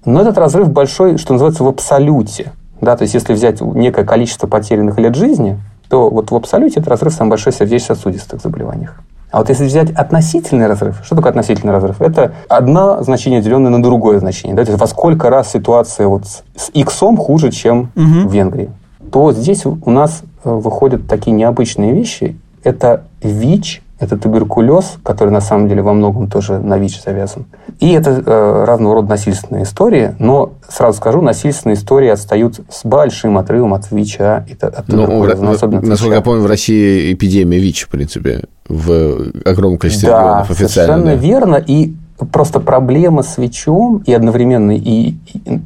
но 0.04 0.20
этот 0.20 0.36
разрыв 0.36 0.70
большой, 0.70 1.16
что 1.18 1.34
называется, 1.34 1.62
в 1.62 1.68
абсолюте. 1.68 2.52
Да, 2.80 2.96
то 2.96 3.02
есть, 3.02 3.14
если 3.14 3.32
взять 3.32 3.60
некое 3.60 4.04
количество 4.04 4.48
потерянных 4.48 4.98
лет 4.98 5.14
жизни, 5.14 5.58
то 5.88 6.10
вот 6.10 6.32
в 6.32 6.34
абсолюте 6.34 6.80
этот 6.80 6.88
разрыв 6.88 7.14
самый 7.14 7.30
большой 7.30 7.52
в 7.52 7.56
сердечно-сосудистых 7.56 8.42
заболеваниях. 8.42 9.00
А 9.34 9.38
вот 9.38 9.48
если 9.48 9.64
взять 9.64 9.90
относительный 9.90 10.68
разрыв, 10.68 11.00
что 11.04 11.16
такое 11.16 11.30
относительный 11.30 11.72
разрыв? 11.72 12.00
Это 12.00 12.34
одно 12.48 13.02
значение, 13.02 13.42
деленное 13.42 13.72
на 13.72 13.82
другое 13.82 14.20
значение. 14.20 14.54
Да? 14.54 14.64
То 14.64 14.70
есть 14.70 14.80
во 14.80 14.86
сколько 14.86 15.28
раз 15.28 15.50
ситуация 15.50 16.06
вот 16.06 16.24
с 16.24 16.70
X 16.72 17.00
хуже, 17.18 17.50
чем 17.50 17.90
угу. 17.96 18.28
в 18.28 18.32
Венгрии. 18.32 18.70
То 19.10 19.32
здесь 19.32 19.66
у 19.66 19.90
нас 19.90 20.22
э, 20.44 20.48
выходят 20.48 21.08
такие 21.08 21.32
необычные 21.34 21.92
вещи. 21.92 22.38
Это 22.62 23.06
ВИЧ, 23.24 23.82
это 24.04 24.16
туберкулез, 24.16 24.98
который 25.02 25.30
на 25.30 25.40
самом 25.40 25.68
деле 25.68 25.82
во 25.82 25.92
многом 25.92 26.28
тоже 26.28 26.58
на 26.58 26.78
ВИЧ 26.78 27.02
завязан. 27.02 27.46
И 27.80 27.92
это 27.92 28.10
э, 28.10 28.64
разного 28.64 28.96
рода 28.96 29.08
насильственные 29.08 29.64
истории, 29.64 30.14
но 30.18 30.52
сразу 30.68 30.98
скажу, 30.98 31.20
насильственные 31.20 31.76
истории 31.76 32.08
отстают 32.08 32.60
с 32.70 32.84
большим 32.84 33.38
отрывом 33.38 33.74
от 33.74 33.90
ВИЧа 33.90 34.46
и 34.48 34.52
от 34.52 34.88
ну, 34.88 35.04
туберкулеза. 35.04 35.44
Ну, 35.44 35.50
особенно 35.52 35.82
насколько 35.82 36.14
я 36.14 36.20
помню, 36.20 36.42
в 36.42 36.46
России 36.46 37.12
эпидемия 37.12 37.58
ВИЧ, 37.58 37.86
в 37.86 37.88
принципе, 37.88 38.44
в 38.68 39.32
огромном 39.44 39.78
количестве 39.78 40.08
да, 40.08 40.20
регионов 40.20 40.50
официально. 40.50 40.68
совершенно 40.68 41.04
да. 41.06 41.14
верно. 41.14 41.56
И 41.56 41.94
просто 42.32 42.60
проблема 42.60 43.22
с 43.22 43.38
ВИЧом 43.38 44.02
и 44.06 44.12
одновременно, 44.12 44.76
и, 44.76 44.80
и, 44.80 45.16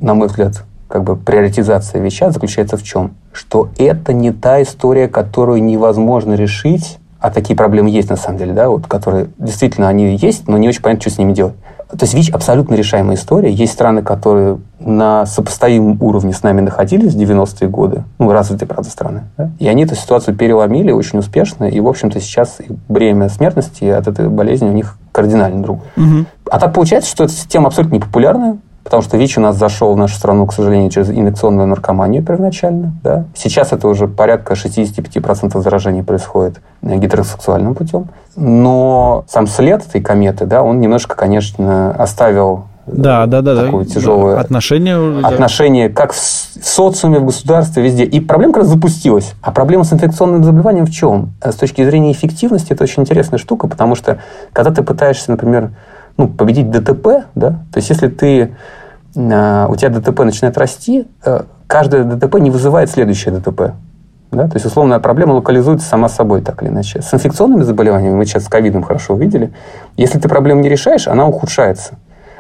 на 0.00 0.14
мой 0.14 0.28
взгляд, 0.28 0.64
как 0.88 1.04
бы 1.04 1.16
приоритизация 1.16 2.00
ВИЧа 2.00 2.30
заключается 2.30 2.76
в 2.76 2.82
чем? 2.82 3.12
Что 3.32 3.68
это 3.78 4.12
не 4.12 4.32
та 4.32 4.62
история, 4.62 5.06
которую 5.06 5.62
невозможно 5.62 6.34
решить 6.34 6.98
а 7.20 7.30
такие 7.30 7.56
проблемы 7.56 7.90
есть 7.90 8.10
на 8.10 8.16
самом 8.16 8.38
деле, 8.38 8.52
да, 8.52 8.68
вот, 8.68 8.86
которые 8.86 9.28
действительно 9.38 9.88
они 9.88 10.16
есть, 10.16 10.46
но 10.48 10.56
не 10.56 10.68
очень 10.68 10.82
понятно, 10.82 11.02
что 11.02 11.10
с 11.10 11.18
ними 11.18 11.32
делать. 11.32 11.54
То 11.90 12.02
есть 12.02 12.12
ВИЧ 12.12 12.30
абсолютно 12.30 12.74
решаемая 12.74 13.16
история. 13.16 13.50
Есть 13.50 13.72
страны, 13.72 14.02
которые 14.02 14.58
на 14.78 15.24
сопоставимом 15.24 16.00
уровне 16.02 16.34
с 16.34 16.42
нами 16.42 16.60
находились 16.60 17.14
в 17.14 17.18
90-е 17.18 17.68
годы, 17.68 18.04
ну, 18.18 18.30
развитые, 18.30 18.68
правда, 18.68 18.90
страны, 18.90 19.22
да? 19.38 19.50
и 19.58 19.66
они 19.66 19.84
эту 19.84 19.94
ситуацию 19.94 20.36
переломили 20.36 20.92
очень 20.92 21.18
успешно, 21.18 21.64
и, 21.64 21.80
в 21.80 21.88
общем-то, 21.88 22.20
сейчас 22.20 22.58
бремя 22.88 23.30
смертности 23.30 23.84
от 23.84 24.06
этой 24.06 24.28
болезни 24.28 24.68
у 24.68 24.72
них 24.72 24.98
кардинально 25.12 25.62
другое. 25.62 25.88
Угу. 25.96 26.26
А 26.50 26.60
так 26.60 26.74
получается, 26.74 27.10
что 27.10 27.24
эта 27.24 27.32
система 27.32 27.68
абсолютно 27.68 27.96
непопулярная, 27.96 28.58
потому 28.88 29.02
что 29.02 29.18
ВИЧ 29.18 29.36
у 29.36 29.40
нас 29.42 29.58
зашел 29.58 29.92
в 29.92 29.98
нашу 29.98 30.14
страну, 30.14 30.46
к 30.46 30.54
сожалению, 30.54 30.88
через 30.88 31.10
инъекционную 31.10 31.68
наркоманию 31.68 32.22
первоначально. 32.22 32.94
Да? 33.04 33.26
Сейчас 33.34 33.72
это 33.72 33.86
уже 33.86 34.08
порядка 34.08 34.54
65% 34.54 35.60
заражений 35.60 36.02
происходит 36.02 36.62
гетеросексуальным 36.80 37.74
путем. 37.74 38.06
Но 38.34 39.26
сам 39.28 39.46
след 39.46 39.86
этой 39.86 40.00
кометы, 40.00 40.46
да, 40.46 40.62
он 40.62 40.80
немножко, 40.80 41.16
конечно, 41.16 41.90
оставил 41.92 42.64
да, 42.86 43.26
да, 43.26 43.42
да, 43.42 43.66
такое 43.66 43.84
да. 43.84 43.90
тяжелое 43.90 44.38
отношение, 44.38 45.20
отношение 45.22 45.90
как 45.90 46.14
в 46.14 46.18
социуме, 46.18 47.18
в 47.18 47.26
государстве, 47.26 47.82
везде. 47.82 48.04
И 48.04 48.20
проблема 48.20 48.54
как 48.54 48.62
раз 48.62 48.72
запустилась. 48.72 49.34
А 49.42 49.50
проблема 49.50 49.84
с 49.84 49.92
инфекционным 49.92 50.44
заболеванием 50.44 50.86
в 50.86 50.90
чем? 50.90 51.34
С 51.44 51.56
точки 51.56 51.84
зрения 51.84 52.10
эффективности 52.12 52.72
это 52.72 52.84
очень 52.84 53.02
интересная 53.02 53.38
штука, 53.38 53.68
потому 53.68 53.96
что 53.96 54.20
когда 54.54 54.70
ты 54.70 54.82
пытаешься, 54.82 55.30
например, 55.30 55.72
ну, 56.18 56.26
победить 56.28 56.70
ДТП, 56.70 57.26
да, 57.34 57.50
то 57.72 57.76
есть 57.76 57.90
если 57.90 58.08
ты 58.08 58.54
у 59.68 59.76
тебя 59.76 59.88
ДТП 59.90 60.20
начинает 60.20 60.56
расти, 60.56 61.06
э, 61.24 61.42
каждое 61.66 62.04
ДТП 62.04 62.36
не 62.36 62.50
вызывает 62.50 62.90
следующее 62.90 63.34
ДТП. 63.34 63.72
Да? 64.30 64.46
То 64.46 64.54
есть, 64.54 64.66
условная 64.66 65.00
проблема 65.00 65.32
локализуется 65.32 65.86
сама 65.88 66.08
собой, 66.08 66.40
так 66.42 66.62
или 66.62 66.68
иначе. 66.68 67.02
С 67.02 67.12
инфекционными 67.12 67.62
заболеваниями, 67.62 68.14
мы 68.14 68.26
сейчас 68.26 68.44
с 68.44 68.48
ковидом 68.48 68.82
хорошо 68.82 69.14
увидели, 69.14 69.52
если 69.96 70.18
ты 70.18 70.28
проблему 70.28 70.60
не 70.60 70.68
решаешь, 70.68 71.08
она 71.08 71.26
ухудшается. 71.26 71.94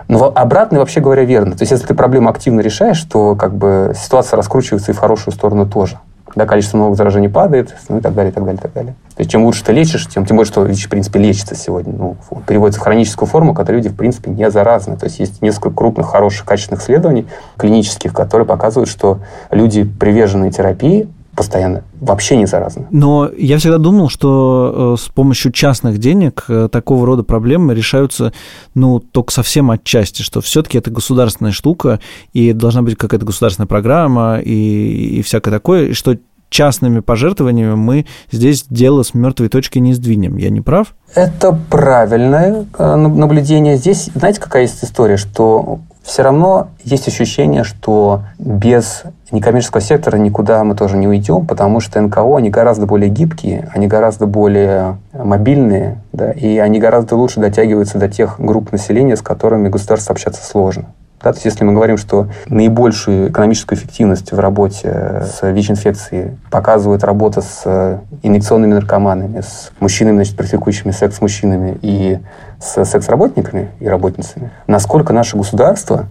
Но 0.06 0.32
обратно, 0.34 0.78
вообще 0.78 1.00
говоря, 1.00 1.24
верно. 1.24 1.56
То 1.56 1.62
есть, 1.62 1.72
если 1.72 1.86
ты 1.86 1.94
проблему 1.94 2.28
активно 2.28 2.60
решаешь, 2.60 3.02
то 3.02 3.34
как 3.34 3.54
бы 3.54 3.92
ситуация 3.96 4.36
раскручивается 4.36 4.92
и 4.92 4.94
в 4.94 4.98
хорошую 4.98 5.34
сторону 5.34 5.66
тоже 5.66 5.98
да, 6.34 6.46
количество 6.46 6.78
новых 6.78 6.96
заражений 6.96 7.28
падает, 7.28 7.74
ну 7.88 7.98
и 7.98 8.00
так 8.00 8.14
далее, 8.14 8.30
и 8.30 8.34
так 8.34 8.44
далее, 8.44 8.58
и 8.58 8.62
так 8.62 8.72
далее. 8.72 8.94
То 9.16 9.20
есть, 9.20 9.30
чем 9.30 9.44
лучше 9.44 9.64
ты 9.64 9.72
лечишь, 9.72 10.06
тем, 10.06 10.24
тем 10.24 10.36
более, 10.36 10.50
что 10.50 10.62
ВИЧ, 10.62 10.86
в 10.86 10.90
принципе, 10.90 11.18
лечится 11.18 11.54
сегодня. 11.54 11.92
Ну, 11.92 12.16
переводится 12.46 12.80
в 12.80 12.84
хроническую 12.84 13.28
форму, 13.28 13.54
когда 13.54 13.72
люди, 13.72 13.88
в 13.88 13.96
принципе, 13.96 14.30
не 14.30 14.50
заразны. 14.50 14.96
То 14.96 15.06
есть, 15.06 15.18
есть 15.18 15.42
несколько 15.42 15.70
крупных, 15.70 16.08
хороших, 16.08 16.46
качественных 16.46 16.82
исследований 16.82 17.26
клинических, 17.56 18.12
которые 18.12 18.46
показывают, 18.46 18.88
что 18.88 19.20
люди, 19.50 19.84
приверженные 19.84 20.50
терапии, 20.50 21.08
постоянно 21.38 21.84
вообще 22.00 22.36
не 22.36 22.46
заразны. 22.46 22.86
Но 22.90 23.30
я 23.38 23.58
всегда 23.58 23.78
думал, 23.78 24.08
что 24.08 24.96
э, 24.98 25.00
с 25.00 25.06
помощью 25.08 25.52
частных 25.52 25.98
денег 25.98 26.44
э, 26.48 26.68
такого 26.70 27.06
рода 27.06 27.22
проблемы 27.22 27.76
решаются, 27.76 28.32
ну, 28.74 28.98
только 28.98 29.32
совсем 29.32 29.70
отчасти, 29.70 30.22
что 30.22 30.40
все-таки 30.40 30.78
это 30.78 30.90
государственная 30.90 31.52
штука, 31.52 32.00
и 32.32 32.52
должна 32.52 32.82
быть 32.82 32.98
какая-то 32.98 33.24
государственная 33.24 33.68
программа 33.68 34.40
и, 34.40 35.18
и 35.18 35.22
всякое 35.22 35.52
такое, 35.52 35.86
и 35.86 35.92
что 35.92 36.16
частными 36.50 37.00
пожертвованиями 37.00 37.74
мы 37.74 38.06
здесь 38.32 38.64
дело 38.68 39.04
с 39.04 39.14
мертвой 39.14 39.48
точки 39.48 39.78
не 39.78 39.94
сдвинем. 39.94 40.38
Я 40.38 40.50
не 40.50 40.60
прав? 40.60 40.94
Это 41.14 41.56
правильное 41.70 42.66
э, 42.76 42.96
наблюдение. 42.96 43.76
Здесь, 43.76 44.10
знаете, 44.12 44.40
какая 44.40 44.62
есть 44.62 44.82
история, 44.82 45.18
что 45.18 45.78
все 46.08 46.22
равно 46.22 46.68
есть 46.82 47.06
ощущение, 47.06 47.64
что 47.64 48.22
без 48.38 49.02
некоммерческого 49.30 49.82
сектора 49.82 50.16
никуда 50.16 50.64
мы 50.64 50.74
тоже 50.74 50.96
не 50.96 51.06
уйдем, 51.06 51.46
потому 51.46 51.80
что 51.80 52.00
НКО, 52.00 52.38
они 52.38 52.48
гораздо 52.48 52.86
более 52.86 53.10
гибкие, 53.10 53.68
они 53.74 53.86
гораздо 53.86 54.26
более 54.26 54.96
мобильные, 55.12 55.98
да, 56.14 56.32
и 56.32 56.56
они 56.56 56.78
гораздо 56.78 57.14
лучше 57.14 57.40
дотягиваются 57.40 57.98
до 57.98 58.08
тех 58.08 58.40
групп 58.40 58.72
населения, 58.72 59.16
с 59.16 59.22
которыми 59.22 59.68
государству 59.68 60.12
общаться 60.12 60.42
сложно. 60.42 60.86
Да, 61.22 61.32
то 61.32 61.36
есть 61.36 61.44
если 61.46 61.64
мы 61.64 61.72
говорим, 61.72 61.96
что 61.96 62.28
наибольшую 62.46 63.30
экономическую 63.30 63.76
эффективность 63.76 64.30
в 64.32 64.38
работе 64.38 65.24
с 65.26 65.40
ВИЧ-инфекцией 65.42 66.38
показывает 66.50 67.02
работа 67.02 67.42
с 67.42 68.00
инъекционными 68.22 68.74
наркоманами, 68.74 69.40
с 69.40 69.72
мужчинами, 69.80 70.16
значит, 70.16 70.36
практикующими 70.36 70.92
секс 70.92 71.16
с 71.16 71.20
мужчинами 71.20 71.76
и 71.82 72.18
с 72.60 72.84
секс-работниками 72.84 73.70
и 73.80 73.88
работницами, 73.88 74.50
насколько 74.68 75.12
наше 75.12 75.36
государство 75.36 76.06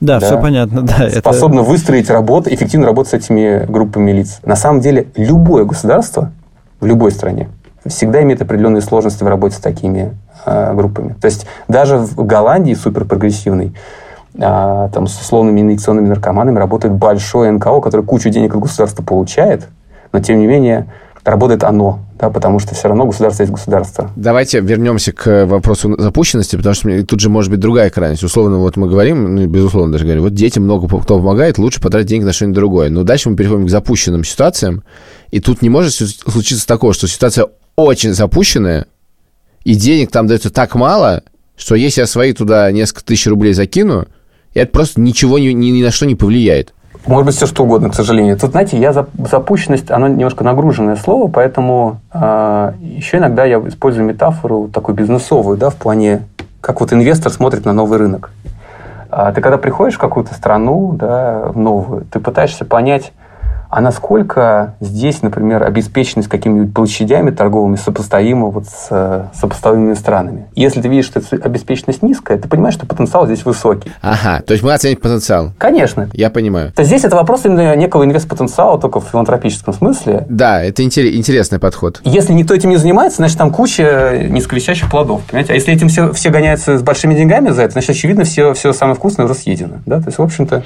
Да, 0.00 0.20
все 0.20 0.40
понятно, 0.40 0.82
да. 0.82 1.06
это- 1.06 1.18
способно 1.18 1.62
выстроить 1.62 2.08
работу, 2.08 2.48
эффективно 2.54 2.86
работать 2.86 3.10
с 3.10 3.14
этими 3.14 3.64
группами 3.66 4.12
лиц. 4.12 4.38
На 4.44 4.54
самом 4.56 4.80
деле, 4.80 5.08
любое 5.16 5.64
государство 5.64 6.30
в 6.78 6.86
любой 6.86 7.10
стране 7.10 7.48
всегда 7.84 8.22
имеет 8.22 8.42
определенные 8.42 8.82
сложности 8.82 9.24
в 9.24 9.28
работе 9.28 9.56
с 9.56 9.60
такими 9.60 10.16
э, 10.44 10.74
группами. 10.74 11.14
То 11.20 11.26
есть 11.26 11.46
даже 11.66 11.98
в 11.98 12.24
Голландии 12.24 12.74
суперпрогрессивной 12.74 13.74
а, 14.38 14.88
там 14.88 15.06
с 15.06 15.20
условными 15.20 15.60
инъекционными 15.60 16.08
наркоманами 16.08 16.58
работает 16.58 16.94
большое 16.94 17.50
НКО, 17.52 17.80
которое 17.80 18.02
кучу 18.02 18.28
денег 18.28 18.54
от 18.54 18.60
государства 18.60 19.02
получает, 19.02 19.66
но 20.12 20.20
тем 20.20 20.38
не 20.38 20.46
менее 20.46 20.86
работает 21.26 21.64
оно, 21.64 22.00
да, 22.18 22.30
потому 22.30 22.58
что 22.58 22.74
все 22.74 22.88
равно 22.88 23.04
государство 23.04 23.42
есть 23.42 23.52
государство. 23.52 24.10
Давайте 24.16 24.60
вернемся 24.60 25.12
к 25.12 25.46
вопросу 25.46 25.94
запущенности, 25.98 26.56
потому 26.56 26.74
что 26.74 27.04
тут 27.04 27.20
же 27.20 27.28
может 27.28 27.50
быть 27.50 27.60
другая 27.60 27.90
крайность. 27.90 28.22
Условно, 28.22 28.58
вот 28.58 28.76
мы 28.76 28.88
говорим, 28.88 29.34
ну, 29.34 29.46
безусловно 29.46 29.92
даже 29.92 30.04
говорим, 30.04 30.22
вот 30.22 30.34
детям 30.34 30.64
много 30.64 30.86
кто 30.86 31.18
помогает, 31.18 31.58
лучше 31.58 31.80
потратить 31.80 32.08
деньги 32.08 32.24
на 32.24 32.32
что-нибудь 32.32 32.54
другое. 32.54 32.90
Но 32.90 33.02
дальше 33.02 33.28
мы 33.28 33.36
переходим 33.36 33.66
к 33.66 33.70
запущенным 33.70 34.22
ситуациям, 34.22 34.84
и 35.30 35.40
тут 35.40 35.62
не 35.62 35.68
может 35.68 35.94
случиться 35.94 36.66
такого, 36.66 36.94
что 36.94 37.08
ситуация 37.08 37.48
очень 37.74 38.14
запущенная, 38.14 38.86
и 39.64 39.74
денег 39.74 40.12
там 40.12 40.28
дается 40.28 40.50
так 40.50 40.76
мало, 40.76 41.22
что 41.56 41.74
если 41.74 42.02
я 42.02 42.06
свои 42.06 42.32
туда 42.32 42.70
несколько 42.70 43.04
тысяч 43.04 43.26
рублей 43.26 43.52
закину, 43.52 44.06
это 44.60 44.72
просто 44.72 45.00
ничего 45.00 45.38
ни, 45.38 45.48
ни- 45.48 45.70
ни 45.70 45.82
на 45.82 45.90
что 45.90 46.06
не 46.06 46.14
повлияет. 46.14 46.72
Может 47.06 47.26
быть, 47.26 47.36
все 47.36 47.46
что 47.46 47.62
угодно, 47.64 47.88
к 47.90 47.94
сожалению. 47.94 48.36
Тут, 48.36 48.50
знаете, 48.50 48.78
я 48.78 48.92
за- 48.92 49.06
запущенность, 49.30 49.90
оно 49.92 50.08
немножко 50.08 50.42
нагруженное 50.42 50.96
слово, 50.96 51.28
поэтому 51.28 52.00
э, 52.12 52.72
еще 52.80 53.18
иногда 53.18 53.44
я 53.44 53.58
использую 53.58 54.04
метафору 54.06 54.68
такую 54.72 54.96
бизнесовую, 54.96 55.56
да, 55.56 55.70
в 55.70 55.76
плане, 55.76 56.22
как 56.60 56.80
вот 56.80 56.92
инвестор 56.92 57.30
смотрит 57.30 57.64
на 57.64 57.72
новый 57.72 57.98
рынок. 57.98 58.30
А 59.08 59.30
ты 59.32 59.40
когда 59.40 59.56
приходишь 59.56 59.94
в 59.94 59.98
какую-то 60.00 60.34
страну, 60.34 60.92
да, 60.98 61.42
в 61.54 61.56
новую, 61.58 62.04
ты 62.10 62.18
пытаешься 62.18 62.64
понять, 62.64 63.12
а 63.76 63.82
насколько 63.82 64.74
здесь, 64.80 65.20
например, 65.20 65.62
обеспеченность 65.62 66.30
какими-нибудь 66.30 66.72
площадями 66.72 67.30
торговыми 67.30 67.76
сопоставима 67.76 68.46
вот 68.48 68.64
с 68.66 68.86
э, 68.88 69.24
сопоставимыми 69.34 69.92
странами. 69.92 70.46
Если 70.54 70.80
ты 70.80 70.88
видишь, 70.88 71.04
что 71.04 71.20
обеспеченность 71.42 72.02
низкая, 72.02 72.38
ты 72.38 72.48
понимаешь, 72.48 72.72
что 72.72 72.86
потенциал 72.86 73.26
здесь 73.26 73.44
высокий. 73.44 73.92
Ага, 74.00 74.40
то 74.40 74.52
есть 74.54 74.64
мы 74.64 74.72
оценим 74.72 74.96
потенциал. 74.96 75.50
Конечно, 75.58 76.08
Я 76.14 76.30
понимаю. 76.30 76.72
то 76.72 76.80
есть 76.80 76.88
здесь 76.88 77.04
это 77.04 77.16
вопрос 77.16 77.44
именно 77.44 77.76
некого 77.76 78.04
инвестпотенциала, 78.06 78.80
только 78.80 78.98
в 79.00 79.04
филантропическом 79.08 79.74
смысле. 79.74 80.24
Да, 80.30 80.62
это 80.64 80.82
интере- 80.82 81.14
интересный 81.14 81.58
подход. 81.58 82.00
Если 82.02 82.32
никто 82.32 82.54
этим 82.54 82.70
не 82.70 82.78
занимается, 82.78 83.18
значит, 83.18 83.36
там 83.36 83.50
куча 83.50 84.26
низковещающих 84.26 84.88
плодов, 84.90 85.20
понимаете? 85.26 85.52
А 85.52 85.54
если 85.54 85.74
этим 85.74 85.88
все, 85.88 86.14
все 86.14 86.30
гоняются 86.30 86.78
с 86.78 86.82
большими 86.82 87.14
деньгами 87.14 87.50
за 87.50 87.64
это, 87.64 87.72
значит, 87.72 87.90
очевидно, 87.90 88.24
все, 88.24 88.54
все 88.54 88.72
самое 88.72 88.96
вкусное 88.96 89.26
уже 89.26 89.34
съедено, 89.34 89.74
да? 89.84 89.98
То 89.98 90.06
есть, 90.06 90.16
в 90.16 90.22
общем-то, 90.22 90.62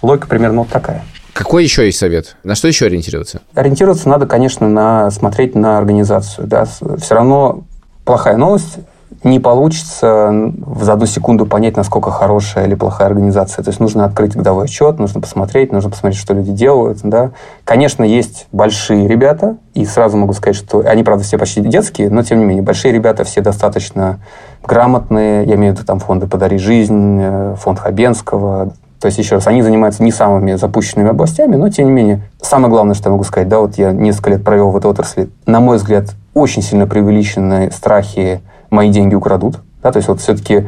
логика 0.00 0.26
примерно 0.26 0.60
вот 0.60 0.68
такая. 0.70 1.02
Какой 1.36 1.64
еще 1.64 1.84
есть 1.84 1.98
совет? 1.98 2.34
На 2.44 2.54
что 2.54 2.66
еще 2.66 2.86
ориентироваться? 2.86 3.42
Ориентироваться 3.54 4.08
надо, 4.08 4.26
конечно, 4.26 4.68
на 4.70 5.10
смотреть 5.10 5.54
на 5.54 5.76
организацию, 5.76 6.46
да? 6.46 6.64
Все 6.64 7.14
равно 7.14 7.64
плохая 8.06 8.38
новость, 8.38 8.78
не 9.22 9.38
получится 9.38 10.52
за 10.80 10.92
одну 10.94 11.04
секунду 11.04 11.44
понять, 11.44 11.76
насколько 11.76 12.10
хорошая 12.10 12.66
или 12.66 12.74
плохая 12.74 13.08
организация. 13.08 13.62
То 13.62 13.68
есть 13.68 13.80
нужно 13.80 14.06
открыть 14.06 14.34
годовой 14.34 14.64
отчет, 14.64 14.98
нужно 14.98 15.20
посмотреть, 15.20 15.72
нужно 15.72 15.90
посмотреть, 15.90 16.20
что 16.20 16.32
люди 16.32 16.52
делают. 16.52 17.00
Да? 17.02 17.32
Конечно, 17.64 18.02
есть 18.02 18.46
большие 18.52 19.06
ребята, 19.06 19.58
и 19.74 19.84
сразу 19.84 20.16
могу 20.16 20.32
сказать, 20.32 20.56
что 20.56 20.80
они, 20.86 21.02
правда, 21.02 21.22
все 21.22 21.36
почти 21.36 21.60
детские, 21.60 22.08
но 22.08 22.22
тем 22.22 22.38
не 22.38 22.44
менее, 22.46 22.62
большие 22.62 22.92
ребята 22.92 23.24
все 23.24 23.42
достаточно 23.42 24.20
грамотные. 24.64 25.44
Я 25.44 25.56
имею 25.56 25.74
в 25.74 25.76
виду 25.76 25.86
там 25.86 25.98
фонды 25.98 26.26
«Подари 26.26 26.56
жизнь», 26.56 27.20
э, 27.20 27.56
фонд 27.58 27.80
Хабенского. 27.80 28.72
То 29.00 29.06
есть, 29.06 29.18
еще 29.18 29.36
раз, 29.36 29.46
они 29.46 29.62
занимаются 29.62 30.02
не 30.02 30.10
самыми 30.10 30.54
запущенными 30.54 31.10
областями, 31.10 31.56
но, 31.56 31.68
тем 31.68 31.86
не 31.86 31.92
менее, 31.92 32.22
самое 32.40 32.70
главное, 32.70 32.94
что 32.94 33.08
я 33.08 33.12
могу 33.12 33.24
сказать, 33.24 33.48
да, 33.48 33.60
вот 33.60 33.76
я 33.76 33.92
несколько 33.92 34.30
лет 34.30 34.44
провел 34.44 34.70
в 34.70 34.76
этой 34.76 34.90
отрасли, 34.90 35.28
на 35.46 35.60
мой 35.60 35.76
взгляд, 35.76 36.14
очень 36.34 36.62
сильно 36.62 36.86
преувеличенные 36.86 37.70
страхи 37.70 38.40
«мои 38.70 38.90
деньги 38.90 39.14
украдут». 39.14 39.56
Да, 39.82 39.92
то 39.92 39.98
есть, 39.98 40.08
вот 40.08 40.20
все-таки 40.20 40.66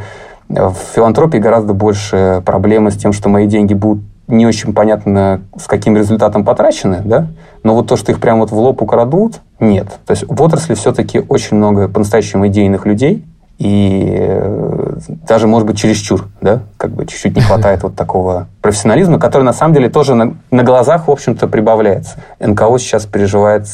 в 0.49 0.77
филантропии 0.95 1.39
гораздо 1.39 1.75
больше 1.75 2.43
проблемы 2.45 2.91
с 2.91 2.97
тем, 2.97 3.13
что 3.13 3.29
мои 3.29 3.47
деньги 3.47 3.75
будут 3.75 4.03
не 4.29 4.47
очень 4.47 4.75
понятно, 4.75 5.43
с 5.59 5.67
каким 5.67 5.97
результатом 5.97 6.45
потрачены, 6.45 7.01
да, 7.05 7.29
но 7.63 7.75
вот 7.75 7.89
то, 7.89 7.97
что 7.97 8.13
их 8.13 8.21
прямо 8.21 8.41
вот 8.41 8.51
в 8.51 8.59
лоб 8.59 8.83
украдут, 8.83 9.41
нет. 9.59 9.87
То 10.07 10.13
есть 10.13 10.25
в 10.29 10.43
отрасли 10.43 10.75
все-таки 10.75 11.23
очень 11.29 11.57
много 11.57 11.89
по-настоящему 11.89 12.47
идейных 12.47 12.85
людей, 12.85 13.25
и 13.59 14.17
э, 14.19 14.78
даже, 15.07 15.47
может 15.47 15.67
быть, 15.67 15.79
чересчур, 15.79 16.29
да, 16.41 16.61
как 16.77 16.91
бы 16.91 17.07
чуть-чуть 17.07 17.37
не 17.37 17.43
хватает 17.43 17.83
вот 17.83 17.95
такого 17.95 18.49
профессионализма, 18.63 19.19
который 19.19 19.43
на 19.43 19.53
самом 19.53 19.75
деле 19.75 19.89
тоже 19.89 20.15
на, 20.15 20.37
на 20.51 20.63
глазах, 20.63 21.09
в 21.09 21.11
общем-то, 21.11 21.49
прибавляется. 21.49 22.17
НКО 22.41 22.79
сейчас 22.79 23.07
переживает 23.07 23.67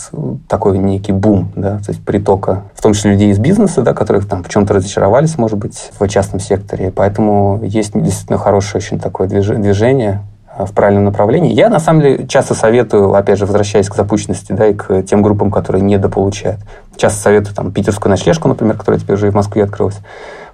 такой 0.49 0.79
некий 0.79 1.13
бум, 1.13 1.53
да, 1.57 1.79
то 1.79 1.91
есть 1.91 2.05
притока, 2.05 2.63
в 2.75 2.83
том 2.83 2.93
числе 2.93 3.13
людей 3.13 3.31
из 3.31 3.39
бизнеса, 3.39 3.83
да, 3.83 3.95
которых 3.95 4.29
там 4.29 4.45
в 4.45 4.49
чем-то 4.49 4.75
разочаровались, 4.75 5.39
может 5.39 5.59
быть, 5.59 5.91
в 5.99 6.09
частном 6.09 6.41
секторе, 6.41 6.91
поэтому 6.91 7.61
есть 7.63 7.93
действительно 7.95 8.39
хорошее 8.39 8.83
очень 8.83 8.99
такое 8.99 9.29
движ- 9.29 9.57
движение 9.57 10.23
в 10.59 10.73
правильном 10.73 11.05
направлении. 11.05 11.53
Я, 11.53 11.69
на 11.69 11.81
самом 11.81 12.01
деле, 12.01 12.27
часто 12.27 12.55
советую, 12.55 13.13
опять 13.15 13.39
же, 13.39 13.47
возвращаясь 13.47 13.89
к 13.89 13.95
запущенности, 13.95 14.53
да, 14.53 14.69
и 14.69 14.75
к 14.75 15.03
тем 15.03 15.23
группам, 15.23 15.51
которые 15.51 15.83
недополучают. 15.83 16.61
Часто 16.97 17.21
советую 17.21 17.55
там 17.57 17.73
питерскую 17.73 18.11
ночлежку, 18.11 18.47
например, 18.49 18.77
которая 18.77 19.01
теперь 19.01 19.17
уже 19.17 19.27
и 19.27 19.31
в 19.31 19.35
Москве 19.35 19.65
открылась, 19.65 19.99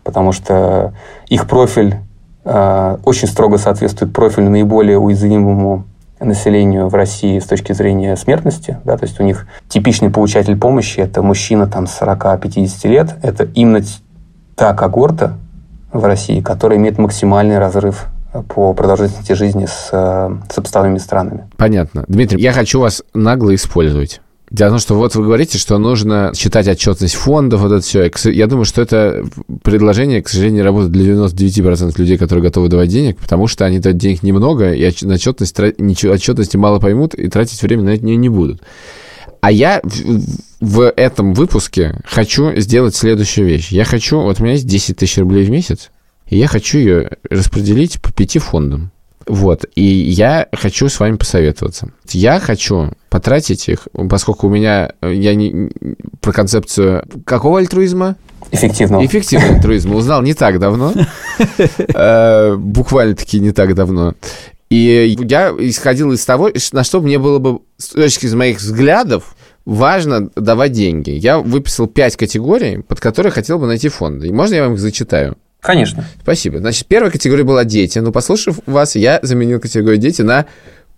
потому 0.05 0.32
что 0.32 0.92
их 1.28 1.46
профиль 1.46 1.96
э, 2.44 2.96
очень 3.05 3.28
строго 3.28 3.59
соответствует 3.59 4.12
профилю 4.12 4.51
наиболее 4.51 4.98
уязвимому 4.98 5.84
населению 6.20 6.88
в 6.88 6.94
России 6.94 7.38
с 7.38 7.46
точки 7.46 7.72
зрения 7.72 8.16
смертности. 8.16 8.78
Да, 8.84 8.96
то 8.96 9.05
есть 9.05 9.18
у 9.20 9.22
них 9.22 9.46
типичный 9.68 10.11
получатель 10.11 10.57
помощи– 10.57 11.01
это 11.01 11.22
мужчина 11.22 11.66
там 11.66 11.84
40-50 11.84 12.88
лет. 12.88 13.14
Это 13.22 13.44
именно 13.44 13.82
та 14.55 14.74
когорта 14.74 15.38
в 15.92 16.05
России, 16.05 16.40
которая 16.40 16.78
имеет 16.78 16.98
максимальный 16.98 17.59
разрыв 17.59 18.07
по 18.48 18.74
продолжительности 18.74 19.32
жизни 19.32 19.66
с 19.66 19.88
э, 19.90 20.30
сопоставимыми 20.53 20.98
странами. 20.98 21.48
Понятно. 21.57 22.05
Дмитрий, 22.07 22.40
я 22.40 22.53
хочу 22.53 22.80
вас 22.80 23.03
нагло 23.12 23.55
использовать. 23.55 24.20
Дело 24.51 24.70
в 24.70 24.72
том, 24.72 24.78
что 24.80 24.94
вот 24.96 25.14
вы 25.14 25.22
говорите, 25.24 25.59
что 25.59 25.78
нужно 25.78 26.32
считать 26.34 26.66
отчетность 26.66 27.14
фондов, 27.14 27.61
вот 27.61 27.70
это 27.70 27.82
все. 27.82 28.11
Я 28.32 28.48
думаю, 28.48 28.64
что 28.64 28.82
это 28.82 29.24
предложение, 29.62 30.22
к 30.22 30.28
сожалению, 30.28 30.64
работает 30.64 30.90
для 30.90 31.14
99% 31.14 31.94
людей, 31.96 32.18
которые 32.18 32.42
готовы 32.42 32.68
давать 32.68 32.88
денег, 32.88 33.16
потому 33.18 33.46
что 33.46 33.64
они 33.64 33.78
дают 33.78 33.98
денег 33.98 34.24
немного, 34.24 34.72
и 34.72 34.84
отчетность, 34.84 35.57
отчетности 35.61 36.57
мало 36.57 36.80
поймут, 36.80 37.14
и 37.14 37.28
тратить 37.28 37.62
время 37.62 37.84
на 37.84 37.90
это 37.90 38.05
не, 38.05 38.28
будут. 38.28 38.61
А 39.40 39.53
я 39.53 39.80
в 40.61 40.92
этом 40.96 41.32
выпуске 41.32 42.01
хочу 42.05 42.53
сделать 42.57 42.96
следующую 42.96 43.46
вещь. 43.46 43.68
Я 43.70 43.84
хочу, 43.84 44.20
вот 44.20 44.40
у 44.40 44.42
меня 44.42 44.55
есть 44.55 44.66
10 44.66 44.96
тысяч 44.96 45.16
рублей 45.18 45.44
в 45.44 45.51
месяц, 45.51 45.90
и 46.28 46.36
я 46.36 46.48
хочу 46.48 46.78
ее 46.78 47.11
распределить 47.30 48.03
по 48.03 48.12
пяти 48.12 48.40
фондам. 48.40 48.90
Вот, 49.26 49.64
и 49.74 49.82
я 49.82 50.48
хочу 50.52 50.88
с 50.88 50.98
вами 50.98 51.16
посоветоваться. 51.16 51.92
Я 52.08 52.40
хочу 52.40 52.90
потратить 53.10 53.68
их, 53.68 53.86
поскольку 54.08 54.46
у 54.46 54.50
меня, 54.50 54.92
я 55.02 55.34
не, 55.34 55.70
про 56.20 56.32
концепцию 56.32 57.04
какого 57.24 57.58
альтруизма? 57.58 58.16
Эффективного. 58.50 59.04
Эффективного 59.04 59.54
альтруизма 59.56 59.96
узнал 59.96 60.22
не 60.22 60.34
так 60.34 60.58
давно, 60.58 60.92
Э, 61.94 62.56
буквально-таки 62.56 63.40
не 63.40 63.52
так 63.52 63.74
давно. 63.74 64.14
И 64.70 65.16
я 65.20 65.50
исходил 65.58 66.12
из 66.12 66.24
того, 66.24 66.50
на 66.72 66.84
что 66.84 67.00
мне 67.00 67.18
было 67.18 67.38
бы, 67.38 67.60
с 67.76 67.88
точки 67.88 68.26
зрения 68.26 68.38
моих 68.38 68.58
взглядов, 68.58 69.36
важно 69.64 70.30
давать 70.36 70.72
деньги. 70.72 71.10
Я 71.10 71.38
выписал 71.38 71.86
пять 71.86 72.16
категорий, 72.16 72.78
под 72.78 73.00
которые 73.00 73.32
хотел 73.32 73.58
бы 73.58 73.66
найти 73.66 73.88
фонды. 73.88 74.28
И 74.28 74.32
можно 74.32 74.54
я 74.54 74.64
вам 74.64 74.74
их 74.74 74.80
зачитаю? 74.80 75.36
Конечно. 75.61 76.04
Спасибо. 76.22 76.58
Значит, 76.58 76.86
первая 76.86 77.11
категория 77.11 77.44
была 77.44 77.64
дети. 77.64 77.98
Но 77.98 78.12
послушав 78.12 78.58
вас, 78.66 78.96
я 78.96 79.20
заменил 79.22 79.61
категорию 79.61 79.98
дети 79.98 80.22
на 80.22 80.46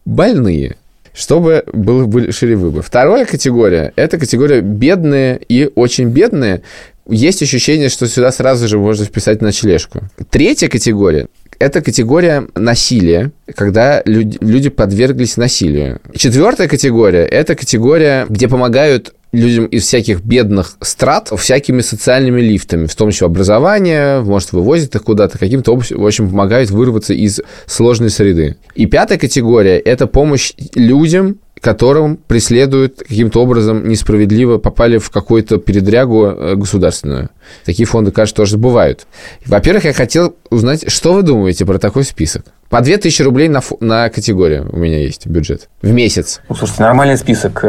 больные, 0.05 0.77
чтобы 1.15 1.65
был 1.73 2.33
шире 2.33 2.57
выбор. 2.57 2.83
Вторая 2.83 3.25
категория– 3.25 3.93
это 3.97 4.19
категория 4.19 4.61
бедные 4.61 5.41
и 5.49 5.71
очень 5.75 6.09
бедные. 6.09 6.63
Есть 7.09 7.43
ощущение, 7.43 7.89
что 7.89 8.07
сюда 8.07 8.31
сразу 8.31 8.69
же 8.69 8.79
можно 8.79 9.05
вписать 9.05 9.43
ночлежку. 9.43 10.03
Третья 10.31 10.69
категория 10.69 11.27
это 11.63 11.81
категория 11.81 12.49
насилия, 12.57 13.31
когда 13.55 14.03
люди, 14.05 14.37
люди 14.41 14.69
подверглись 14.69 15.37
насилию. 15.37 16.01
Четвертая 16.15 16.67
категория– 16.67 17.25
это 17.31 17.55
категория, 17.55 18.27
где 18.29 18.49
помогают 18.49 19.15
людям 19.33 19.67
из 19.67 19.85
всяких 19.85 20.23
бедных 20.23 20.77
страт 20.81 21.31
всякими 21.37 21.81
социальными 21.81 22.41
лифтами, 22.41 22.87
в 22.87 22.95
том 22.95 23.11
числе 23.11 23.27
образование, 23.27 24.21
может, 24.21 24.53
вывозят 24.53 24.95
их 24.95 25.03
куда-то, 25.03 25.39
каким-то 25.39 25.73
образом, 25.73 26.01
в 26.01 26.07
общем, 26.07 26.29
помогают 26.29 26.71
вырваться 26.71 27.15
из 27.15 27.41
сложной 27.67 28.11
среды. 28.11 28.57
И 28.75 28.87
пятая 28.87 29.19
категория– 29.19 29.79
это 29.85 30.07
помощь 30.07 30.53
людям, 30.75 31.39
которым 31.63 32.17
преследуют 32.17 32.99
каким-то 32.99 33.41
образом 33.41 33.89
несправедливо 33.89 34.59
попали 34.59 34.99
в 34.99 35.11
какую-то 35.11 35.59
передрягу 35.59 36.27
э, 36.27 36.55
государственную. 36.57 37.31
Такие 37.65 37.87
фонды, 37.87 38.11
кажется, 38.11 38.35
тоже 38.35 38.59
бывают. 38.59 39.07
Во-первых, 39.47 39.85
я 39.85 39.93
хотел 39.93 40.35
узнать, 40.51 40.91
что 40.91 41.13
вы 41.13 41.23
думаете 41.23 41.65
про 41.65 41.79
такой 41.79 42.03
список? 42.03 42.47
По 42.69 42.81
2000 42.81 43.23
рублей 43.23 43.49
на, 43.49 43.61
на 43.79 44.09
категорию 44.09 44.69
у 44.73 44.77
меня 44.77 44.99
есть 44.99 45.29
бюджет 45.29 45.69
в 45.83 45.93
месяц. 45.93 46.41
Ну, 46.49 46.57
слушайте, 46.57 46.83
нормальный 46.83 47.17
список. 47.17 47.61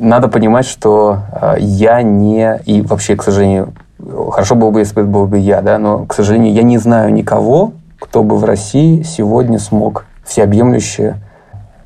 Надо 0.00 0.28
понимать, 0.28 0.66
что 0.66 1.18
э, 1.32 1.56
я 1.58 2.02
не... 2.02 2.60
И 2.64 2.82
вообще, 2.82 3.16
к 3.16 3.22
сожалению, 3.22 3.74
хорошо 4.30 4.54
было 4.54 4.70
бы, 4.70 4.80
если 4.80 4.94
бы 4.94 5.00
это 5.02 5.10
был 5.10 5.26
бы 5.26 5.38
я, 5.38 5.60
да, 5.60 5.78
но, 5.78 6.06
к 6.06 6.14
сожалению, 6.14 6.54
я 6.54 6.62
не 6.62 6.78
знаю 6.78 7.12
никого, 7.12 7.72
кто 7.98 8.22
бы 8.22 8.36
в 8.36 8.44
России 8.44 9.02
сегодня 9.02 9.58
смог 9.58 10.06
всеобъемлюще 10.24 11.16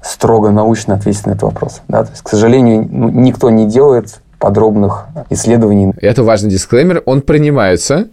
строго 0.01 0.51
научно 0.51 0.95
ответить 0.95 1.27
на 1.27 1.33
этот 1.33 1.43
вопрос. 1.45 1.83
Да? 1.89 2.05
То 2.05 2.11
есть, 2.11 2.23
к 2.23 2.29
сожалению, 2.29 2.87
ну, 2.89 3.09
никто 3.09 3.51
не 3.51 3.67
делает 3.67 4.21
подробных 4.39 5.07
исследований. 5.31 5.93
Это 6.01 6.23
важный 6.23 6.51
дисклеймер. 6.51 7.03
Он 7.07 7.23
принимается, 7.23 8.09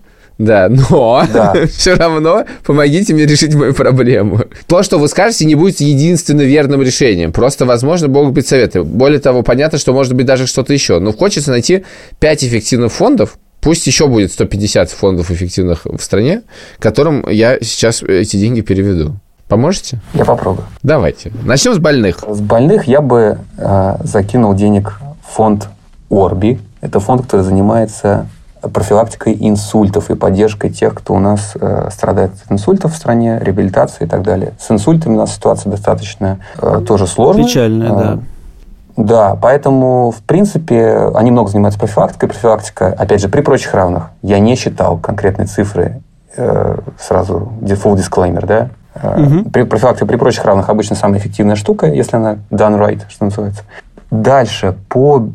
да, 0.46 0.70
но 0.70 1.24
да. 1.34 1.54
все 1.72 1.94
равно 1.96 2.46
помогите 2.66 3.14
мне 3.14 3.26
решить 3.26 3.54
мою 3.56 3.74
проблему. 3.74 4.42
То, 4.68 4.84
что 4.84 4.98
вы 4.98 5.08
скажете, 5.08 5.46
не 5.46 5.56
будет 5.56 5.80
единственно 5.80 6.42
верным 6.42 6.82
решением. 6.82 7.32
Просто, 7.32 7.66
возможно, 7.66 8.08
могут 8.08 8.34
быть 8.34 8.48
советы. 8.48 8.84
Более 8.84 9.20
того, 9.20 9.44
понятно, 9.44 9.78
что 9.78 9.94
может 9.94 10.14
быть 10.14 10.26
даже 10.26 10.48
что-то 10.48 10.74
еще. 10.74 11.00
Но 11.00 11.12
хочется 11.14 11.52
найти 11.52 11.86
5 12.20 12.44
эффективных 12.44 12.92
фондов, 12.92 13.38
Пусть 13.62 13.86
еще 13.86 14.08
будет 14.08 14.32
150 14.32 14.89
фондов 14.89 15.30
эффективных 15.30 15.86
в 15.86 16.00
стране, 16.00 16.42
которым 16.80 17.24
я 17.30 17.60
сейчас 17.62 18.02
эти 18.02 18.36
деньги 18.36 18.62
переведу. 18.62 19.14
Поможете? 19.48 20.00
Я 20.16 20.26
попробую. 20.26 20.66
Давайте. 20.82 21.32
Начнем 21.44 21.76
с 21.76 21.78
больных. 21.78 22.24
С 22.28 22.39
больных 22.39 22.86
я 22.88 23.02
бы 23.02 23.38
э, 23.58 23.98
закинул 24.04 24.56
денег 24.56 25.00
в 25.24 25.36
фонд 25.36 25.68
Орби. 26.10 26.60
Это 26.82 27.00
фонд, 27.00 27.22
который 27.22 27.42
занимается 27.42 28.28
профилактикой 28.62 29.36
инсультов 29.39 30.09
и 30.12 30.16
поддержкой 30.16 30.70
тех, 30.70 30.93
кто 30.93 31.14
у 31.14 31.20
нас 31.20 31.53
э, 31.59 31.89
страдает 31.91 32.32
от 32.45 32.51
инсультов 32.51 32.93
в 32.93 32.95
стране, 32.95 33.39
реабилитацией 33.41 34.07
и 34.07 34.09
так 34.09 34.22
далее. 34.22 34.53
С 34.59 34.70
инсультами 34.72 35.14
у 35.14 35.18
нас 35.18 35.34
ситуация 35.34 35.72
достаточно 35.72 36.39
э, 36.62 36.82
тоже 36.88 37.07
сложная. 37.07 37.45
Печальная, 37.45 37.91
э, 37.91 37.95
да. 37.95 38.20
Да, 38.97 39.38
поэтому, 39.41 40.12
в 40.12 40.22
принципе, 40.24 41.09
они 41.16 41.32
много 41.32 41.49
занимаются 41.49 41.80
профилактикой. 41.80 42.30
Профилактика, 42.30 42.88
опять 42.88 43.22
же, 43.22 43.30
при 43.30 43.41
прочих 43.41 43.74
равных. 43.74 44.09
Я 44.22 44.39
не 44.39 44.55
считал 44.55 44.97
конкретные 44.97 45.47
цифры, 45.47 46.01
э, 46.36 46.78
сразу 46.99 47.51
full 47.62 47.95
disclaimer, 47.95 48.45
да. 48.45 48.70
Угу. 48.93 49.49
При, 49.51 49.64
профилактика 49.64 50.05
при 50.05 50.18
прочих 50.18 50.43
равных 50.43 50.70
обычно 50.70 50.95
самая 50.95 51.20
эффективная 51.20 51.55
штука, 51.55 51.88
если 51.88 52.18
она 52.18 52.39
done 52.51 52.78
right, 52.78 53.01
что 53.07 53.26
называется. 53.26 53.64
Дальше, 54.12 54.76
по 54.89 55.30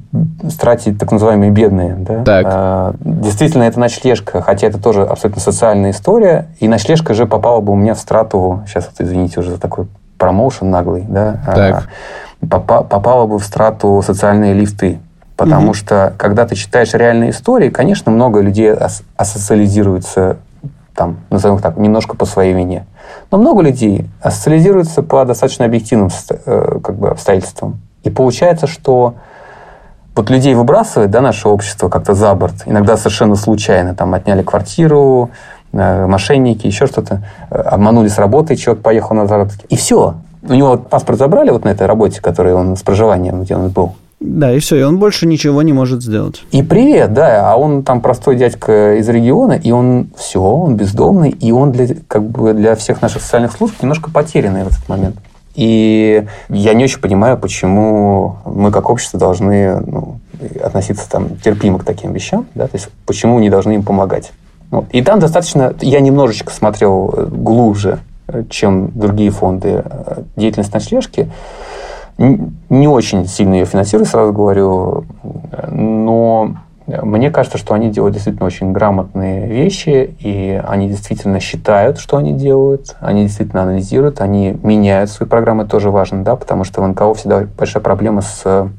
страте 0.50 0.92
так 0.92 1.10
называемые 1.10 1.50
бедные. 1.50 1.96
Да? 1.96 2.24
Так. 2.24 2.46
А, 2.46 2.94
действительно, 3.00 3.62
это 3.62 3.80
ночлежка, 3.80 4.42
хотя 4.42 4.66
это 4.66 4.78
тоже 4.78 5.02
абсолютно 5.02 5.40
социальная 5.40 5.92
история. 5.92 6.48
И 6.60 6.68
ночлежка 6.68 7.14
же 7.14 7.26
попала 7.26 7.62
бы 7.62 7.72
у 7.72 7.76
меня 7.76 7.94
в 7.94 7.98
страту, 7.98 8.62
сейчас 8.66 8.86
вот 8.86 9.04
извините 9.04 9.40
уже 9.40 9.52
за 9.52 9.58
такой 9.58 9.86
промоушен 10.18 10.70
наглый, 10.70 11.06
да? 11.08 11.40
Так. 11.46 11.88
А, 12.50 12.60
попала 12.60 13.26
бы 13.26 13.38
в 13.38 13.44
страту 13.44 14.02
социальные 14.04 14.52
лифты. 14.52 15.00
Потому 15.36 15.68
угу. 15.68 15.74
что, 15.74 16.12
когда 16.18 16.46
ты 16.46 16.54
читаешь 16.54 16.92
реальные 16.92 17.30
истории, 17.30 17.70
конечно, 17.70 18.12
много 18.12 18.40
людей 18.40 18.72
ас- 18.72 19.02
асоциализируются, 19.16 20.36
там, 20.94 21.18
назовем 21.30 21.56
их 21.56 21.62
так, 21.62 21.78
немножко 21.78 22.14
по 22.14 22.26
своей 22.26 22.52
вине. 22.52 22.86
Но 23.30 23.38
много 23.38 23.62
людей 23.62 24.06
асоциализируются 24.20 25.02
по 25.02 25.24
достаточно 25.24 25.64
объективным 25.64 26.10
э, 26.30 26.78
как 26.82 26.96
бы, 26.96 27.10
обстоятельствам. 27.10 27.80
И 28.06 28.10
получается, 28.10 28.66
что 28.66 29.14
вот 30.14 30.30
людей 30.30 30.54
выбрасывает, 30.54 31.10
да, 31.10 31.20
наше 31.20 31.48
общество 31.48 31.88
как-то 31.88 32.14
за 32.14 32.34
борт. 32.34 32.54
Иногда 32.64 32.96
совершенно 32.96 33.36
случайно. 33.36 33.94
Там 33.94 34.14
отняли 34.14 34.42
квартиру, 34.42 35.30
э, 35.72 36.06
мошенники, 36.06 36.66
еще 36.66 36.86
что-то. 36.86 37.22
Э, 37.50 37.60
обманули 37.60 38.08
с 38.08 38.16
работы, 38.18 38.56
человек 38.56 38.82
поехал 38.82 39.16
на 39.16 39.26
заработки. 39.26 39.66
И 39.68 39.76
все 39.76 40.14
у 40.48 40.54
него 40.54 40.76
паспорт 40.76 41.18
забрали 41.18 41.50
вот 41.50 41.64
на 41.64 41.70
этой 41.70 41.86
работе, 41.86 42.20
которой 42.20 42.54
он 42.54 42.76
с 42.76 42.82
проживанием, 42.82 43.42
где 43.42 43.56
он 43.56 43.68
был. 43.68 43.94
Да, 44.18 44.52
и 44.52 44.60
все, 44.60 44.76
и 44.76 44.82
он 44.82 44.98
больше 44.98 45.26
ничего 45.26 45.60
не 45.62 45.74
может 45.74 46.02
сделать. 46.02 46.42
И 46.50 46.62
привет, 46.62 47.12
да, 47.12 47.52
а 47.52 47.56
он 47.56 47.82
там 47.82 48.00
простой 48.00 48.36
дядька 48.36 48.94
из 48.94 49.08
региона, 49.08 49.52
и 49.52 49.70
он 49.72 50.08
все, 50.16 50.40
он 50.40 50.76
бездомный, 50.76 51.30
и 51.30 51.52
он 51.52 51.72
для, 51.72 51.88
как 52.08 52.22
бы 52.22 52.54
для 52.54 52.76
всех 52.76 53.02
наших 53.02 53.20
социальных 53.22 53.52
служб 53.52 53.74
немножко 53.82 54.10
потерянный 54.10 54.64
в 54.64 54.68
этот 54.68 54.88
момент. 54.88 55.16
И 55.56 56.26
я 56.48 56.74
не 56.74 56.84
очень 56.84 57.00
понимаю, 57.00 57.38
почему 57.38 58.36
мы 58.44 58.70
как 58.70 58.88
общество 58.90 59.18
должны 59.18 59.80
ну, 59.80 60.20
относиться 60.62 61.10
там 61.10 61.36
терпимо 61.38 61.78
к 61.78 61.84
таким 61.84 62.12
вещам, 62.12 62.46
да, 62.54 62.68
то 62.68 62.76
есть 62.76 62.88
почему 63.06 63.38
не 63.40 63.50
должны 63.50 63.72
им 63.72 63.82
помогать. 63.82 64.32
Вот. 64.70 64.86
И 64.90 65.02
там 65.02 65.18
достаточно, 65.18 65.74
я 65.80 66.00
немножечко 66.00 66.52
смотрел 66.52 67.28
глубже 67.30 68.00
чем 68.50 68.90
другие 68.92 69.30
фонды 69.30 69.82
э, 69.84 70.22
деятельность 70.36 70.72
ночлежки. 70.74 71.30
Не 72.18 72.88
очень 72.88 73.26
сильно 73.26 73.54
ее 73.54 73.66
финансирую, 73.66 74.06
сразу 74.06 74.32
говорю, 74.32 75.04
но 75.68 76.56
мне 76.86 77.30
кажется, 77.30 77.58
что 77.58 77.74
они 77.74 77.90
делают 77.90 78.14
действительно 78.14 78.46
очень 78.46 78.72
грамотные 78.72 79.46
вещи, 79.46 80.14
и 80.20 80.60
они 80.66 80.88
действительно 80.88 81.40
считают, 81.40 81.98
что 81.98 82.16
они 82.16 82.32
делают, 82.32 82.96
они 83.00 83.24
действительно 83.24 83.62
анализируют, 83.62 84.20
они 84.20 84.56
меняют 84.62 85.10
свои 85.10 85.28
программы, 85.28 85.66
тоже 85.66 85.90
важно, 85.90 86.22
да, 86.22 86.36
потому 86.36 86.64
что 86.64 86.82
в 86.82 86.88
НКО 86.88 87.14
всегда 87.14 87.46
большая 87.56 87.82
проблема 87.82 88.22
с 88.22 88.70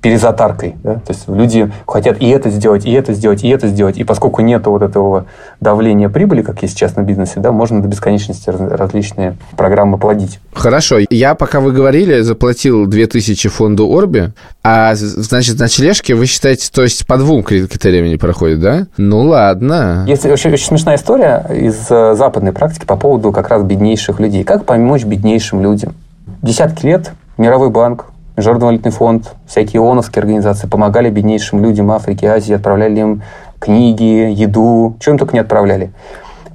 перезатаркой. 0.00 0.76
Да? 0.82 0.94
То 0.94 1.12
есть 1.12 1.28
люди 1.28 1.70
хотят 1.86 2.20
и 2.20 2.28
это 2.28 2.50
сделать, 2.50 2.86
и 2.86 2.92
это 2.92 3.12
сделать, 3.12 3.42
и 3.42 3.48
это 3.48 3.68
сделать. 3.68 3.98
И 3.98 4.04
поскольку 4.04 4.42
нет 4.42 4.66
вот 4.66 4.82
этого 4.82 5.26
давления 5.60 6.08
прибыли, 6.08 6.42
как 6.42 6.62
есть 6.62 6.74
сейчас 6.74 6.96
на 6.96 7.02
бизнесе, 7.02 7.40
да, 7.40 7.52
можно 7.52 7.82
до 7.82 7.88
бесконечности 7.88 8.50
различные 8.50 9.36
программы 9.56 9.98
плодить. 9.98 10.40
Хорошо. 10.52 10.98
Я, 11.10 11.34
пока 11.34 11.60
вы 11.60 11.72
говорили, 11.72 12.20
заплатил 12.20 12.86
2000 12.86 13.48
фонду 13.48 13.90
Орби, 13.90 14.32
а, 14.62 14.94
значит, 14.94 15.58
ночлежки 15.58 16.12
вы 16.12 16.26
считаете, 16.26 16.70
то 16.72 16.82
есть 16.82 17.06
по 17.06 17.16
двум 17.16 17.42
критериям 17.42 18.06
не 18.06 18.16
проходит, 18.16 18.60
да? 18.60 18.86
Ну, 18.96 19.22
ладно. 19.22 20.04
Есть 20.06 20.26
очень, 20.26 20.52
очень 20.52 20.66
смешная 20.66 20.96
история 20.96 21.46
из 21.50 21.86
э, 21.90 22.14
западной 22.14 22.52
практики 22.52 22.84
по 22.84 22.96
поводу 22.96 23.32
как 23.32 23.48
раз 23.48 23.62
беднейших 23.62 24.20
людей. 24.20 24.44
Как 24.44 24.64
помочь 24.64 25.04
беднейшим 25.04 25.62
людям? 25.62 25.94
Десятки 26.42 26.86
лет 26.86 27.12
Мировой 27.38 27.70
банк 27.70 28.06
Международный 28.38 28.66
валютный 28.66 28.92
фонд, 28.92 29.34
всякие 29.48 29.82
ООНовские 29.82 30.20
организации 30.20 30.68
помогали 30.68 31.10
беднейшим 31.10 31.60
людям 31.60 31.90
Африки, 31.90 32.24
Азии, 32.24 32.54
отправляли 32.54 33.00
им 33.00 33.22
книги, 33.58 34.30
еду, 34.30 34.96
им 35.04 35.18
только 35.18 35.32
не 35.32 35.40
отправляли. 35.40 35.90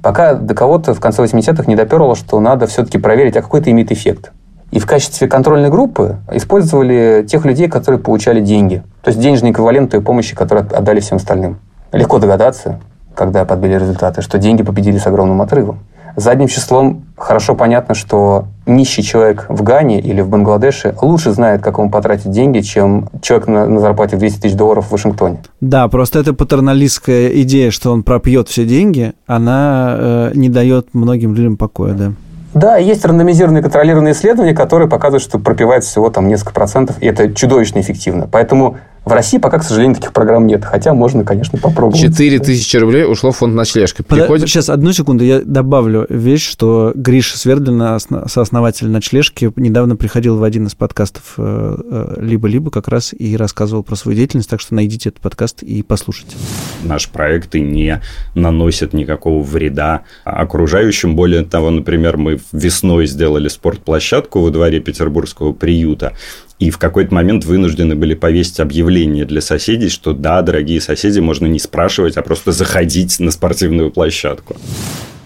Пока 0.02 0.32
до 0.32 0.54
кого-то 0.54 0.94
в 0.94 1.00
конце 1.00 1.22
80-х 1.22 1.64
не 1.66 1.76
доперло, 1.76 2.14
что 2.14 2.40
надо 2.40 2.66
все-таки 2.68 2.96
проверить, 2.96 3.36
а 3.36 3.42
какой 3.42 3.60
это 3.60 3.70
имеет 3.70 3.92
эффект. 3.92 4.32
И 4.70 4.78
в 4.78 4.86
качестве 4.86 5.28
контрольной 5.28 5.68
группы 5.68 6.16
использовали 6.32 7.22
тех 7.28 7.44
людей, 7.44 7.68
которые 7.68 8.00
получали 8.00 8.40
деньги. 8.40 8.82
То 9.02 9.10
есть 9.10 9.20
денежный 9.20 9.50
эквивалент 9.50 9.90
той 9.90 10.00
помощи, 10.00 10.34
которую 10.34 10.66
отдали 10.74 11.00
всем 11.00 11.18
остальным. 11.18 11.58
Легко 11.92 12.18
догадаться, 12.18 12.80
когда 13.14 13.44
подбили 13.44 13.74
результаты, 13.74 14.22
что 14.22 14.38
деньги 14.38 14.62
победили 14.62 14.96
с 14.96 15.06
огромным 15.06 15.42
отрывом. 15.42 15.80
Задним 16.16 16.48
числом 16.48 17.04
хорошо 17.16 17.54
понятно, 17.54 17.94
что 17.94 18.46
нищий 18.66 19.02
человек 19.02 19.46
в 19.48 19.62
Гане 19.62 20.00
или 20.00 20.20
в 20.20 20.28
Бангладеше 20.28 20.94
лучше 21.02 21.32
знает, 21.32 21.62
как 21.62 21.78
ему 21.78 21.90
потратить 21.90 22.30
деньги, 22.30 22.60
чем 22.60 23.08
человек 23.20 23.48
на, 23.48 23.66
на 23.66 23.80
зарплате 23.80 24.16
в 24.16 24.20
200 24.20 24.40
тысяч 24.40 24.54
долларов 24.54 24.86
в 24.86 24.92
Вашингтоне. 24.92 25.38
Да, 25.60 25.88
просто 25.88 26.20
эта 26.20 26.32
патерналистская 26.32 27.28
идея, 27.42 27.70
что 27.70 27.92
он 27.92 28.02
пропьет 28.02 28.48
все 28.48 28.64
деньги, 28.64 29.12
она 29.26 29.96
э, 29.98 30.30
не 30.34 30.48
дает 30.48 30.88
многим 30.92 31.34
людям 31.34 31.56
покоя, 31.56 31.94
да. 31.94 32.12
Да, 32.54 32.76
есть 32.76 33.04
рандомизированные 33.04 33.64
контролированные 33.64 34.12
исследования, 34.12 34.54
которые 34.54 34.88
показывают, 34.88 35.24
что 35.24 35.40
пропивает 35.40 35.82
всего 35.82 36.08
там 36.08 36.28
несколько 36.28 36.52
процентов, 36.52 36.96
и 37.00 37.06
это 37.06 37.34
чудовищно 37.34 37.80
эффективно. 37.80 38.28
Поэтому 38.30 38.76
в 39.04 39.12
России 39.12 39.38
пока, 39.38 39.58
к 39.58 39.64
сожалению, 39.64 39.96
таких 39.96 40.12
программ 40.12 40.46
нет. 40.46 40.64
Хотя 40.64 40.94
можно, 40.94 41.24
конечно, 41.24 41.58
попробовать. 41.58 42.00
4 42.00 42.38
тысячи 42.38 42.76
рублей 42.76 43.04
ушло 43.04 43.32
в 43.32 43.36
фонд 43.36 43.54
ночлежка. 43.54 44.02
Приходит... 44.02 44.48
Сейчас, 44.48 44.68
одну 44.68 44.92
секунду, 44.92 45.24
я 45.24 45.40
добавлю 45.44 46.06
вещь, 46.08 46.48
что 46.48 46.92
Гриша 46.94 47.36
Свердлина, 47.38 47.98
сооснователь 47.98 48.88
ночлежки, 48.88 49.52
недавно 49.56 49.96
приходил 49.96 50.38
в 50.38 50.42
один 50.42 50.66
из 50.66 50.74
подкастов 50.74 51.34
э, 51.36 51.76
э, 51.90 52.14
«Либо-либо» 52.20 52.70
как 52.70 52.88
раз 52.88 53.12
и 53.12 53.36
рассказывал 53.36 53.82
про 53.82 53.96
свою 53.96 54.16
деятельность, 54.16 54.48
так 54.48 54.60
что 54.60 54.74
найдите 54.74 55.10
этот 55.10 55.20
подкаст 55.20 55.62
и 55.62 55.82
послушайте. 55.82 56.36
Наши 56.82 57.10
проекты 57.10 57.60
не 57.60 58.00
наносят 58.34 58.94
никакого 58.94 59.42
вреда 59.42 60.02
окружающим. 60.24 61.14
Более 61.14 61.44
того, 61.44 61.70
например, 61.70 62.16
мы 62.16 62.40
весной 62.52 63.06
сделали 63.06 63.48
спортплощадку 63.48 64.40
во 64.40 64.50
дворе 64.50 64.80
Петербургского 64.80 65.52
приюта, 65.52 66.14
и 66.58 66.70
в 66.70 66.78
какой-то 66.78 67.12
момент 67.14 67.44
вынуждены 67.44 67.94
были 67.94 68.14
повесить 68.14 68.60
объявление 68.60 69.24
для 69.24 69.40
соседей, 69.40 69.88
что 69.88 70.12
да, 70.12 70.40
дорогие 70.42 70.80
соседи, 70.80 71.18
можно 71.20 71.46
не 71.46 71.58
спрашивать, 71.58 72.16
а 72.16 72.22
просто 72.22 72.52
заходить 72.52 73.18
на 73.18 73.30
спортивную 73.30 73.90
площадку. 73.90 74.56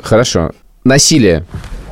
Хорошо. 0.01 0.53
Насилие. 0.85 1.45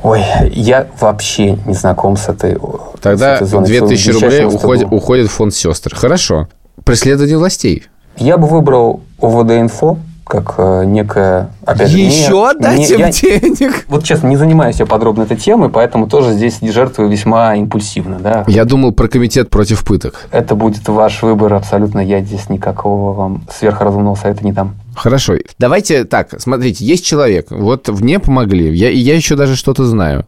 Ой, 0.03 0.21
я 0.51 0.87
вообще 0.99 1.57
не 1.65 1.73
знаком 1.73 2.17
с 2.17 2.29
этой 2.29 2.57
Тогда 3.01 3.35
с 3.35 3.41
этой 3.41 3.47
зоной. 3.47 3.67
2000 3.67 4.13
Дичайшему 4.13 4.29
рублей 4.29 4.45
уходит, 4.45 4.87
уходит 4.91 5.27
в 5.27 5.31
фонд 5.31 5.53
сестр. 5.53 5.95
Хорошо. 5.95 6.47
Преследование 6.83 7.37
властей. 7.37 7.83
Я 8.17 8.37
бы 8.37 8.47
выбрал 8.47 9.01
ОВД-инфо 9.19 9.97
как 10.27 10.55
э, 10.57 10.83
некое... 10.85 11.49
Опять 11.65 11.89
же, 11.89 11.97
не- 11.97 12.05
Еще 12.05 12.31
не- 12.33 12.49
отдать 12.49 12.91
им 12.91 12.99
я- 12.99 13.11
денег? 13.11 13.85
Вот 13.87 14.03
честно, 14.03 14.27
не 14.27 14.37
занимаюсь 14.37 14.77
я 14.79 14.85
подробно 14.85 15.23
этой 15.23 15.37
темой, 15.37 15.69
поэтому 15.69 16.07
тоже 16.07 16.33
здесь 16.33 16.59
жертвую 16.61 17.09
весьма 17.09 17.55
импульсивно. 17.55 18.19
Да? 18.19 18.43
Я 18.47 18.65
думал 18.65 18.91
про 18.91 19.07
комитет 19.07 19.49
против 19.49 19.83
пыток. 19.83 20.27
Это 20.31 20.55
будет 20.55 20.87
ваш 20.87 21.21
выбор 21.23 21.53
абсолютно. 21.53 21.99
Я 21.99 22.21
здесь 22.21 22.49
никакого 22.49 23.13
вам 23.13 23.43
сверхразумного 23.53 24.15
совета 24.15 24.43
не 24.45 24.51
дам. 24.51 24.75
Хорошо. 24.95 25.35
Давайте 25.59 26.05
так, 26.05 26.29
смотрите, 26.41 26.83
есть 26.83 27.05
человек, 27.05 27.47
вот 27.51 27.87
мне 27.87 28.17
помогли, 28.17 28.75
я, 28.75 28.89
и 28.89 28.97
я 28.97 29.15
еще 29.15 29.35
даже 29.35 29.55
что-то 29.55 29.85
знаю. 29.85 30.25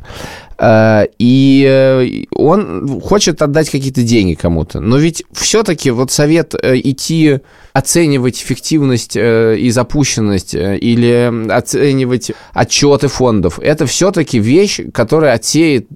Э, 0.60 1.06
И 1.20 1.66
э, 1.66 2.26
он 2.36 3.00
хочет 3.00 3.42
отдать 3.42 3.70
какие-то 3.70 4.04
деньги 4.04 4.34
кому-то. 4.34 4.82
Но 4.82 4.98
ведь 4.98 5.24
все-таки 5.32 5.90
вот 5.92 6.12
совет 6.12 6.54
э, 6.54 6.78
идти 6.84 7.40
оценивать 7.72 8.42
эффективность 8.42 9.16
и 9.16 9.70
запущенность 9.70 10.54
или 10.54 11.50
оценивать 11.50 12.32
отчеты 12.54 13.08
фондов, 13.08 13.60
это 13.60 13.86
все-таки 13.86 14.40
вещь, 14.40 14.82
которая 14.94 15.36
отсеет 15.36 15.88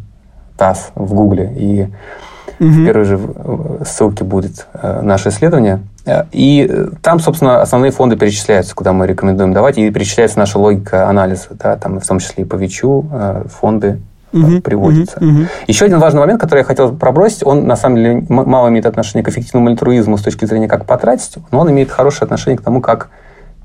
ТАСС 0.57 0.91
в 0.95 1.13
Гугле, 1.13 1.51
и 1.55 1.87
в 2.59 2.85
первой 2.85 3.05
же 3.05 3.19
э, 3.19 3.83
ссылке 3.85 4.23
будет 4.23 4.67
э, 4.73 5.01
наше 5.01 5.29
исследование. 5.29 5.79
Э, 6.05 6.23
И 6.31 6.67
э, 6.69 6.87
там, 7.01 7.19
собственно, 7.19 7.61
основные 7.61 7.91
фонды 7.91 8.15
перечисляются, 8.15 8.75
куда 8.75 8.93
мы 8.93 9.07
рекомендуем 9.07 9.53
давать, 9.53 9.77
и 9.77 9.89
перечисляется 9.91 10.39
наша 10.39 10.59
логика 10.59 11.09
анализа, 11.09 11.47
да, 11.51 11.75
там 11.77 11.99
в 11.99 12.05
том 12.07 12.19
числе 12.19 12.43
и 12.43 12.47
по 12.47 12.55
ВИЧу 12.55 13.05
э, 13.11 13.43
фонды 13.49 13.99
Мгм, 14.33 14.61
приводятся. 14.61 15.17
мгм, 15.19 15.33
мгм. 15.33 15.47
Еще 15.67 15.85
один 15.85 15.99
важный 15.99 16.19
момент, 16.19 16.41
который 16.41 16.59
я 16.59 16.65
хотел 16.65 16.93
пробросить, 16.95 17.43
он 17.45 17.65
на 17.67 17.75
самом 17.75 17.95
деле 17.97 18.25
мало 18.29 18.67
имеет 18.69 18.85
отношение 18.85 19.23
к 19.23 19.29
эффективному 19.29 19.69
альтруизму 19.69 20.17
с 20.17 20.21
точки 20.21 20.45
зрения 20.45 20.67
как 20.67 20.85
потратить, 20.85 21.35
но 21.51 21.59
он 21.59 21.69
имеет 21.71 21.91
хорошее 21.91 22.23
отношение 22.23 22.57
к 22.57 22.61
тому, 22.61 22.81
как 22.81 23.09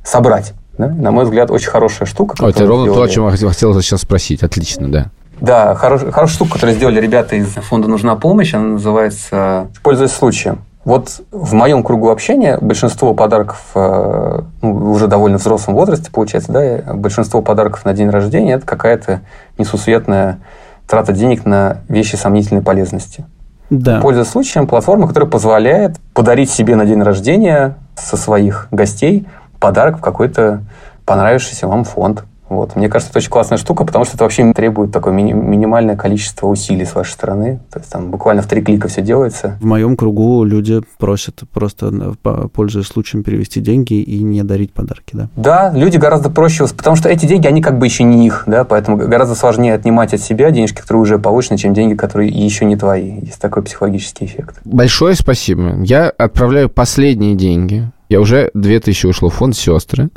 собрать. 0.05 0.53
да. 0.77 0.89
На 0.89 1.11
мой 1.11 1.25
взгляд, 1.25 1.51
очень 1.51 1.69
хорошая 1.71 2.07
штука. 2.07 2.37
Ой, 2.43 2.51
это 2.51 2.66
ровно 2.66 2.85
то, 2.87 2.91
о 2.93 2.95
сделали. 2.95 3.11
чем 3.11 3.25
я 3.25 3.31
хотел, 3.33 3.49
хотел 3.49 3.81
сейчас 3.83 4.03
спросить. 4.03 4.43
Отлично, 4.43 4.91
да. 4.91 5.07
Да, 5.41 5.75
хорош- 5.75 6.03
хорошая 6.12 6.35
штука, 6.35 6.53
которую 6.55 6.77
сделали 6.77 7.01
ребята 7.01 7.37
из 7.37 7.47
фонда 7.49 7.89
«Нужна 7.89 8.16
помощь», 8.16 8.55
она 8.55 8.64
называется 8.75 9.69
«Пользуясь 9.83 10.11
случаем». 10.12 10.61
Вот 10.85 11.20
в 11.31 11.55
моем 11.55 11.83
кругу 11.83 12.11
общения 12.11 12.59
большинство 12.61 13.12
подарков, 13.12 13.62
э, 13.74 14.41
ну, 14.62 14.91
уже 14.91 15.07
довольно 15.07 15.39
взрослом 15.39 15.74
возрасте, 15.74 16.11
получается, 16.11 16.53
да, 16.53 16.95
большинство 16.95 17.43
подарков 17.43 17.85
на 17.85 17.93
день 17.93 18.09
рождения– 18.09 18.53
это 18.55 18.66
какая-то 18.66 19.20
несусветная 19.59 20.39
трата 20.87 21.12
денег 21.12 21.45
на 21.45 21.79
вещи 21.89 22.16
сомнительной 22.16 22.62
полезности. 22.62 23.26
Да. 23.70 24.01
Пользуясь 24.01 24.29
случаем, 24.29 24.66
платформа, 24.66 25.07
которая 25.07 25.29
позволяет 25.29 25.97
подарить 26.14 26.51
себе 26.51 26.74
на 26.74 26.87
день 26.87 27.03
рождения 27.03 27.76
со 27.97 28.16
своих 28.16 28.68
гостей 28.70 29.26
подарок 29.61 29.99
в 29.99 30.01
какой-то 30.01 30.62
понравившийся 31.05 31.66
вам 31.66 31.85
фонд. 31.85 32.24
Вот. 32.49 32.77
Мне 32.77 32.89
кажется, 32.89 33.11
это 33.11 33.19
очень 33.19 33.31
классная 33.31 33.59
штука, 33.59 33.85
потому 33.85 34.05
что 34.05 34.15
это 34.17 34.25
вообще 34.25 34.53
требует 34.53 34.93
такое 34.93 35.13
мини- 35.13 35.33
минимальное 35.35 35.97
количество 35.97 36.47
усилий 36.47 36.85
с 36.85 36.95
вашей 36.95 37.13
стороны. 37.13 37.61
То 37.71 37.79
есть 37.79 37.91
там 37.93 38.11
буквально 38.11 38.43
в 38.43 38.47
три 38.47 38.63
клика 38.63 38.89
все 38.89 39.03
делается. 39.03 39.57
В 39.61 39.65
моем 39.67 39.97
кругу 39.97 40.45
люди 40.45 40.81
просят 40.99 41.43
просто, 41.53 41.89
э, 41.93 42.13
по- 42.23 42.49
пользуясь 42.49 42.87
случаем, 42.87 43.23
перевести 43.23 43.61
деньги 43.61 43.95
и 43.95 44.23
не 44.23 44.43
дарить 44.45 44.73
подарки, 44.73 45.15
да. 45.15 45.29
Да, 45.37 45.73
люди 45.75 45.97
гораздо 45.97 46.31
проще, 46.31 46.67
потому 46.67 46.97
что 46.97 47.09
эти 47.09 47.27
деньги, 47.27 47.47
они 47.47 47.61
как 47.63 47.79
бы 47.79 47.87
еще 47.87 48.05
не 48.05 48.27
их, 48.27 48.45
да, 48.47 48.65
поэтому 48.65 48.97
гораздо 48.97 49.35
сложнее 49.35 49.75
отнимать 49.75 50.15
от 50.15 50.21
себя 50.21 50.51
денежки, 50.51 50.81
которые 50.81 51.03
уже 51.03 51.19
получены, 51.19 51.59
чем 51.59 51.75
деньги, 51.75 51.95
которые 51.95 52.31
еще 52.31 52.65
не 52.65 52.77
твои. 52.77 53.21
Есть 53.21 53.41
такой 53.41 53.63
психологический 53.63 54.25
эффект. 54.25 54.57
Большое 54.65 55.15
спасибо. 55.15 55.77
Я 55.85 56.09
отправляю 56.09 56.69
последние 56.71 57.35
деньги. 57.35 57.91
Я 58.09 58.21
уже 58.21 58.51
2000 58.55 59.07
ушло 59.07 59.29
в 59.29 59.35
фонд 59.35 59.57
«Сестры», 59.57 60.11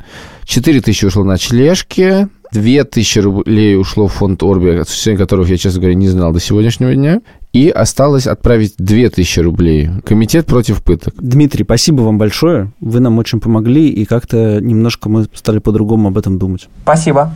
4000 0.46 1.06
ушло 1.06 1.24
на 1.24 1.38
члешки, 1.38 2.28
2000 2.54 3.20
рублей 3.20 3.76
ушло 3.76 4.08
в 4.08 4.14
фонд 4.14 4.44
«Орби», 4.44 4.70
о 4.70 4.86
существовании 4.86 5.22
которых 5.22 5.50
я, 5.50 5.58
честно 5.58 5.82
говоря, 5.82 5.96
не 5.96 6.08
знал 6.08 6.32
до 6.32 6.40
сегодняшнего 6.40 6.94
дня. 6.94 7.22
И 7.54 7.70
осталось 7.70 8.28
отправить 8.28 8.76
2000 8.78 9.40
рублей. 9.42 9.90
Комитет 10.06 10.46
против 10.46 10.84
пыток. 10.84 11.16
Дмитрий, 11.18 11.66
спасибо 11.66 12.02
вам 12.02 12.18
большое. 12.18 12.72
Вы 12.80 13.02
нам 13.02 13.18
очень 13.20 13.42
помогли, 13.42 13.90
и 13.90 14.06
как-то 14.06 14.62
немножко 14.62 15.10
мы 15.10 15.26
стали 15.34 15.60
по-другому 15.60 16.10
об 16.10 16.18
этом 16.18 16.40
думать. 16.40 16.70
Спасибо. 16.84 17.34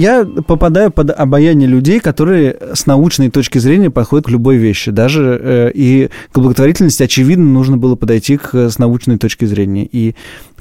Я 0.00 0.24
попадаю 0.24 0.90
под 0.90 1.10
обаяние 1.10 1.68
людей, 1.68 2.00
которые 2.00 2.56
с 2.72 2.86
научной 2.86 3.30
точки 3.30 3.58
зрения 3.58 3.90
подходят 3.90 4.26
к 4.26 4.30
любой 4.30 4.56
вещи. 4.56 4.90
Даже 4.90 5.38
э, 5.42 5.70
и 5.74 6.08
к 6.32 6.38
благотворительности, 6.38 7.02
очевидно, 7.02 7.44
нужно 7.44 7.76
было 7.76 7.96
подойти 7.96 8.36
к, 8.38 8.54
с 8.54 8.78
научной 8.78 9.18
точки 9.18 9.44
зрения. 9.44 9.86
И. 9.90 10.14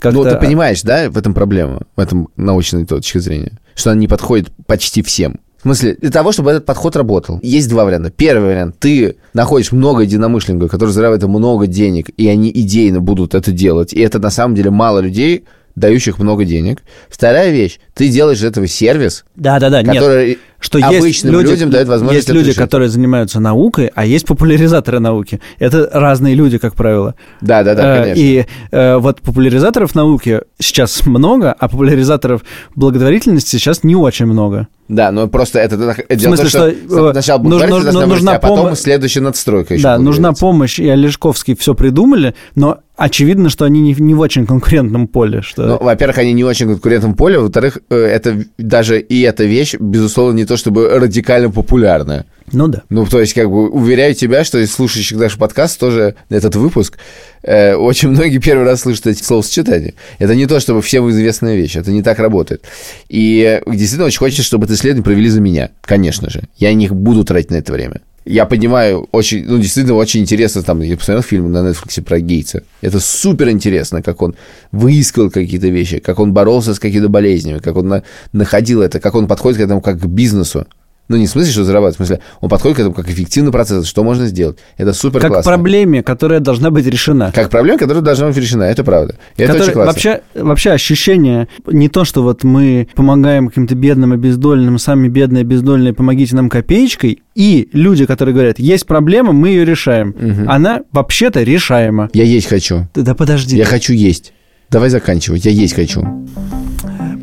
Ну, 0.04 0.24
ты 0.24 0.36
понимаешь, 0.38 0.82
да, 0.82 1.10
в 1.10 1.18
этом 1.18 1.34
проблема, 1.34 1.82
в 1.96 2.00
этом 2.00 2.30
научной 2.36 2.86
точке 2.86 3.20
зрения, 3.20 3.60
что 3.76 3.92
она 3.92 4.00
не 4.00 4.08
подходит 4.08 4.52
почти 4.66 5.02
всем. 5.02 5.40
В 5.60 5.64
смысле, 5.64 5.98
для 6.00 6.10
того, 6.10 6.32
чтобы 6.32 6.52
этот 6.52 6.66
подход 6.66 6.96
работал, 6.96 7.40
есть 7.44 7.68
два 7.70 7.84
варианта. 7.84 8.12
Первый 8.12 8.48
вариант, 8.48 8.76
ты 8.80 9.18
находишь 9.34 9.74
много 9.74 10.04
единомышленников, 10.04 10.72
которые 10.72 10.94
зарабатывают 10.94 11.38
много 11.38 11.68
денег, 11.68 12.10
и 12.16 12.30
они 12.30 12.50
идейно 12.50 13.02
будут 13.02 13.36
это 13.36 13.52
делать, 13.52 13.92
и 13.92 14.00
это 14.00 14.20
на 14.20 14.30
самом 14.30 14.56
деле 14.56 14.70
мало 14.70 15.00
людей, 15.00 15.44
дающих 15.80 16.20
много 16.20 16.46
денег. 16.46 16.84
Вторая 17.10 17.52
вещь, 17.52 17.80
ты 17.94 18.10
делаешь 18.10 18.40
из 18.40 18.44
этого 18.44 18.68
сервис, 18.68 19.26
Да-да-да, 19.36 19.82
нет. 19.82 19.96
который 19.96 20.38
что 20.60 20.78
обычным 20.80 21.06
есть 21.06 21.24
люди, 21.24 21.52
людям 21.52 21.70
дает 21.70 21.88
возможность 21.88 22.28
Есть 22.28 22.38
люди, 22.38 22.54
которые 22.54 22.90
занимаются 22.90 23.40
наукой, 23.40 23.90
а 23.96 24.06
есть 24.06 24.26
популяризаторы 24.26 25.00
науки. 25.00 25.40
Это 25.58 25.90
разные 25.94 26.36
люди, 26.36 26.58
как 26.58 26.76
правило. 26.76 27.16
Да, 27.40 27.64
да, 27.64 27.76
да, 27.76 27.96
Э, 27.96 28.02
конечно. 28.02 28.22
И 28.22 28.46
э, 28.72 28.98
вот 28.98 29.22
популяризаторов 29.22 29.96
науки 29.96 30.42
сейчас 30.60 31.06
много, 31.06 31.54
а 31.54 31.70
популяризаторов 31.70 32.44
благотворительности 32.76 33.52
сейчас 33.56 33.84
не 33.84 33.96
очень 33.96 34.26
много. 34.26 34.68
Да, 34.90 35.12
но 35.12 35.28
просто 35.28 35.60
это, 35.60 35.76
это 35.76 36.20
в 36.20 36.22
смысле, 36.22 36.38
том, 36.38 36.48
что, 36.48 36.72
что, 36.72 37.10
э, 37.10 37.12
сначала 37.12 37.38
нужно- 37.40 37.50
благотворительность 37.50 37.70
нужно- 37.70 37.92
должна 37.92 38.02
быть, 38.02 38.10
нужна 38.16 38.32
а 38.36 38.40
потом 38.40 38.66
помо- 38.70 38.76
следующая 38.76 39.22
надстройка 39.22 39.74
еще 39.76 39.84
да, 39.84 39.98
нужна 40.00 40.22
делаться. 40.24 40.42
помощь, 40.42 40.80
и 40.80 40.90
Олежковский 40.90 41.56
все 41.56 41.76
придумали, 41.76 42.34
но 42.56 42.80
очевидно, 42.98 43.50
что 43.50 43.66
они 43.66 43.82
не, 43.82 43.94
в- 43.94 44.02
не 44.02 44.16
в 44.16 44.20
очень 44.20 44.48
конкурентном 44.48 45.08
поле. 45.08 45.44
Что... 45.44 45.64
Ну, 45.66 45.78
во-первых, 45.80 46.18
они 46.18 46.34
не 46.34 46.44
очень 46.44 46.66
в 46.66 46.70
конкурентном 46.72 47.14
поле, 47.14 47.38
во-вторых, 47.38 47.78
э, 47.92 47.96
это 47.96 48.44
даже 48.58 49.00
и 49.00 49.22
эта 49.22 49.44
вещь, 49.44 49.76
безусловно, 49.80 50.36
не 50.36 50.46
то 50.46 50.58
чтобы 50.58 50.90
радикально 50.90 51.52
популярная. 51.52 52.26
Ну 52.52 52.68
да. 52.68 52.84
Ну, 52.89 53.06
то 53.06 53.20
есть, 53.20 53.34
как 53.34 53.50
бы, 53.50 53.70
уверяю 53.70 54.14
тебя, 54.16 54.43
что 54.43 54.58
из 54.60 54.72
слушающих 54.72 55.18
наш 55.18 55.38
подкаст 55.38 55.80
тоже 55.80 56.16
этот 56.30 56.56
выпуск, 56.56 56.97
э, 57.43 57.76
очень 57.76 58.10
многие 58.10 58.39
первый 58.39 58.66
раз 58.66 58.82
слышат 58.82 59.08
эти 59.08 59.24
словосочетания. 59.24 59.93
Это 60.18 60.36
не 60.36 60.45
то, 60.45 60.60
чтобы 60.60 60.82
всем 60.82 61.10
известная 61.10 61.56
вещь, 61.56 61.76
это 61.76 61.91
не 61.91 62.04
так 62.04 62.20
работает. 62.20 62.64
И 63.08 63.62
действительно 63.68 64.06
очень 64.06 64.20
хочется, 64.20 64.43
чтобы 64.43 64.66
это 64.66 64.74
исследование 64.74 65.04
провели 65.04 65.30
за 65.30 65.41
меня, 65.41 65.70
конечно 65.82 66.30
же. 66.30 66.43
Я 66.58 66.74
не 66.74 66.88
буду 66.88 67.24
тратить 67.24 67.52
на 67.52 67.56
это 67.56 67.72
время. 67.74 68.02
Я 68.26 68.45
понимаю, 68.45 69.08
очень, 69.12 69.45
ну, 69.45 69.58
действительно, 69.58 69.95
очень 69.95 70.22
интересно, 70.22 70.62
там, 70.62 70.82
я 70.82 70.95
посмотрел 70.97 71.24
фильм 71.24 71.52
на 71.52 71.68
Netflix 71.68 72.02
про 72.04 72.20
Гейтса. 72.20 72.62
Это 72.82 73.00
супер 73.00 73.50
интересно, 73.50 74.04
как 74.04 74.22
он 74.22 74.36
выискал 74.72 75.32
какие-то 75.32 75.68
вещи, 75.70 76.00
как 76.00 76.20
он 76.20 76.34
боролся 76.34 76.76
с 76.76 76.80
какими-то 76.80 77.10
болезнями, 77.10 77.58
как 77.58 77.76
он 77.76 77.88
на- 77.88 78.04
находил 78.32 78.82
это, 78.84 79.00
как 79.00 79.16
он 79.16 79.28
подходит 79.28 79.58
к 79.60 79.64
этому 79.64 79.82
как 79.82 80.00
к 80.00 80.06
бизнесу. 80.06 80.68
Ну, 81.10 81.18
не 81.18 81.26
в 81.26 81.30
смысле, 81.30 81.51
что 81.51 81.64
зарабатывать, 81.64 81.95
в 81.95 81.97
смысле, 81.97 82.20
он 82.39 82.49
подходит 82.49 82.78
к 82.78 82.80
этому 82.82 82.93
как 82.93 83.10
эффективный 83.10 83.51
процесс, 83.51 83.88
что 83.88 84.03
можно 84.03 84.28
сделать. 84.28 84.60
Это 84.78 84.93
супер 84.93 85.20
Как 85.20 85.32
классно. 85.32 85.51
проблеме, 85.51 86.03
которая 86.03 86.39
должна 86.39 86.70
быть 86.70 86.86
решена. 86.86 87.32
Как 87.34 87.49
проблема, 87.49 87.80
которая 87.80 88.03
должна 88.03 88.28
быть 88.28 88.38
решена, 88.38 88.64
это 88.64 88.84
правда. 88.84 89.16
И 89.36 89.41
это 89.41 89.53
очень 89.55 89.74
классно. 89.74 89.86
вообще, 89.86 90.22
вообще 90.36 90.72
ощущение 90.72 91.47
не 91.66 91.89
то, 91.89 92.05
что 92.05 92.22
вот 92.22 92.43
мы 92.43 92.88
помогаем 92.93 93.47
каким-то 93.47 93.74
бедным, 93.74 94.14
обездоленным, 94.14 94.78
сами 94.78 95.07
бедные, 95.07 95.41
обездоленные, 95.41 95.93
помогите 95.93 96.36
нам 96.36 96.47
копеечкой, 96.47 97.24
и 97.34 97.70
люди, 97.74 98.05
которые 98.05 98.34
говорят, 98.36 98.60
есть 98.60 98.86
проблема, 98.86 99.34
мы 99.34 99.49
ее 99.49 99.66
решаем. 99.66 100.14
Она 100.47 100.82
вообще-то 100.91 101.41
решаема. 101.41 102.10
Я 102.14 102.24
есть 102.24 102.47
хочу. 102.47 102.88
Да, 102.93 103.16
подожди. 103.16 103.57
Я 103.57 103.66
хочу 103.66 103.93
есть. 103.93 104.34
Давай 104.70 104.89
заканчивать. 104.89 105.45
Я 105.45 105.51
есть 105.51 105.74
хочу. 105.74 106.05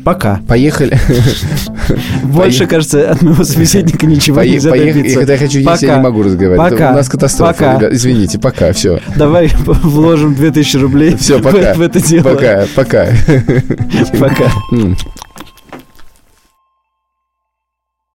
Пока. 0.07 0.39
Поехали. 0.47 0.97
Больше, 2.23 2.65
кажется, 2.65 3.11
от 3.11 3.21
моего 3.21 3.43
собеседника 3.43 4.05
ничего 4.05 4.39
Пое- 4.39 4.51
нельзя 4.51 4.69
поехали. 4.69 4.93
добиться. 4.93 5.19
Когда 5.19 5.33
я 5.33 5.39
хочу 5.39 5.59
есть, 5.59 5.81
я 5.81 5.97
не 5.97 6.01
могу 6.01 6.23
разговаривать. 6.23 6.71
Пока. 6.71 6.91
У 6.91 6.95
нас 6.95 7.09
катастрофа. 7.09 7.89
Извините, 7.91 8.39
пока, 8.39 8.71
все. 8.71 9.01
Давай 9.17 9.51
вложим 9.65 10.33
2000 10.33 10.77
рублей 10.77 11.17
Все, 11.17 11.37
в- 11.39 11.41
пока. 11.41 11.73
в 11.73 11.81
это 11.81 11.99
дело. 12.01 12.23
Пока, 12.23 12.65
пока. 12.73 13.07
Пока. 14.17 14.45